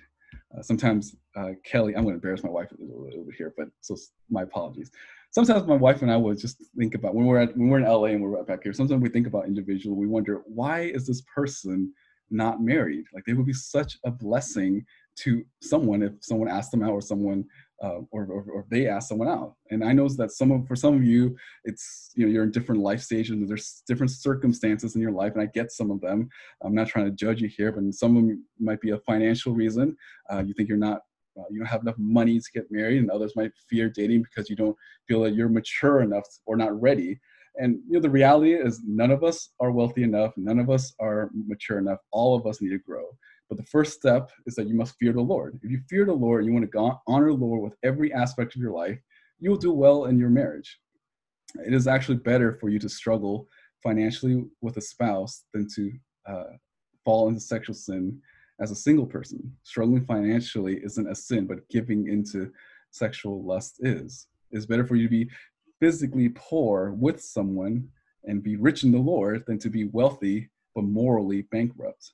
Uh, 0.57 0.61
sometimes 0.61 1.15
uh, 1.35 1.51
Kelly, 1.65 1.95
I'm 1.95 2.03
going 2.03 2.13
to 2.13 2.15
embarrass 2.15 2.43
my 2.43 2.49
wife 2.49 2.71
a 2.71 2.81
little, 2.81 3.25
bit 3.25 3.35
here, 3.35 3.53
but 3.57 3.67
so 3.81 3.97
my 4.29 4.43
apologies 4.43 4.91
sometimes 5.31 5.65
my 5.65 5.75
wife 5.75 6.01
and 6.01 6.11
I 6.11 6.17
would 6.17 6.37
just 6.37 6.61
think 6.77 6.93
about 6.93 7.15
when 7.15 7.25
we're 7.25 7.39
at 7.39 7.57
when 7.57 7.69
we're 7.69 7.79
in 7.79 7.85
LA 7.85 8.05
and 8.05 8.21
we're 8.21 8.43
back 8.43 8.63
here. 8.63 8.73
Sometimes 8.73 9.01
we 9.01 9.09
think 9.09 9.27
about 9.27 9.47
individual. 9.47 9.95
We 9.95 10.07
wonder 10.07 10.41
why 10.45 10.81
is 10.81 11.07
this 11.07 11.21
person 11.21 11.93
not 12.29 12.61
married? 12.61 13.05
Like 13.13 13.25
they 13.25 13.33
would 13.33 13.45
be 13.45 13.53
such 13.53 13.97
a 14.05 14.11
blessing 14.11 14.85
to 15.17 15.43
someone 15.61 16.03
if 16.03 16.13
someone 16.21 16.49
asked 16.49 16.71
them 16.71 16.83
out 16.83 16.91
or 16.91 17.01
someone 17.01 17.45
uh, 17.83 17.99
or, 18.11 18.25
or, 18.25 18.45
or, 18.53 18.65
they 18.69 18.87
ask 18.87 19.09
someone 19.09 19.27
out. 19.27 19.55
And 19.71 19.83
I 19.83 19.91
know 19.91 20.07
that 20.07 20.31
some 20.31 20.51
of 20.51 20.67
for 20.67 20.75
some 20.75 20.95
of 20.95 21.03
you, 21.03 21.35
it's 21.63 22.11
you 22.15 22.25
know 22.25 22.31
you're 22.31 22.43
in 22.43 22.51
different 22.51 22.81
life 22.81 23.01
stages. 23.01 23.31
And 23.31 23.49
there's 23.49 23.81
different 23.87 24.11
circumstances 24.11 24.95
in 24.95 25.01
your 25.01 25.11
life, 25.11 25.33
and 25.33 25.41
I 25.41 25.47
get 25.47 25.71
some 25.71 25.89
of 25.89 25.99
them. 26.01 26.29
I'm 26.63 26.75
not 26.75 26.87
trying 26.87 27.05
to 27.05 27.11
judge 27.11 27.41
you 27.41 27.49
here, 27.49 27.71
but 27.71 27.93
some 27.93 28.15
of 28.15 28.23
them 28.23 28.45
might 28.59 28.81
be 28.81 28.91
a 28.91 28.99
financial 28.99 29.53
reason. 29.53 29.95
Uh, 30.31 30.43
you 30.45 30.53
think 30.53 30.69
you're 30.69 30.77
not 30.77 31.01
uh, 31.39 31.43
you 31.49 31.59
don't 31.59 31.67
have 31.67 31.81
enough 31.81 31.97
money 31.97 32.39
to 32.39 32.51
get 32.53 32.71
married, 32.71 32.99
and 32.99 33.09
others 33.09 33.35
might 33.35 33.51
fear 33.69 33.89
dating 33.89 34.23
because 34.23 34.49
you 34.49 34.55
don't 34.55 34.75
feel 35.07 35.21
that 35.21 35.33
you're 35.33 35.49
mature 35.49 36.01
enough 36.01 36.25
or 36.45 36.55
not 36.57 36.79
ready. 36.79 37.19
And 37.55 37.79
you 37.87 37.93
know, 37.93 37.99
the 37.99 38.09
reality 38.09 38.53
is, 38.53 38.81
none 38.85 39.11
of 39.11 39.23
us 39.23 39.49
are 39.59 39.71
wealthy 39.71 40.03
enough. 40.03 40.33
None 40.37 40.59
of 40.59 40.69
us 40.69 40.93
are 40.99 41.29
mature 41.33 41.79
enough. 41.79 41.99
All 42.11 42.35
of 42.35 42.45
us 42.45 42.61
need 42.61 42.69
to 42.69 42.79
grow. 42.79 43.05
But 43.51 43.57
the 43.57 43.65
first 43.65 43.91
step 43.91 44.31
is 44.45 44.55
that 44.55 44.67
you 44.67 44.75
must 44.75 44.95
fear 44.95 45.11
the 45.11 45.19
Lord. 45.19 45.59
If 45.61 45.69
you 45.69 45.81
fear 45.89 46.05
the 46.05 46.13
Lord, 46.13 46.39
and 46.39 46.47
you 46.47 46.53
want 46.53 46.71
to 46.71 47.01
honor 47.05 47.27
the 47.27 47.33
Lord 47.33 47.61
with 47.61 47.75
every 47.83 48.13
aspect 48.13 48.55
of 48.55 48.61
your 48.61 48.71
life, 48.71 48.97
you 49.39 49.49
will 49.49 49.57
do 49.57 49.73
well 49.73 50.05
in 50.05 50.17
your 50.17 50.29
marriage. 50.29 50.79
It 51.55 51.73
is 51.73 51.85
actually 51.85 52.19
better 52.19 52.57
for 52.61 52.69
you 52.69 52.79
to 52.79 52.87
struggle 52.87 53.49
financially 53.83 54.45
with 54.61 54.77
a 54.77 54.81
spouse 54.81 55.43
than 55.53 55.67
to 55.75 55.91
uh, 56.29 56.53
fall 57.03 57.27
into 57.27 57.41
sexual 57.41 57.75
sin 57.75 58.21
as 58.61 58.71
a 58.71 58.75
single 58.75 59.05
person. 59.05 59.53
Struggling 59.63 60.05
financially 60.05 60.79
isn't 60.81 61.11
a 61.11 61.13
sin, 61.13 61.45
but 61.45 61.67
giving 61.67 62.07
into 62.07 62.53
sexual 62.91 63.43
lust 63.43 63.79
is. 63.81 64.27
It's 64.51 64.65
better 64.65 64.87
for 64.87 64.95
you 64.95 65.09
to 65.09 65.09
be 65.09 65.29
physically 65.81 66.29
poor 66.29 66.91
with 66.91 67.19
someone 67.19 67.89
and 68.23 68.41
be 68.41 68.55
rich 68.55 68.85
in 68.85 68.93
the 68.93 68.97
Lord 68.97 69.43
than 69.45 69.59
to 69.59 69.69
be 69.69 69.89
wealthy 69.89 70.49
but 70.73 70.85
morally 70.85 71.41
bankrupt. 71.51 72.13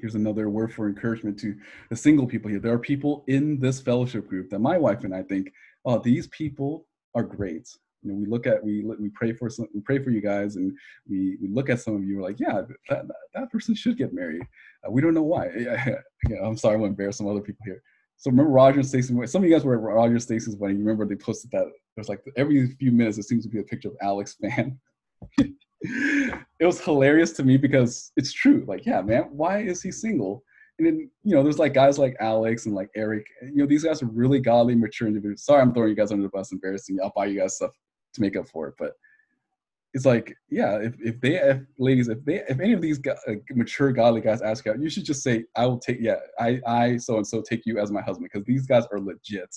Here's 0.00 0.14
another 0.14 0.48
word 0.48 0.72
for 0.72 0.88
encouragement 0.88 1.38
to 1.40 1.56
the 1.90 1.96
single 1.96 2.26
people 2.26 2.50
here. 2.50 2.60
There 2.60 2.72
are 2.72 2.78
people 2.78 3.24
in 3.26 3.58
this 3.58 3.80
fellowship 3.80 4.28
group 4.28 4.50
that 4.50 4.58
my 4.58 4.78
wife 4.78 5.04
and 5.04 5.14
I 5.14 5.22
think, 5.22 5.52
oh, 5.84 5.98
these 5.98 6.28
people 6.28 6.86
are 7.14 7.22
great 7.22 7.68
you 8.06 8.12
know, 8.12 8.18
we 8.18 8.26
look 8.26 8.46
at 8.46 8.62
we 8.62 8.84
we 9.00 9.08
pray 9.08 9.32
for 9.32 9.50
some 9.50 9.66
we 9.74 9.80
pray 9.80 9.98
for 9.98 10.10
you 10.10 10.20
guys, 10.20 10.54
and 10.56 10.72
we 11.08 11.36
we 11.40 11.48
look 11.48 11.68
at 11.68 11.80
some 11.80 11.96
of 11.96 12.04
you. 12.04 12.16
We're 12.16 12.22
like, 12.22 12.38
yeah, 12.38 12.62
that 12.88 13.06
that 13.34 13.50
person 13.50 13.74
should 13.74 13.98
get 13.98 14.14
married. 14.14 14.42
Uh, 14.86 14.92
we 14.92 15.00
don't 15.00 15.14
know 15.14 15.22
why. 15.22 15.50
Yeah, 16.28 16.38
I'm 16.42 16.56
sorry, 16.56 16.74
I'm 16.74 16.80
gonna 16.80 16.90
embarrass 16.90 17.18
some 17.18 17.28
other 17.28 17.40
people 17.40 17.64
here. 17.64 17.82
So 18.16 18.30
remember 18.30 18.50
Roger 18.50 18.80
and 18.80 18.88
Stacey? 18.88 19.14
Some 19.26 19.42
of 19.42 19.48
you 19.48 19.54
guys 19.54 19.64
were 19.64 19.74
at 19.74 19.80
Roger 19.80 20.12
and 20.12 20.22
Stacey's 20.22 20.56
wedding. 20.56 20.78
You 20.78 20.84
remember 20.84 21.06
they 21.06 21.14
posted 21.14 21.50
that. 21.52 21.66
There's 21.94 22.08
like 22.08 22.20
every 22.36 22.66
few 22.78 22.90
minutes, 22.90 23.18
it 23.18 23.24
seems 23.24 23.44
to 23.44 23.50
be 23.50 23.60
a 23.60 23.62
picture 23.62 23.88
of 23.88 23.96
Alex 24.00 24.36
fan. 24.40 24.78
it 25.80 26.64
was 26.64 26.80
hilarious 26.80 27.32
to 27.32 27.44
me 27.44 27.56
because 27.56 28.12
it's 28.16 28.32
true. 28.32 28.64
Like, 28.66 28.86
yeah, 28.86 29.02
man, 29.02 29.24
why 29.30 29.58
is 29.58 29.82
he 29.82 29.92
single? 29.92 30.42
And 30.78 30.86
then, 30.86 31.10
you 31.22 31.34
know, 31.34 31.42
there's 31.42 31.58
like 31.58 31.74
guys 31.74 31.98
like 31.98 32.16
Alex 32.20 32.66
and 32.66 32.74
like 32.74 32.90
Eric. 32.94 33.26
You 33.42 33.56
know, 33.56 33.66
these 33.66 33.84
guys 33.84 34.02
are 34.02 34.06
really 34.06 34.40
godly, 34.40 34.74
mature 34.74 35.08
individuals. 35.08 35.44
Sorry, 35.44 35.62
I'm 35.62 35.72
throwing 35.72 35.90
you 35.90 35.96
guys 35.96 36.12
under 36.12 36.22
the 36.22 36.28
bus, 36.28 36.52
embarrassing 36.52 36.96
you. 36.96 37.02
I'll 37.02 37.12
buy 37.16 37.26
you 37.26 37.40
guys 37.40 37.56
stuff 37.56 37.74
to 38.14 38.20
make 38.20 38.36
up 38.36 38.48
for 38.48 38.68
it. 38.68 38.74
But 38.78 38.92
it's 39.96 40.04
like, 40.04 40.36
yeah, 40.50 40.76
if, 40.76 40.92
if 41.00 41.18
they, 41.22 41.36
if 41.36 41.62
ladies, 41.78 42.08
if 42.08 42.22
they, 42.22 42.42
if 42.50 42.60
any 42.60 42.74
of 42.74 42.82
these 42.82 43.00
uh, 43.08 43.32
mature 43.54 43.92
godly 43.92 44.20
guys 44.20 44.42
ask 44.42 44.66
out, 44.66 44.78
you 44.78 44.90
should 44.90 45.06
just 45.06 45.22
say, 45.22 45.44
I 45.56 45.64
will 45.64 45.78
take, 45.78 45.96
yeah, 46.02 46.16
I, 46.38 46.60
I, 46.66 46.96
so 46.98 47.16
and 47.16 47.26
so 47.26 47.40
take 47.40 47.64
you 47.64 47.78
as 47.78 47.90
my 47.90 48.02
husband 48.02 48.28
because 48.30 48.44
these 48.44 48.66
guys 48.66 48.84
are 48.92 49.00
legit. 49.00 49.56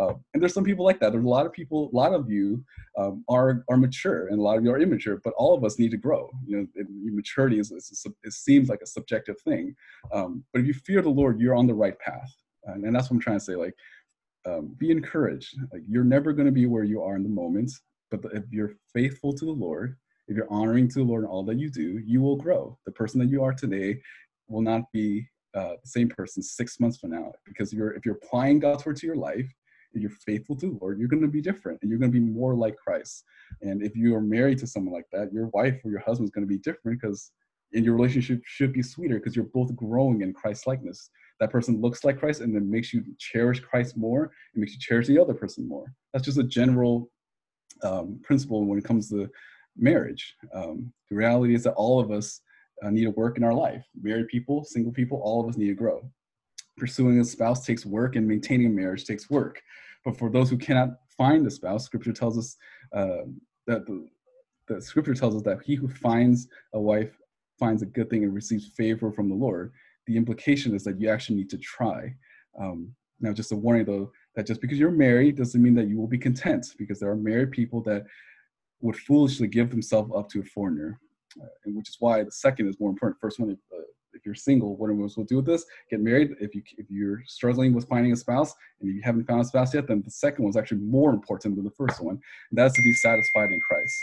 Um, 0.00 0.24
and 0.32 0.42
there's 0.42 0.54
some 0.54 0.64
people 0.64 0.86
like 0.86 0.98
that. 1.00 1.12
There's 1.12 1.26
a 1.26 1.28
lot 1.28 1.44
of 1.44 1.52
people, 1.52 1.90
a 1.92 1.94
lot 1.94 2.14
of 2.14 2.30
you 2.30 2.64
um, 2.96 3.22
are 3.28 3.64
are 3.68 3.76
mature, 3.76 4.28
and 4.28 4.38
a 4.38 4.42
lot 4.42 4.56
of 4.56 4.64
you 4.64 4.72
are 4.72 4.80
immature. 4.80 5.20
But 5.22 5.34
all 5.36 5.54
of 5.54 5.62
us 5.62 5.78
need 5.78 5.90
to 5.90 5.98
grow. 5.98 6.30
You 6.46 6.56
know, 6.56 6.66
it, 6.74 6.86
maturity 6.88 7.58
is, 7.58 7.70
is, 7.70 8.06
it 8.24 8.32
seems 8.32 8.70
like 8.70 8.80
a 8.82 8.86
subjective 8.86 9.38
thing. 9.42 9.76
Um, 10.10 10.42
but 10.54 10.60
if 10.60 10.66
you 10.66 10.72
fear 10.72 11.02
the 11.02 11.10
Lord, 11.10 11.38
you're 11.38 11.54
on 11.54 11.66
the 11.66 11.74
right 11.74 11.98
path, 11.98 12.34
and, 12.64 12.82
and 12.86 12.96
that's 12.96 13.10
what 13.10 13.16
I'm 13.16 13.20
trying 13.20 13.40
to 13.40 13.44
say. 13.44 13.56
Like, 13.56 13.74
um, 14.46 14.74
be 14.78 14.90
encouraged. 14.90 15.54
Like, 15.70 15.82
you're 15.86 16.02
never 16.02 16.32
going 16.32 16.46
to 16.46 16.52
be 16.52 16.64
where 16.64 16.84
you 16.84 17.02
are 17.02 17.14
in 17.14 17.24
the 17.24 17.28
moment 17.28 17.72
but 18.10 18.20
if 18.32 18.44
you're 18.50 18.74
faithful 18.92 19.32
to 19.32 19.44
the 19.44 19.50
Lord, 19.50 19.96
if 20.28 20.36
you're 20.36 20.50
honoring 20.50 20.88
to 20.88 20.98
the 21.00 21.04
Lord 21.04 21.24
in 21.24 21.30
all 21.30 21.44
that 21.44 21.58
you 21.58 21.70
do, 21.70 22.00
you 22.04 22.20
will 22.20 22.36
grow. 22.36 22.78
The 22.86 22.92
person 22.92 23.20
that 23.20 23.30
you 23.30 23.42
are 23.42 23.52
today 23.52 24.00
will 24.48 24.62
not 24.62 24.82
be 24.92 25.28
uh, 25.54 25.74
the 25.82 25.88
same 25.88 26.08
person 26.08 26.42
six 26.42 26.78
months 26.80 26.98
from 26.98 27.10
now 27.10 27.32
because 27.44 27.72
you're 27.72 27.92
if 27.92 28.04
you're 28.04 28.16
applying 28.16 28.58
God's 28.58 28.84
word 28.84 28.96
to 28.96 29.06
your 29.06 29.16
life, 29.16 29.50
if 29.92 30.02
you're 30.02 30.10
faithful 30.10 30.56
to 30.56 30.66
the 30.66 30.78
Lord, 30.80 30.98
you're 30.98 31.08
going 31.08 31.22
to 31.22 31.28
be 31.28 31.40
different 31.40 31.78
and 31.80 31.90
you're 31.90 31.98
going 31.98 32.12
to 32.12 32.20
be 32.20 32.24
more 32.24 32.54
like 32.54 32.76
Christ. 32.76 33.24
And 33.62 33.82
if 33.82 33.96
you 33.96 34.14
are 34.14 34.20
married 34.20 34.58
to 34.58 34.66
someone 34.66 34.92
like 34.92 35.06
that, 35.12 35.32
your 35.32 35.46
wife 35.48 35.80
or 35.84 35.90
your 35.90 36.00
husband 36.00 36.26
is 36.26 36.30
going 36.30 36.46
to 36.46 36.52
be 36.52 36.58
different 36.58 37.00
because 37.00 37.30
and 37.72 37.84
your 37.84 37.94
relationship 37.94 38.40
should 38.44 38.72
be 38.72 38.82
sweeter 38.82 39.16
because 39.16 39.34
you're 39.34 39.46
both 39.46 39.74
growing 39.74 40.22
in 40.22 40.32
Christ 40.32 40.66
likeness. 40.66 41.10
That 41.40 41.50
person 41.50 41.80
looks 41.80 42.04
like 42.04 42.18
Christ 42.18 42.40
and 42.40 42.54
then 42.54 42.70
makes 42.70 42.92
you 42.92 43.04
cherish 43.18 43.60
Christ 43.60 43.96
more 43.96 44.30
and 44.54 44.60
makes 44.60 44.72
you 44.72 44.78
cherish 44.80 45.06
the 45.06 45.18
other 45.18 45.34
person 45.34 45.68
more. 45.68 45.92
That's 46.12 46.24
just 46.24 46.38
a 46.38 46.44
general 46.44 47.10
um, 47.82 48.20
principle 48.22 48.64
when 48.64 48.78
it 48.78 48.84
comes 48.84 49.08
to 49.10 49.28
marriage. 49.76 50.34
Um, 50.54 50.92
the 51.10 51.16
reality 51.16 51.54
is 51.54 51.64
that 51.64 51.74
all 51.74 52.00
of 52.00 52.10
us 52.10 52.40
uh, 52.82 52.90
need 52.90 53.04
to 53.04 53.10
work 53.10 53.36
in 53.36 53.44
our 53.44 53.54
life. 53.54 53.84
Married 54.00 54.28
people, 54.28 54.64
single 54.64 54.92
people, 54.92 55.20
all 55.22 55.42
of 55.42 55.48
us 55.48 55.56
need 55.56 55.68
to 55.68 55.74
grow. 55.74 56.08
Pursuing 56.76 57.18
a 57.20 57.24
spouse 57.24 57.64
takes 57.64 57.86
work, 57.86 58.16
and 58.16 58.26
maintaining 58.26 58.66
a 58.66 58.70
marriage 58.70 59.04
takes 59.04 59.30
work. 59.30 59.62
But 60.04 60.18
for 60.18 60.30
those 60.30 60.50
who 60.50 60.58
cannot 60.58 60.90
find 61.16 61.46
a 61.46 61.50
spouse, 61.50 61.84
Scripture 61.84 62.12
tells 62.12 62.38
us 62.38 62.56
uh, 62.94 63.24
that 63.66 63.86
the, 63.86 64.06
the 64.68 64.80
Scripture 64.80 65.14
tells 65.14 65.34
us 65.34 65.42
that 65.42 65.62
he 65.64 65.74
who 65.74 65.88
finds 65.88 66.48
a 66.74 66.80
wife 66.80 67.16
finds 67.58 67.82
a 67.82 67.86
good 67.86 68.10
thing 68.10 68.24
and 68.24 68.34
receives 68.34 68.68
favor 68.68 69.10
from 69.10 69.28
the 69.28 69.34
Lord. 69.34 69.72
The 70.06 70.16
implication 70.16 70.74
is 70.74 70.84
that 70.84 71.00
you 71.00 71.08
actually 71.08 71.36
need 71.36 71.50
to 71.50 71.58
try. 71.58 72.14
Um, 72.60 72.94
now, 73.20 73.32
just 73.32 73.52
a 73.52 73.56
warning 73.56 73.86
though, 73.86 74.12
that 74.36 74.46
just 74.46 74.60
because 74.60 74.78
you're 74.78 74.90
married 74.90 75.36
doesn't 75.36 75.62
mean 75.62 75.74
that 75.74 75.88
you 75.88 75.98
will 75.98 76.06
be 76.06 76.18
content 76.18 76.66
because 76.78 77.00
there 77.00 77.10
are 77.10 77.16
married 77.16 77.50
people 77.50 77.82
that 77.82 78.04
would 78.82 78.96
foolishly 78.96 79.48
give 79.48 79.70
themselves 79.70 80.12
up 80.14 80.28
to 80.28 80.40
a 80.40 80.44
foreigner 80.44 81.00
uh, 81.40 81.46
and 81.64 81.74
which 81.74 81.88
is 81.88 81.96
why 81.98 82.22
the 82.22 82.30
second 82.30 82.68
is 82.68 82.78
more 82.78 82.90
important. 82.90 83.20
First 83.20 83.40
one 83.40 83.50
if, 83.50 83.58
uh, 83.74 83.82
if 84.12 84.24
you're 84.24 84.34
single 84.34 84.76
what 84.76 84.90
am 84.90 85.02
I 85.02 85.08
supposed 85.08 85.28
to 85.28 85.34
do 85.34 85.36
with 85.36 85.46
this? 85.46 85.64
Get 85.90 86.00
married. 86.00 86.32
If 86.40 86.54
you 86.54 86.62
if 86.76 86.86
you're 86.90 87.22
struggling 87.26 87.74
with 87.74 87.88
finding 87.88 88.12
a 88.12 88.16
spouse 88.16 88.54
and 88.80 88.94
you 88.94 89.00
haven't 89.02 89.26
found 89.26 89.40
a 89.40 89.44
spouse 89.44 89.74
yet 89.74 89.88
then 89.88 90.02
the 90.04 90.10
second 90.10 90.44
one 90.44 90.50
is 90.50 90.56
actually 90.56 90.80
more 90.82 91.10
important 91.10 91.56
than 91.56 91.64
the 91.64 91.70
first 91.70 92.00
one 92.00 92.20
and 92.50 92.58
that's 92.58 92.74
to 92.74 92.82
be 92.82 92.92
satisfied 92.92 93.50
in 93.50 93.60
christ. 93.60 93.94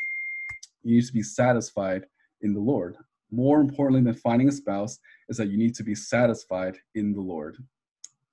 You 0.83 0.95
need 0.95 1.05
to 1.05 1.13
be 1.13 1.23
satisfied 1.23 2.05
in 2.41 2.53
the 2.53 2.59
lord. 2.59 2.97
More 3.31 3.61
importantly 3.61 4.03
than 4.03 4.19
finding 4.19 4.49
a 4.49 4.51
spouse 4.51 4.99
is 5.29 5.37
that 5.37 5.49
you 5.49 5.57
need 5.57 5.75
to 5.75 5.83
be 5.83 5.95
satisfied 5.95 6.77
in 6.95 7.13
the 7.13 7.21
lord 7.21 7.57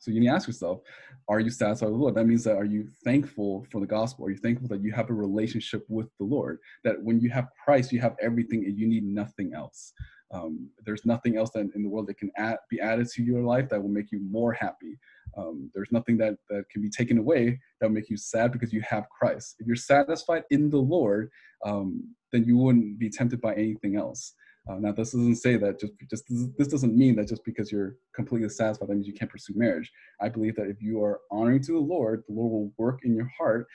so 0.00 0.10
you 0.10 0.18
need 0.18 0.28
to 0.28 0.32
ask 0.32 0.48
yourself, 0.48 0.80
are 1.28 1.40
you 1.40 1.50
satisfied 1.50 1.86
with 1.86 1.94
the 1.94 2.02
Lord? 2.02 2.14
That 2.14 2.26
means 2.26 2.42
that 2.44 2.56
are 2.56 2.64
you 2.64 2.88
thankful 3.04 3.66
for 3.70 3.80
the 3.80 3.86
gospel? 3.86 4.26
Are 4.26 4.30
you 4.30 4.38
thankful 4.38 4.66
that 4.68 4.82
you 4.82 4.92
have 4.92 5.10
a 5.10 5.14
relationship 5.14 5.84
with 5.88 6.08
the 6.18 6.24
Lord? 6.24 6.58
That 6.84 7.02
when 7.02 7.20
you 7.20 7.28
have 7.30 7.48
Christ, 7.62 7.92
you 7.92 8.00
have 8.00 8.16
everything 8.20 8.64
and 8.64 8.78
you 8.78 8.88
need 8.88 9.04
nothing 9.04 9.52
else. 9.54 9.92
Um, 10.32 10.70
there's 10.86 11.04
nothing 11.04 11.36
else 11.36 11.50
that 11.50 11.68
in 11.74 11.82
the 11.82 11.88
world 11.88 12.06
that 12.06 12.18
can 12.18 12.30
add, 12.38 12.56
be 12.70 12.80
added 12.80 13.08
to 13.10 13.22
your 13.22 13.42
life 13.42 13.68
that 13.68 13.82
will 13.82 13.90
make 13.90 14.10
you 14.10 14.20
more 14.22 14.52
happy. 14.52 14.98
Um, 15.36 15.70
there's 15.74 15.92
nothing 15.92 16.16
that, 16.18 16.36
that 16.48 16.64
can 16.70 16.80
be 16.80 16.90
taken 16.90 17.18
away 17.18 17.60
that 17.80 17.88
will 17.88 17.94
make 17.94 18.08
you 18.08 18.16
sad 18.16 18.52
because 18.52 18.72
you 18.72 18.80
have 18.88 19.08
Christ. 19.10 19.56
If 19.58 19.66
you're 19.66 19.76
satisfied 19.76 20.44
in 20.50 20.70
the 20.70 20.78
Lord, 20.78 21.30
um, 21.66 22.14
then 22.32 22.44
you 22.44 22.56
wouldn't 22.56 22.98
be 22.98 23.10
tempted 23.10 23.40
by 23.40 23.54
anything 23.54 23.96
else. 23.96 24.32
Uh, 24.68 24.76
now, 24.78 24.92
this 24.92 25.12
doesn't 25.12 25.36
say 25.36 25.56
that 25.56 25.80
just 25.80 25.92
just 26.08 26.24
this 26.58 26.68
doesn't 26.68 26.96
mean 26.96 27.16
that 27.16 27.28
just 27.28 27.44
because 27.44 27.72
you're 27.72 27.96
completely 28.14 28.48
satisfied 28.48 28.88
that 28.88 28.94
means 28.94 29.06
you 29.06 29.14
can't 29.14 29.30
pursue 29.30 29.54
marriage. 29.56 29.90
I 30.20 30.28
believe 30.28 30.54
that 30.56 30.68
if 30.68 30.82
you 30.82 31.02
are 31.02 31.20
honoring 31.30 31.62
to 31.62 31.72
the 31.72 31.78
Lord, 31.78 32.24
the 32.28 32.34
Lord 32.34 32.52
will 32.52 32.72
work 32.76 33.00
in 33.04 33.14
your 33.14 33.30
heart, 33.36 33.66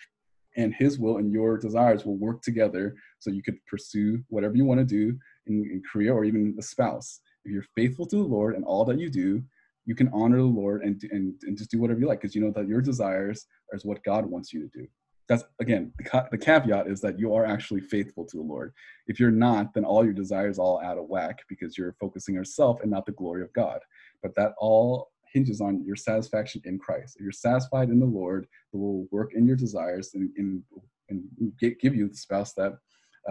and 0.55 0.73
His 0.73 0.99
will 0.99 1.17
and 1.17 1.31
your 1.31 1.57
desires 1.57 2.05
will 2.05 2.17
work 2.17 2.41
together, 2.43 2.95
so 3.19 3.31
you 3.31 3.41
could 3.41 3.57
pursue 3.65 4.23
whatever 4.29 4.55
you 4.55 4.65
want 4.65 4.79
to 4.79 4.86
do 4.86 5.17
in, 5.47 5.55
in 5.71 5.81
career 5.91 6.13
or 6.13 6.23
even 6.23 6.55
a 6.59 6.61
spouse. 6.61 7.19
If 7.43 7.51
you're 7.51 7.65
faithful 7.75 8.05
to 8.07 8.15
the 8.17 8.23
Lord 8.23 8.55
and 8.55 8.63
all 8.63 8.86
that 8.86 8.99
you 8.99 9.09
do, 9.09 9.43
you 9.86 9.95
can 9.95 10.09
honor 10.13 10.38
the 10.38 10.43
Lord 10.43 10.83
and 10.83 11.01
and, 11.11 11.33
and 11.43 11.57
just 11.57 11.71
do 11.71 11.79
whatever 11.79 11.99
you 11.99 12.07
like 12.07 12.21
because 12.21 12.36
you 12.36 12.41
know 12.41 12.51
that 12.51 12.67
your 12.67 12.81
desires 12.81 13.47
is 13.73 13.86
what 13.86 14.03
God 14.03 14.25
wants 14.25 14.53
you 14.53 14.61
to 14.61 14.79
do 14.79 14.88
that's 15.28 15.43
again 15.59 15.91
the, 16.32 16.38
caveat 16.38 16.88
is 16.88 17.01
that 17.01 17.17
you 17.17 17.34
are 17.34 17.45
actually 17.45 17.82
faithful 17.82 18.26
to 18.26 18.38
the 18.38 18.43
lord. 18.43 18.73
If 19.07 19.19
you're 19.19 19.32
not 19.32 19.73
then 19.73 19.86
all 19.86 20.03
your 20.03 20.13
desires 20.13 20.59
all 20.59 20.82
out 20.82 20.97
of 20.97 21.07
whack 21.07 21.39
because 21.49 21.78
you're 21.78 21.95
focusing 21.99 22.36
yourself 22.36 22.82
and 22.82 22.91
not 22.91 23.05
the 23.05 23.11
glory 23.13 23.41
of 23.41 23.53
god. 23.53 23.80
But 24.21 24.36
that 24.36 24.53
all 24.57 25.11
hinges 25.34 25.61
on 25.61 25.84
your 25.86 25.95
satisfaction 25.95 26.61
in 26.65 26.80
christ. 26.80 27.15
If 27.15 27.23
you're 27.23 27.32
satisfied 27.32 27.89
in 27.89 27.99
the 27.99 28.05
lord 28.05 28.47
the 28.71 28.78
will 28.78 29.07
work 29.11 29.34
in 29.34 29.45
your 29.45 29.55
desires 29.55 30.11
and, 30.13 30.30
and, 30.38 30.63
and 31.09 31.23
give 31.59 31.95
you 31.95 32.07
the 32.07 32.15
spouse 32.15 32.53
that 32.53 32.78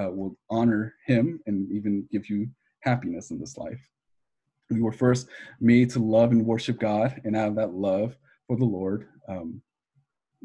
uh, 0.01 0.11
will 0.11 0.37
honor 0.51 0.95
him 1.07 1.41
and 1.47 1.71
even 1.71 2.07
give 2.11 2.29
you 2.29 2.49
happiness 2.81 3.31
in 3.31 3.39
this 3.39 3.57
life. 3.57 3.81
We 4.71 4.83
were 4.83 4.93
first 4.93 5.29
made 5.61 5.91
to 5.91 6.01
love 6.01 6.33
and 6.33 6.45
worship 6.45 6.81
god 6.81 7.21
and 7.25 7.37
out 7.37 7.49
of 7.49 7.57
that 7.57 7.75
love 7.75 8.17
for 8.47 8.57
the 8.57 8.65
lord 8.65 9.09
um, 9.29 9.63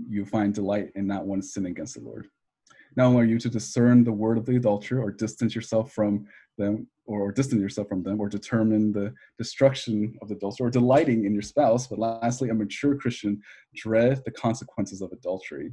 you 0.07 0.25
find 0.25 0.53
delight 0.53 0.91
in 0.95 1.07
not 1.07 1.25
one 1.25 1.41
sin 1.41 1.65
against 1.65 1.95
the 1.95 2.01
Lord. 2.01 2.27
Only 2.97 3.21
are 3.21 3.25
you 3.25 3.39
to 3.39 3.49
discern 3.49 4.03
the 4.03 4.11
word 4.11 4.37
of 4.37 4.45
the 4.45 4.55
adulterer 4.55 5.01
or 5.01 5.11
distance 5.11 5.55
yourself 5.55 5.93
from 5.93 6.25
them 6.57 6.87
or 7.05 7.31
distance 7.31 7.61
yourself 7.61 7.87
from 7.87 8.03
them 8.03 8.19
or 8.19 8.27
determine 8.27 8.91
the 8.91 9.13
destruction 9.37 10.15
of 10.21 10.27
the 10.27 10.35
adulterer 10.35 10.67
or 10.67 10.71
delighting 10.71 11.25
in 11.25 11.33
your 11.33 11.41
spouse, 11.41 11.87
but 11.87 11.99
lastly, 11.99 12.49
a 12.49 12.53
mature 12.53 12.95
Christian 12.95 13.41
dread 13.75 14.21
the 14.25 14.31
consequences 14.31 15.01
of 15.01 15.11
adultery. 15.11 15.71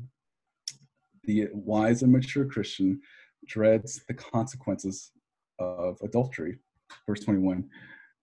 The 1.24 1.48
wise 1.52 2.02
and 2.02 2.12
mature 2.12 2.44
Christian 2.44 3.00
dreads 3.46 4.02
the 4.06 4.14
consequences 4.14 5.10
of 5.58 5.98
adultery. 6.02 6.58
Verse 7.06 7.20
21 7.20 7.68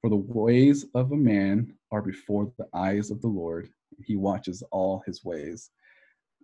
For 0.02 0.10
the 0.10 0.16
ways 0.16 0.86
of 0.96 1.12
a 1.12 1.18
man 1.18 1.74
are 1.92 2.02
before 2.02 2.52
the 2.58 2.68
eyes 2.74 3.12
of 3.12 3.22
the 3.22 3.28
Lord, 3.28 3.70
he 4.02 4.16
watches 4.16 4.64
all 4.72 5.04
his 5.06 5.26
ways 5.26 5.72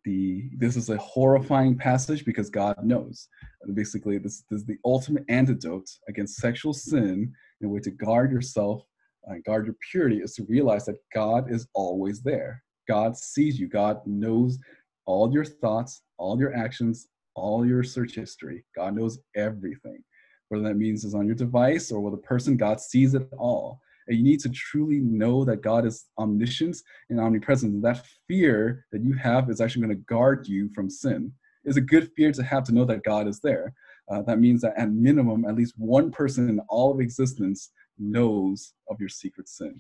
the 0.04 0.50
this 0.58 0.76
is 0.76 0.89
a 0.89 0.97
horrifying 0.97 1.78
passage 1.78 2.26
because 2.26 2.50
God 2.50 2.76
knows. 2.84 3.28
And 3.64 3.76
basically, 3.76 4.18
this, 4.18 4.43
this, 4.50 4.62
is 4.62 4.66
the 4.66 4.78
ultimate 4.86 5.26
antidote 5.30 5.89
against 6.08 6.38
sexual 6.38 6.74
sin. 6.74 7.34
And 7.62 7.70
a 7.70 7.74
way 7.74 7.80
to 7.82 7.91
guard 7.91 8.32
yourself, 8.32 8.84
uh, 9.30 9.36
guard 9.45 9.66
your 9.66 9.76
purity, 9.91 10.18
is 10.18 10.34
to 10.36 10.45
realize 10.47 10.86
that 10.86 11.00
God 11.14 11.52
is 11.52 11.68
always 11.74 12.22
there. 12.22 12.64
God 12.88 13.18
sees 13.18 13.60
you. 13.60 13.68
God 13.68 14.00
knows 14.06 14.58
all 15.06 15.32
your 15.32 15.45
thoughts, 15.45 16.04
all 16.18 16.39
your 16.39 16.56
actions, 16.56 17.08
all 17.36 17.66
your 17.66 17.84
search 17.84 18.16
history. 18.16 18.64
God 18.76 18.95
knows 18.95 19.20
everything. 19.36 20.04
Whether 20.50 20.64
that 20.64 20.78
means 20.78 21.04
is 21.04 21.14
on 21.14 21.26
your 21.26 21.36
device 21.36 21.91
or 21.91 22.00
with 22.00 22.14
a 22.14 22.24
person, 22.24 22.58
God 22.58 22.80
sees 22.80 23.14
it 23.14 23.28
all. 23.38 23.80
And 24.10 24.18
you 24.18 24.24
need 24.24 24.39
to 24.41 24.49
truly 24.49 24.99
know 24.99 25.45
that 25.45 25.62
God 25.62 25.86
is 25.86 26.05
omniscient 26.18 26.78
and 27.12 27.20
omnipresent. 27.20 27.84
That 27.84 28.05
fear 28.28 28.86
that 28.91 29.03
you 29.03 29.14
have 29.14 29.51
is 29.51 29.62
actually 29.62 29.84
going 29.84 29.95
to 29.95 30.03
guard 30.03 30.47
you 30.47 30.70
from 30.74 30.89
sin. 30.89 31.32
It's 31.64 31.78
a 31.78 31.82
good 31.82 32.10
fear 32.18 32.32
to 32.32 32.43
have 32.43 32.64
to 32.66 32.72
know 32.74 32.86
that 32.86 33.03
God 33.03 33.28
is 33.28 33.39
there. 33.39 33.72
Uh, 34.12 34.24
that 34.24 34.39
means 34.39 34.62
that 34.62 34.74
at 34.78 34.91
minimum, 34.91 35.45
at 35.45 35.55
least 35.55 35.76
one 35.78 36.10
person 36.10 36.49
in 36.49 36.60
all 36.70 36.91
of 36.91 36.99
existence 36.99 37.72
knows 37.99 38.74
of 38.89 38.99
your 38.99 39.10
secret 39.10 39.47
sin. 39.47 39.80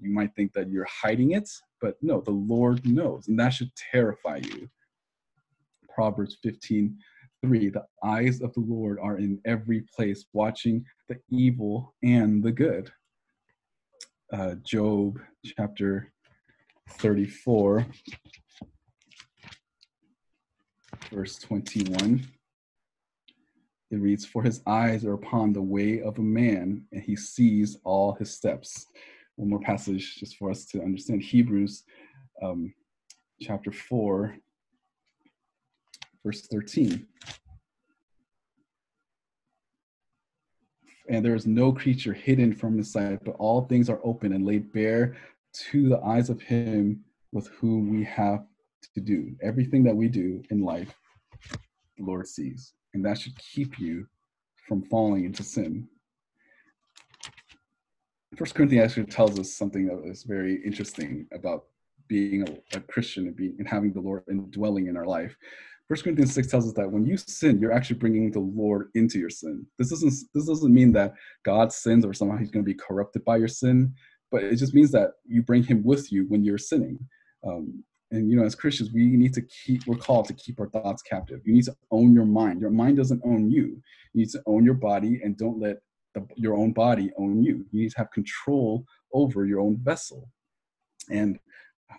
You 0.00 0.10
might 0.10 0.34
think 0.34 0.54
that 0.54 0.70
you're 0.70 0.86
hiding 0.86 1.32
it, 1.32 1.50
but 1.82 1.96
no, 2.00 2.22
the 2.22 2.30
Lord 2.30 2.86
knows, 2.86 3.28
and 3.28 3.38
that 3.38 3.50
should 3.50 3.70
terrify 3.92 4.36
you. 4.36 4.70
Proverbs 5.94 6.38
15 6.42 6.96
3 7.42 7.68
The 7.68 7.84
eyes 8.02 8.40
of 8.40 8.54
the 8.54 8.60
Lord 8.60 8.98
are 9.02 9.18
in 9.18 9.38
every 9.44 9.82
place, 9.94 10.24
watching 10.32 10.84
the 11.10 11.18
evil 11.30 11.94
and 12.02 12.42
the 12.42 12.52
good 12.52 12.90
uh, 14.32 14.54
Job 14.64 15.18
chapter 15.44 16.12
34, 16.90 17.86
verse 21.12 21.36
21. 21.36 22.26
It 23.90 23.96
reads, 23.96 24.24
For 24.26 24.42
his 24.42 24.62
eyes 24.66 25.04
are 25.04 25.14
upon 25.14 25.52
the 25.52 25.62
way 25.62 26.00
of 26.00 26.18
a 26.18 26.22
man, 26.22 26.84
and 26.92 27.02
he 27.02 27.14
sees 27.14 27.76
all 27.84 28.14
his 28.14 28.32
steps. 28.32 28.86
One 29.36 29.50
more 29.50 29.60
passage 29.60 30.16
just 30.16 30.36
for 30.36 30.50
us 30.50 30.64
to 30.66 30.82
understand 30.82 31.22
Hebrews 31.22 31.84
um, 32.42 32.74
chapter 33.40 33.70
4, 33.70 34.36
verse 36.24 36.40
13. 36.42 37.06
And 41.08 41.24
there 41.24 41.34
is 41.34 41.46
no 41.46 41.72
creature 41.72 42.12
hidden 42.12 42.54
from 42.54 42.76
his 42.76 42.92
sight, 42.92 43.24
but 43.24 43.36
all 43.38 43.62
things 43.62 43.88
are 43.88 44.00
open 44.02 44.32
and 44.32 44.44
laid 44.44 44.72
bare 44.72 45.16
to 45.70 45.88
the 45.88 46.00
eyes 46.00 46.30
of 46.30 46.42
him 46.42 47.04
with 47.32 47.48
whom 47.48 47.90
we 47.90 48.04
have 48.04 48.44
to 48.94 49.00
do. 49.00 49.34
Everything 49.42 49.84
that 49.84 49.94
we 49.94 50.08
do 50.08 50.42
in 50.50 50.62
life, 50.62 50.94
the 51.96 52.04
Lord 52.04 52.26
sees. 52.26 52.72
And 52.94 53.04
that 53.04 53.18
should 53.18 53.38
keep 53.38 53.78
you 53.78 54.06
from 54.66 54.82
falling 54.82 55.24
into 55.24 55.42
sin. 55.42 55.88
First 58.36 58.54
Corinthians 58.54 58.90
actually 58.90 59.06
tells 59.06 59.38
us 59.38 59.52
something 59.52 59.86
that 59.86 60.02
is 60.04 60.24
very 60.24 60.62
interesting 60.64 61.26
about 61.32 61.66
being 62.08 62.46
a, 62.48 62.76
a 62.76 62.80
Christian 62.80 63.26
and 63.26 63.36
being 63.36 63.56
and 63.58 63.68
having 63.68 63.92
the 63.92 64.00
Lord 64.00 64.24
indwelling 64.28 64.88
in 64.88 64.96
our 64.96 65.06
life. 65.06 65.36
First 65.88 66.02
Corinthians 66.02 66.34
6 66.34 66.48
tells 66.48 66.66
us 66.66 66.72
that 66.74 66.90
when 66.90 67.06
you 67.06 67.16
sin, 67.16 67.60
you're 67.60 67.72
actually 67.72 67.98
bringing 67.98 68.30
the 68.30 68.40
Lord 68.40 68.88
into 68.94 69.18
your 69.18 69.30
sin. 69.30 69.64
This 69.78 69.90
doesn't 69.90 70.12
this 70.34 70.46
doesn't 70.46 70.74
mean 70.74 70.92
that 70.92 71.14
God 71.44 71.72
sins 71.72 72.04
or 72.04 72.12
somehow 72.12 72.36
he's 72.36 72.50
going 72.50 72.64
to 72.64 72.68
be 72.70 72.74
corrupted 72.74 73.24
by 73.24 73.36
your 73.36 73.48
sin, 73.48 73.94
but 74.32 74.42
it 74.42 74.56
just 74.56 74.74
means 74.74 74.90
that 74.92 75.12
you 75.24 75.42
bring 75.42 75.62
him 75.62 75.84
with 75.84 76.10
you 76.10 76.24
when 76.28 76.44
you're 76.44 76.58
sinning. 76.58 76.98
Um, 77.46 77.84
and 78.10 78.28
you 78.28 78.36
know, 78.36 78.44
as 78.44 78.54
Christians, 78.54 78.90
we 78.92 79.06
need 79.06 79.32
to 79.34 79.42
keep 79.42 79.86
we're 79.86 79.96
called 79.96 80.26
to 80.26 80.34
keep 80.34 80.58
our 80.58 80.68
thoughts 80.68 81.02
captive. 81.02 81.40
You 81.44 81.54
need 81.54 81.64
to 81.64 81.76
own 81.92 82.14
your 82.14 82.24
mind. 82.24 82.60
Your 82.60 82.70
mind 82.70 82.96
doesn't 82.96 83.22
own 83.24 83.50
you. 83.50 83.80
You 84.12 84.22
need 84.22 84.30
to 84.30 84.42
own 84.46 84.64
your 84.64 84.74
body 84.74 85.20
and 85.22 85.36
don't 85.36 85.60
let 85.60 85.76
the, 86.14 86.26
your 86.36 86.54
own 86.54 86.72
body 86.72 87.12
own 87.16 87.42
you. 87.42 87.64
You 87.70 87.82
need 87.82 87.92
to 87.92 87.98
have 87.98 88.10
control 88.10 88.84
over 89.12 89.44
your 89.44 89.60
own 89.60 89.78
vessel. 89.82 90.28
And 91.10 91.38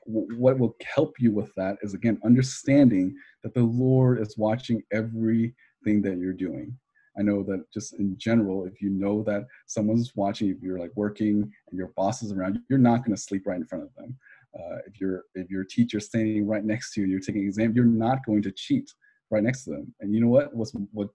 what 0.06 0.58
will 0.58 0.76
help 0.96 1.16
you 1.20 1.32
with 1.32 1.54
that 1.56 1.78
is 1.82 1.94
again 1.94 2.20
understanding 2.26 3.16
that 3.44 3.54
the 3.54 3.64
Lord 3.64 4.20
is 4.20 4.38
watching 4.38 4.82
everything 4.92 5.54
that 6.02 6.18
you're 6.18 6.34
doing. 6.34 6.78
I 7.20 7.24
know 7.24 7.44
that 7.44 7.66
just 7.74 7.94
in 7.96 8.16
general, 8.18 8.66
if 8.66 8.82
you 8.82 8.90
know 8.90 9.24
that 9.24 9.48
someone's 9.66 10.16
watching, 10.16 10.50
if 10.50 10.62
you're 10.62 10.80
like 10.80 10.92
working 10.96 11.52
and 11.70 11.78
your 11.78 11.92
boss 11.96 12.22
is 12.22 12.32
around, 12.32 12.60
you're 12.70 12.78
not 12.78 13.04
going 13.04 13.16
to 13.16 13.22
sleep 13.22 13.48
right 13.48 13.58
in 13.58 13.66
front 13.66 13.86
of 13.86 13.94
them. 13.96 14.16
Uh, 14.58 14.78
if 14.86 15.00
your 15.02 15.24
if 15.36 15.50
your 15.50 15.64
teacher's 15.64 16.06
standing 16.06 16.48
right 16.48 16.64
next 16.64 16.94
to 16.94 17.02
you, 17.02 17.06
and 17.06 17.12
you're 17.12 17.22
taking 17.22 17.42
an 17.42 17.48
exam, 17.48 17.74
you're 17.74 17.86
not 17.86 18.26
going 18.26 18.42
to 18.44 18.52
cheat 18.52 18.92
right 19.32 19.44
next 19.44 19.64
to 19.64 19.72
them. 19.72 19.94
And 20.00 20.14
you 20.14 20.22
know 20.22 20.28
what? 20.28 20.56
What's 20.56 20.72
what 20.92 21.10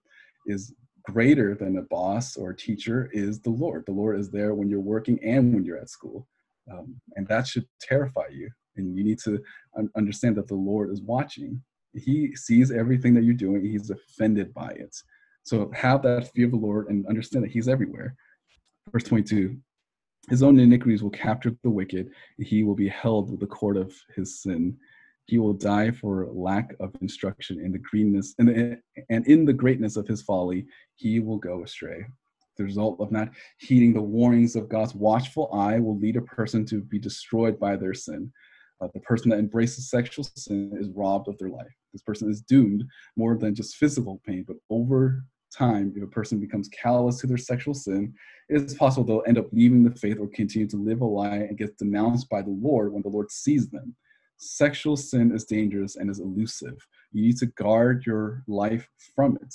is 0.45 0.73
greater 1.05 1.55
than 1.55 1.77
a 1.77 1.81
boss 1.83 2.37
or 2.37 2.51
a 2.51 2.55
teacher 2.55 3.09
is 3.13 3.39
the 3.39 3.49
Lord. 3.49 3.85
The 3.85 3.91
Lord 3.91 4.19
is 4.19 4.29
there 4.29 4.53
when 4.55 4.69
you're 4.69 4.79
working 4.79 5.19
and 5.23 5.53
when 5.53 5.65
you're 5.65 5.79
at 5.79 5.89
school, 5.89 6.27
um, 6.71 6.99
and 7.15 7.27
that 7.27 7.47
should 7.47 7.67
terrify 7.81 8.27
you 8.31 8.49
and 8.75 8.95
you 8.95 9.03
need 9.03 9.19
to 9.19 9.39
understand 9.95 10.35
that 10.37 10.47
the 10.47 10.55
lord 10.55 10.91
is 10.91 11.01
watching. 11.01 11.61
He 11.93 12.35
sees 12.35 12.71
everything 12.71 13.13
that 13.13 13.23
you're 13.23 13.33
doing. 13.33 13.63
He's 13.63 13.89
offended 13.89 14.53
by 14.53 14.69
it. 14.69 14.95
So 15.43 15.71
have 15.75 16.01
that 16.03 16.31
fear 16.33 16.45
of 16.45 16.51
the 16.51 16.57
lord 16.57 16.87
and 16.87 17.05
understand 17.07 17.43
that 17.45 17.51
he's 17.51 17.67
everywhere. 17.67 18.15
Verse 18.91 19.03
22 19.03 19.57
his 20.29 20.41
own 20.41 20.59
iniquities 20.59 21.03
will 21.03 21.09
capture 21.09 21.55
the 21.63 21.69
wicked. 21.69 22.09
He 22.37 22.63
will 22.63 22.75
be 22.75 22.87
held 22.87 23.29
with 23.29 23.39
the 23.39 23.47
cord 23.47 23.77
of 23.77 23.93
his 24.15 24.41
sin. 24.41 24.77
He 25.25 25.37
will 25.37 25.53
die 25.53 25.91
for 25.91 26.27
lack 26.31 26.73
of 26.79 26.95
instruction 27.01 27.59
in 27.59 27.71
the 27.71 27.79
greenness 27.79 28.35
and, 28.39 28.47
the, 28.47 28.77
and 29.09 29.25
in 29.27 29.45
the 29.45 29.53
greatness 29.53 29.95
of 29.95 30.07
his 30.07 30.21
folly 30.21 30.65
he 30.95 31.19
will 31.19 31.37
go 31.37 31.63
astray. 31.63 32.05
The 32.57 32.63
result 32.63 32.99
of 32.99 33.11
not 33.11 33.29
heeding 33.57 33.93
the 33.93 34.01
warnings 34.01 34.55
of 34.55 34.69
god's 34.69 34.93
watchful 34.93 35.49
eye 35.53 35.79
will 35.79 35.97
lead 35.97 36.17
a 36.17 36.21
person 36.21 36.65
to 36.67 36.81
be 36.81 36.99
destroyed 36.99 37.59
by 37.59 37.75
their 37.75 37.93
sin 37.93 38.31
uh, 38.83 38.87
the 38.93 38.99
person 38.99 39.29
that 39.29 39.39
embraces 39.39 39.89
sexual 39.89 40.23
sin 40.35 40.71
is 40.79 40.89
robbed 40.89 41.27
of 41.27 41.37
their 41.37 41.49
life. 41.49 41.73
This 41.91 42.01
person 42.01 42.29
is 42.29 42.41
doomed 42.41 42.83
more 43.15 43.37
than 43.37 43.55
just 43.55 43.77
physical 43.77 44.21
pain, 44.25 44.43
but 44.47 44.57
over 44.69 45.23
time, 45.55 45.93
if 45.95 46.03
a 46.03 46.07
person 46.07 46.39
becomes 46.39 46.69
callous 46.69 47.19
to 47.19 47.27
their 47.27 47.37
sexual 47.37 47.73
sin, 47.73 48.13
it 48.49 48.61
is 48.61 48.73
possible 48.73 49.03
they'll 49.03 49.23
end 49.27 49.37
up 49.37 49.51
leaving 49.51 49.83
the 49.83 49.95
faith 49.95 50.17
or 50.19 50.27
continue 50.27 50.67
to 50.67 50.77
live 50.77 51.01
a 51.01 51.05
lie 51.05 51.35
and 51.35 51.57
get 51.57 51.77
denounced 51.77 52.29
by 52.29 52.41
the 52.41 52.49
Lord 52.49 52.93
when 52.93 53.03
the 53.03 53.09
Lord 53.09 53.31
sees 53.31 53.69
them. 53.69 53.95
Sexual 54.37 54.97
sin 54.97 55.31
is 55.33 55.45
dangerous 55.45 55.95
and 55.95 56.09
is 56.09 56.19
elusive. 56.19 56.85
You 57.11 57.21
need 57.21 57.37
to 57.37 57.45
guard 57.45 58.05
your 58.05 58.43
life 58.47 58.89
from 59.15 59.37
it. 59.37 59.53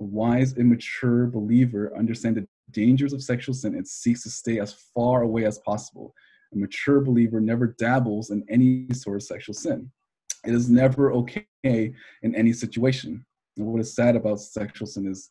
A 0.00 0.04
wise, 0.04 0.56
immature 0.56 1.26
believer 1.26 1.92
understands 1.96 2.38
the 2.38 2.46
dangers 2.70 3.12
of 3.12 3.22
sexual 3.22 3.54
sin 3.54 3.74
and 3.74 3.88
seeks 3.88 4.22
to 4.22 4.30
stay 4.30 4.60
as 4.60 4.74
far 4.94 5.22
away 5.22 5.44
as 5.46 5.58
possible. 5.60 6.14
A 6.54 6.56
mature 6.56 7.00
believer 7.00 7.40
never 7.40 7.68
dabbles 7.78 8.30
in 8.30 8.44
any 8.48 8.86
sort 8.92 9.16
of 9.16 9.22
sexual 9.22 9.54
sin. 9.54 9.90
It 10.46 10.54
is 10.54 10.70
never 10.70 11.12
okay 11.12 11.46
in 11.64 12.34
any 12.34 12.52
situation. 12.52 13.24
And 13.56 13.66
what 13.66 13.80
is 13.80 13.94
sad 13.94 14.16
about 14.16 14.40
sexual 14.40 14.86
sin 14.86 15.06
is, 15.06 15.30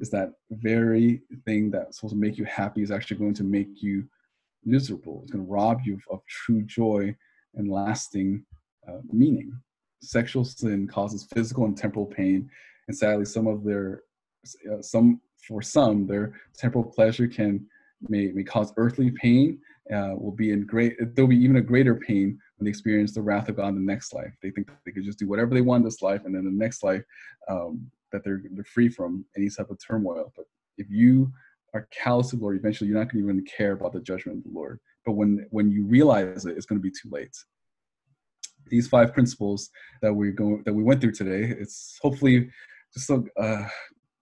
is 0.00 0.10
that 0.10 0.32
very 0.50 1.22
thing 1.44 1.70
that's 1.70 1.96
supposed 1.96 2.14
to 2.14 2.20
make 2.20 2.38
you 2.38 2.44
happy 2.44 2.82
is 2.82 2.90
actually 2.90 3.18
going 3.18 3.34
to 3.34 3.44
make 3.44 3.82
you 3.82 4.08
miserable. 4.64 5.20
It's 5.22 5.32
going 5.32 5.44
to 5.44 5.50
rob 5.50 5.80
you 5.84 6.00
of 6.10 6.24
true 6.26 6.62
joy 6.62 7.14
and 7.54 7.70
lasting 7.70 8.44
uh, 8.88 8.98
meaning. 9.12 9.52
Sexual 10.00 10.44
sin 10.44 10.86
causes 10.86 11.26
physical 11.34 11.64
and 11.64 11.76
temporal 11.76 12.06
pain, 12.06 12.48
and 12.86 12.96
sadly, 12.96 13.24
some 13.24 13.46
of 13.46 13.64
their 13.64 14.02
uh, 14.72 14.80
some 14.80 15.20
for 15.46 15.60
some 15.60 16.06
their 16.06 16.34
temporal 16.56 16.84
pleasure 16.84 17.26
can 17.26 17.66
may, 18.08 18.28
may 18.28 18.44
cause 18.44 18.72
earthly 18.76 19.10
pain 19.10 19.58
uh, 19.94 20.14
will 20.16 20.32
be 20.32 20.52
in 20.52 20.66
great, 20.66 20.96
there'll 21.14 21.28
be 21.28 21.36
even 21.36 21.56
a 21.56 21.62
greater 21.62 21.94
pain 21.94 22.38
when 22.56 22.64
they 22.64 22.70
experience 22.70 23.14
the 23.14 23.22
wrath 23.22 23.48
of 23.48 23.56
God 23.56 23.68
in 23.68 23.74
the 23.74 23.80
next 23.80 24.12
life. 24.12 24.32
They 24.42 24.50
think 24.50 24.70
they 24.84 24.92
could 24.92 25.04
just 25.04 25.18
do 25.18 25.28
whatever 25.28 25.54
they 25.54 25.60
want 25.60 25.82
in 25.82 25.84
this 25.84 26.02
life, 26.02 26.22
and 26.24 26.34
then 26.34 26.44
the 26.44 26.50
next 26.50 26.82
life, 26.82 27.02
um, 27.48 27.90
that 28.12 28.24
they're, 28.24 28.42
they're 28.52 28.64
free 28.64 28.88
from 28.88 29.24
any 29.36 29.48
type 29.50 29.70
of 29.70 29.78
turmoil. 29.84 30.32
But 30.36 30.46
if 30.76 30.86
you 30.90 31.32
are 31.74 31.88
callous 31.90 32.30
to 32.30 32.36
the 32.36 32.42
Lord, 32.42 32.56
eventually 32.56 32.88
you're 32.88 32.98
not 32.98 33.12
going 33.12 33.24
to 33.24 33.30
even 33.30 33.44
care 33.44 33.72
about 33.72 33.92
the 33.92 34.00
judgment 34.00 34.38
of 34.38 34.44
the 34.44 34.58
Lord. 34.58 34.80
But 35.04 35.12
when 35.12 35.46
when 35.50 35.70
you 35.70 35.84
realize 35.84 36.44
it, 36.46 36.56
it's 36.56 36.66
going 36.66 36.80
to 36.80 36.82
be 36.82 36.90
too 36.90 37.08
late. 37.10 37.36
These 38.68 38.88
five 38.88 39.14
principles 39.14 39.70
that 40.02 40.12
we 40.12 40.30
go 40.30 40.60
that 40.64 40.72
we 40.72 40.82
went 40.82 41.00
through 41.00 41.12
today, 41.12 41.54
it's 41.58 41.98
hopefully 42.02 42.50
just 42.92 43.06
some 43.06 43.28
uh, 43.38 43.66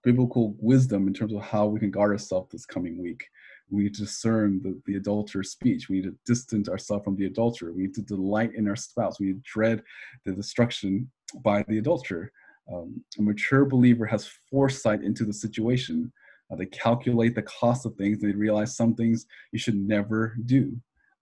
biblical 0.03 0.55
wisdom 0.59 1.07
in 1.07 1.13
terms 1.13 1.33
of 1.33 1.41
how 1.41 1.65
we 1.65 1.79
can 1.79 1.91
guard 1.91 2.11
ourselves 2.11 2.51
this 2.51 2.65
coming 2.65 3.01
week 3.01 3.25
we 3.69 3.83
need 3.83 3.95
to 3.95 4.01
discern 4.01 4.61
the, 4.63 4.79
the 4.85 4.97
adulterer's 4.97 5.51
speech. 5.51 5.89
We 5.89 5.97
need 5.97 6.05
to 6.05 6.15
distance 6.25 6.69
ourselves 6.69 7.03
from 7.03 7.15
the 7.15 7.25
adulterer. 7.25 7.73
We 7.73 7.83
need 7.83 7.95
to 7.95 8.01
delight 8.01 8.51
in 8.55 8.67
our 8.67 8.75
spouse. 8.75 9.19
We 9.19 9.35
dread 9.43 9.83
the 10.25 10.33
destruction 10.33 11.09
by 11.43 11.63
the 11.67 11.77
adulterer. 11.77 12.31
Um, 12.73 13.01
a 13.17 13.21
mature 13.21 13.65
believer 13.65 14.05
has 14.05 14.29
foresight 14.49 15.03
into 15.03 15.25
the 15.25 15.33
situation. 15.33 16.11
Uh, 16.51 16.55
they 16.55 16.65
calculate 16.67 17.35
the 17.35 17.41
cost 17.43 17.85
of 17.85 17.95
things. 17.95 18.19
They 18.19 18.31
realize 18.31 18.75
some 18.75 18.95
things 18.95 19.25
you 19.51 19.59
should 19.59 19.75
never 19.75 20.35
do. 20.45 20.75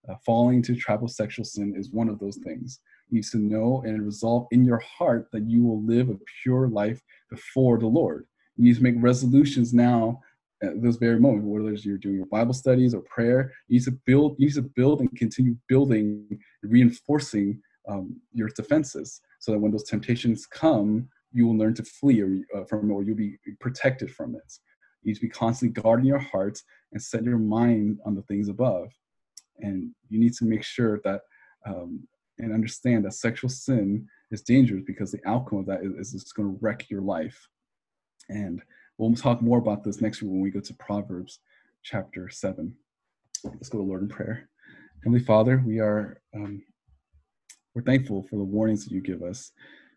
Uh, 0.08 0.14
falling 0.24 0.58
into 0.58 0.76
tribal 0.76 1.08
sexual 1.08 1.44
sin 1.44 1.74
is 1.76 1.90
one 1.90 2.08
of 2.08 2.20
those 2.20 2.36
things. 2.44 2.80
You 3.10 3.16
need 3.16 3.24
to 3.24 3.38
know 3.38 3.82
and 3.84 4.04
resolve 4.04 4.46
in 4.52 4.64
your 4.64 4.78
heart 4.78 5.28
that 5.32 5.48
you 5.48 5.64
will 5.64 5.82
live 5.82 6.10
a 6.10 6.18
pure 6.42 6.68
life 6.68 7.00
before 7.28 7.78
the 7.78 7.86
Lord. 7.86 8.26
You 8.56 8.64
need 8.64 8.76
to 8.76 8.82
make 8.82 8.94
resolutions 8.98 9.74
now 9.74 10.20
at 10.62 10.82
this 10.82 10.96
very 10.96 11.20
moment, 11.20 11.44
whether 11.44 11.72
you're 11.72 11.98
doing 11.98 12.16
your 12.16 12.26
Bible 12.26 12.54
studies 12.54 12.94
or 12.94 13.02
prayer, 13.02 13.52
you 13.68 13.78
need 13.78 13.84
to 13.84 13.98
build, 14.06 14.36
you 14.38 14.46
need 14.46 14.54
to 14.54 14.62
build 14.62 15.00
and 15.00 15.14
continue 15.16 15.56
building, 15.68 16.26
reinforcing 16.62 17.60
um, 17.88 18.20
your 18.32 18.48
defenses, 18.48 19.20
so 19.38 19.52
that 19.52 19.58
when 19.58 19.70
those 19.70 19.84
temptations 19.84 20.46
come, 20.46 21.08
you 21.32 21.46
will 21.46 21.56
learn 21.56 21.74
to 21.74 21.84
flee 21.84 22.22
or, 22.22 22.38
uh, 22.56 22.64
from, 22.64 22.90
or 22.90 23.02
you'll 23.02 23.16
be 23.16 23.36
protected 23.60 24.10
from 24.10 24.34
it. 24.34 24.52
You 25.02 25.10
need 25.10 25.16
to 25.16 25.20
be 25.20 25.28
constantly 25.28 25.80
guarding 25.80 26.06
your 26.06 26.18
heart 26.18 26.58
and 26.92 27.02
set 27.02 27.22
your 27.22 27.38
mind 27.38 28.00
on 28.06 28.14
the 28.14 28.22
things 28.22 28.48
above. 28.48 28.88
And 29.58 29.90
you 30.08 30.18
need 30.18 30.32
to 30.34 30.44
make 30.44 30.64
sure 30.64 31.00
that 31.04 31.20
um, 31.66 32.06
and 32.38 32.52
understand 32.52 33.04
that 33.04 33.14
sexual 33.14 33.50
sin 33.50 34.06
is 34.30 34.42
dangerous 34.42 34.82
because 34.86 35.10
the 35.10 35.20
outcome 35.26 35.58
of 35.58 35.66
that 35.66 35.80
is, 35.82 36.14
is 36.14 36.32
going 36.32 36.48
to 36.48 36.58
wreck 36.60 36.88
your 36.90 37.00
life. 37.00 37.48
And 38.28 38.62
We'll 38.98 39.14
talk 39.14 39.42
more 39.42 39.58
about 39.58 39.84
this 39.84 40.00
next 40.00 40.22
week 40.22 40.30
when 40.30 40.40
we 40.40 40.50
go 40.50 40.60
to 40.60 40.74
Proverbs 40.74 41.40
chapter 41.82 42.30
7. 42.30 42.74
Let's 43.44 43.68
go 43.68 43.76
to 43.76 43.84
Lord 43.84 44.00
in 44.00 44.08
prayer. 44.08 44.48
Heavenly 45.04 45.22
Father, 45.22 45.62
we 45.66 45.80
are 45.80 46.22
um, 46.34 46.62
we're 47.74 47.82
thankful 47.82 48.22
for 48.22 48.36
the 48.36 48.44
warnings 48.44 48.84
that 48.84 48.94
you 48.94 49.02
give 49.02 49.22
us. 49.22 49.52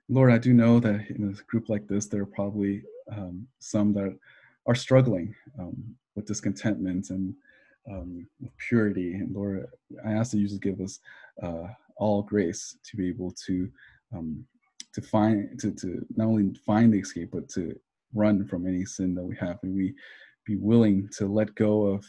Lord, 0.10 0.34
I 0.34 0.38
do 0.38 0.54
know 0.54 0.82
that 0.82 1.10
in 1.12 1.30
a 1.30 1.44
group 1.50 1.70
like 1.70 1.88
this, 1.88 2.08
there 2.08 2.24
are 2.24 2.26
probably 2.26 2.84
um, 3.10 3.48
some 3.60 3.94
that 3.94 4.18
are 4.68 4.76
struggling 4.76 5.34
um, 5.58 5.96
with 6.16 6.26
discontentment 6.26 7.10
and 7.10 7.34
um, 7.90 8.28
with 8.42 8.52
purity. 8.58 9.14
And 9.14 9.34
Lord, 9.34 9.66
I 10.06 10.12
ask 10.12 10.32
that 10.32 10.40
you 10.40 10.48
just 10.50 10.62
give 10.62 10.82
us 10.82 11.00
uh, 11.42 11.68
all 11.96 12.22
grace 12.22 12.76
to 12.84 12.98
be 12.98 13.08
able 13.08 13.32
to 13.48 13.70
um, 14.14 14.44
to 14.92 15.02
find 15.02 15.58
to, 15.62 15.72
to 15.72 16.06
not 16.18 16.28
only 16.28 16.54
find 16.66 16.92
the 16.92 17.00
escape 17.00 17.30
but 17.32 17.48
to 17.50 17.80
run 18.14 18.46
from 18.46 18.68
any 18.68 18.86
sin 18.86 19.14
that 19.16 19.24
we 19.24 19.36
have 19.36 19.60
and 19.64 19.76
we 19.76 19.94
be 20.46 20.56
willing 20.56 21.10
to 21.18 21.28
let 21.28 21.54
go 21.56 21.84
of 21.86 22.06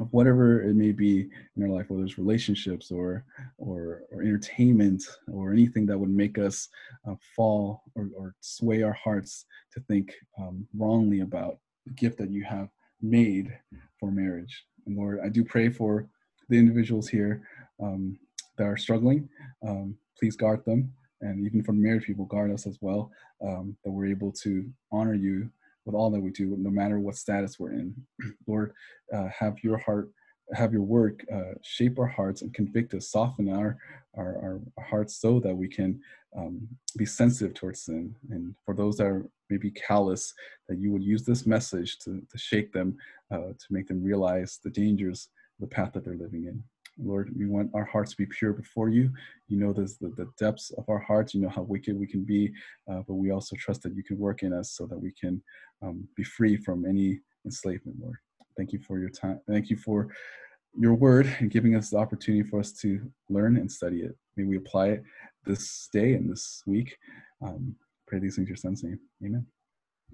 of 0.00 0.12
whatever 0.12 0.62
it 0.62 0.74
may 0.74 0.92
be 0.92 1.28
in 1.56 1.62
our 1.62 1.68
life, 1.68 1.88
whether 1.88 2.04
it's 2.04 2.18
relationships 2.18 2.90
or 2.90 3.24
or, 3.58 4.02
or 4.10 4.22
entertainment 4.22 5.04
or 5.30 5.52
anything 5.52 5.86
that 5.86 5.98
would 5.98 6.10
make 6.10 6.38
us 6.38 6.68
uh, 7.08 7.14
fall 7.36 7.82
or, 7.94 8.08
or, 8.16 8.34
sway 8.40 8.82
our 8.82 8.92
hearts 8.92 9.46
to 9.72 9.80
think 9.80 10.12
um, 10.38 10.66
wrongly 10.76 11.20
about 11.20 11.58
the 11.86 11.92
gift 11.92 12.18
that 12.18 12.30
you 12.30 12.42
have 12.42 12.68
made 13.00 13.56
for 14.00 14.10
marriage. 14.10 14.64
And 14.86 14.96
Lord, 14.96 15.20
I 15.24 15.28
do 15.28 15.44
pray 15.44 15.68
for 15.68 16.08
the 16.48 16.58
individuals 16.58 17.08
here 17.08 17.42
um, 17.80 18.18
that 18.56 18.64
are 18.64 18.76
struggling. 18.76 19.28
Um, 19.66 19.96
please 20.18 20.36
guard 20.36 20.64
them, 20.64 20.92
and 21.24 21.44
even 21.46 21.62
for 21.62 21.72
married 21.72 22.02
people, 22.02 22.26
guard 22.26 22.52
us 22.52 22.66
as 22.66 22.78
well. 22.80 23.10
Um, 23.44 23.76
that 23.84 23.90
we're 23.90 24.06
able 24.06 24.32
to 24.42 24.70
honor 24.92 25.14
you 25.14 25.50
with 25.84 25.94
all 25.94 26.10
that 26.10 26.20
we 26.20 26.30
do, 26.30 26.54
no 26.58 26.70
matter 26.70 26.98
what 26.98 27.16
status 27.16 27.58
we're 27.58 27.72
in. 27.72 27.94
Lord, 28.46 28.72
uh, 29.12 29.28
have 29.36 29.56
your 29.62 29.78
heart, 29.78 30.10
have 30.52 30.72
your 30.72 30.82
work 30.82 31.24
uh, 31.32 31.54
shape 31.62 31.98
our 31.98 32.06
hearts 32.06 32.42
and 32.42 32.54
convict 32.54 32.94
us, 32.94 33.10
soften 33.10 33.48
our, 33.48 33.76
our, 34.16 34.60
our 34.78 34.84
hearts 34.84 35.16
so 35.16 35.40
that 35.40 35.54
we 35.54 35.68
can 35.68 36.00
um, 36.36 36.66
be 36.96 37.06
sensitive 37.06 37.54
towards 37.54 37.82
sin. 37.82 38.14
And 38.30 38.54
for 38.64 38.74
those 38.74 38.96
that 38.98 39.06
are 39.06 39.26
maybe 39.50 39.70
callous, 39.70 40.32
that 40.68 40.78
you 40.78 40.92
would 40.92 41.02
use 41.02 41.24
this 41.24 41.46
message 41.46 41.98
to, 42.00 42.22
to 42.30 42.38
shake 42.38 42.72
them, 42.72 42.96
uh, 43.30 43.52
to 43.58 43.66
make 43.70 43.88
them 43.88 44.02
realize 44.02 44.58
the 44.62 44.70
dangers 44.70 45.28
the 45.60 45.66
path 45.66 45.92
that 45.92 46.04
they're 46.04 46.16
living 46.16 46.44
in. 46.46 46.62
Lord, 47.02 47.32
we 47.36 47.46
want 47.46 47.70
our 47.74 47.84
hearts 47.84 48.12
to 48.12 48.16
be 48.16 48.26
pure 48.26 48.52
before 48.52 48.88
you. 48.88 49.10
You 49.48 49.58
know 49.58 49.72
the, 49.72 49.92
the 50.00 50.28
depths 50.38 50.70
of 50.78 50.88
our 50.88 50.98
hearts. 50.98 51.34
You 51.34 51.40
know 51.40 51.48
how 51.48 51.62
wicked 51.62 51.98
we 51.98 52.06
can 52.06 52.24
be, 52.24 52.52
uh, 52.90 53.02
but 53.06 53.14
we 53.14 53.30
also 53.30 53.56
trust 53.56 53.82
that 53.82 53.94
you 53.94 54.02
can 54.02 54.18
work 54.18 54.42
in 54.42 54.52
us 54.52 54.72
so 54.72 54.86
that 54.86 54.98
we 54.98 55.12
can 55.12 55.42
um, 55.82 56.06
be 56.16 56.24
free 56.24 56.56
from 56.56 56.84
any 56.84 57.20
enslavement, 57.44 57.98
Lord. 58.00 58.16
Thank 58.56 58.72
you 58.72 58.78
for 58.78 58.98
your 58.98 59.10
time. 59.10 59.40
Thank 59.48 59.70
you 59.70 59.76
for 59.76 60.08
your 60.76 60.94
word 60.94 61.32
and 61.38 61.50
giving 61.50 61.76
us 61.76 61.90
the 61.90 61.96
opportunity 61.96 62.48
for 62.48 62.60
us 62.60 62.72
to 62.72 63.00
learn 63.28 63.56
and 63.56 63.70
study 63.70 64.00
it. 64.00 64.16
May 64.36 64.44
we 64.44 64.56
apply 64.56 64.88
it 64.88 65.04
this 65.44 65.88
day 65.92 66.14
and 66.14 66.30
this 66.30 66.62
week. 66.66 66.96
Um, 67.42 67.76
pray 68.06 68.18
these 68.18 68.36
things 68.36 68.46
in 68.46 68.48
your 68.48 68.56
son's 68.56 68.82
name. 68.82 68.98
Amen. 69.24 69.46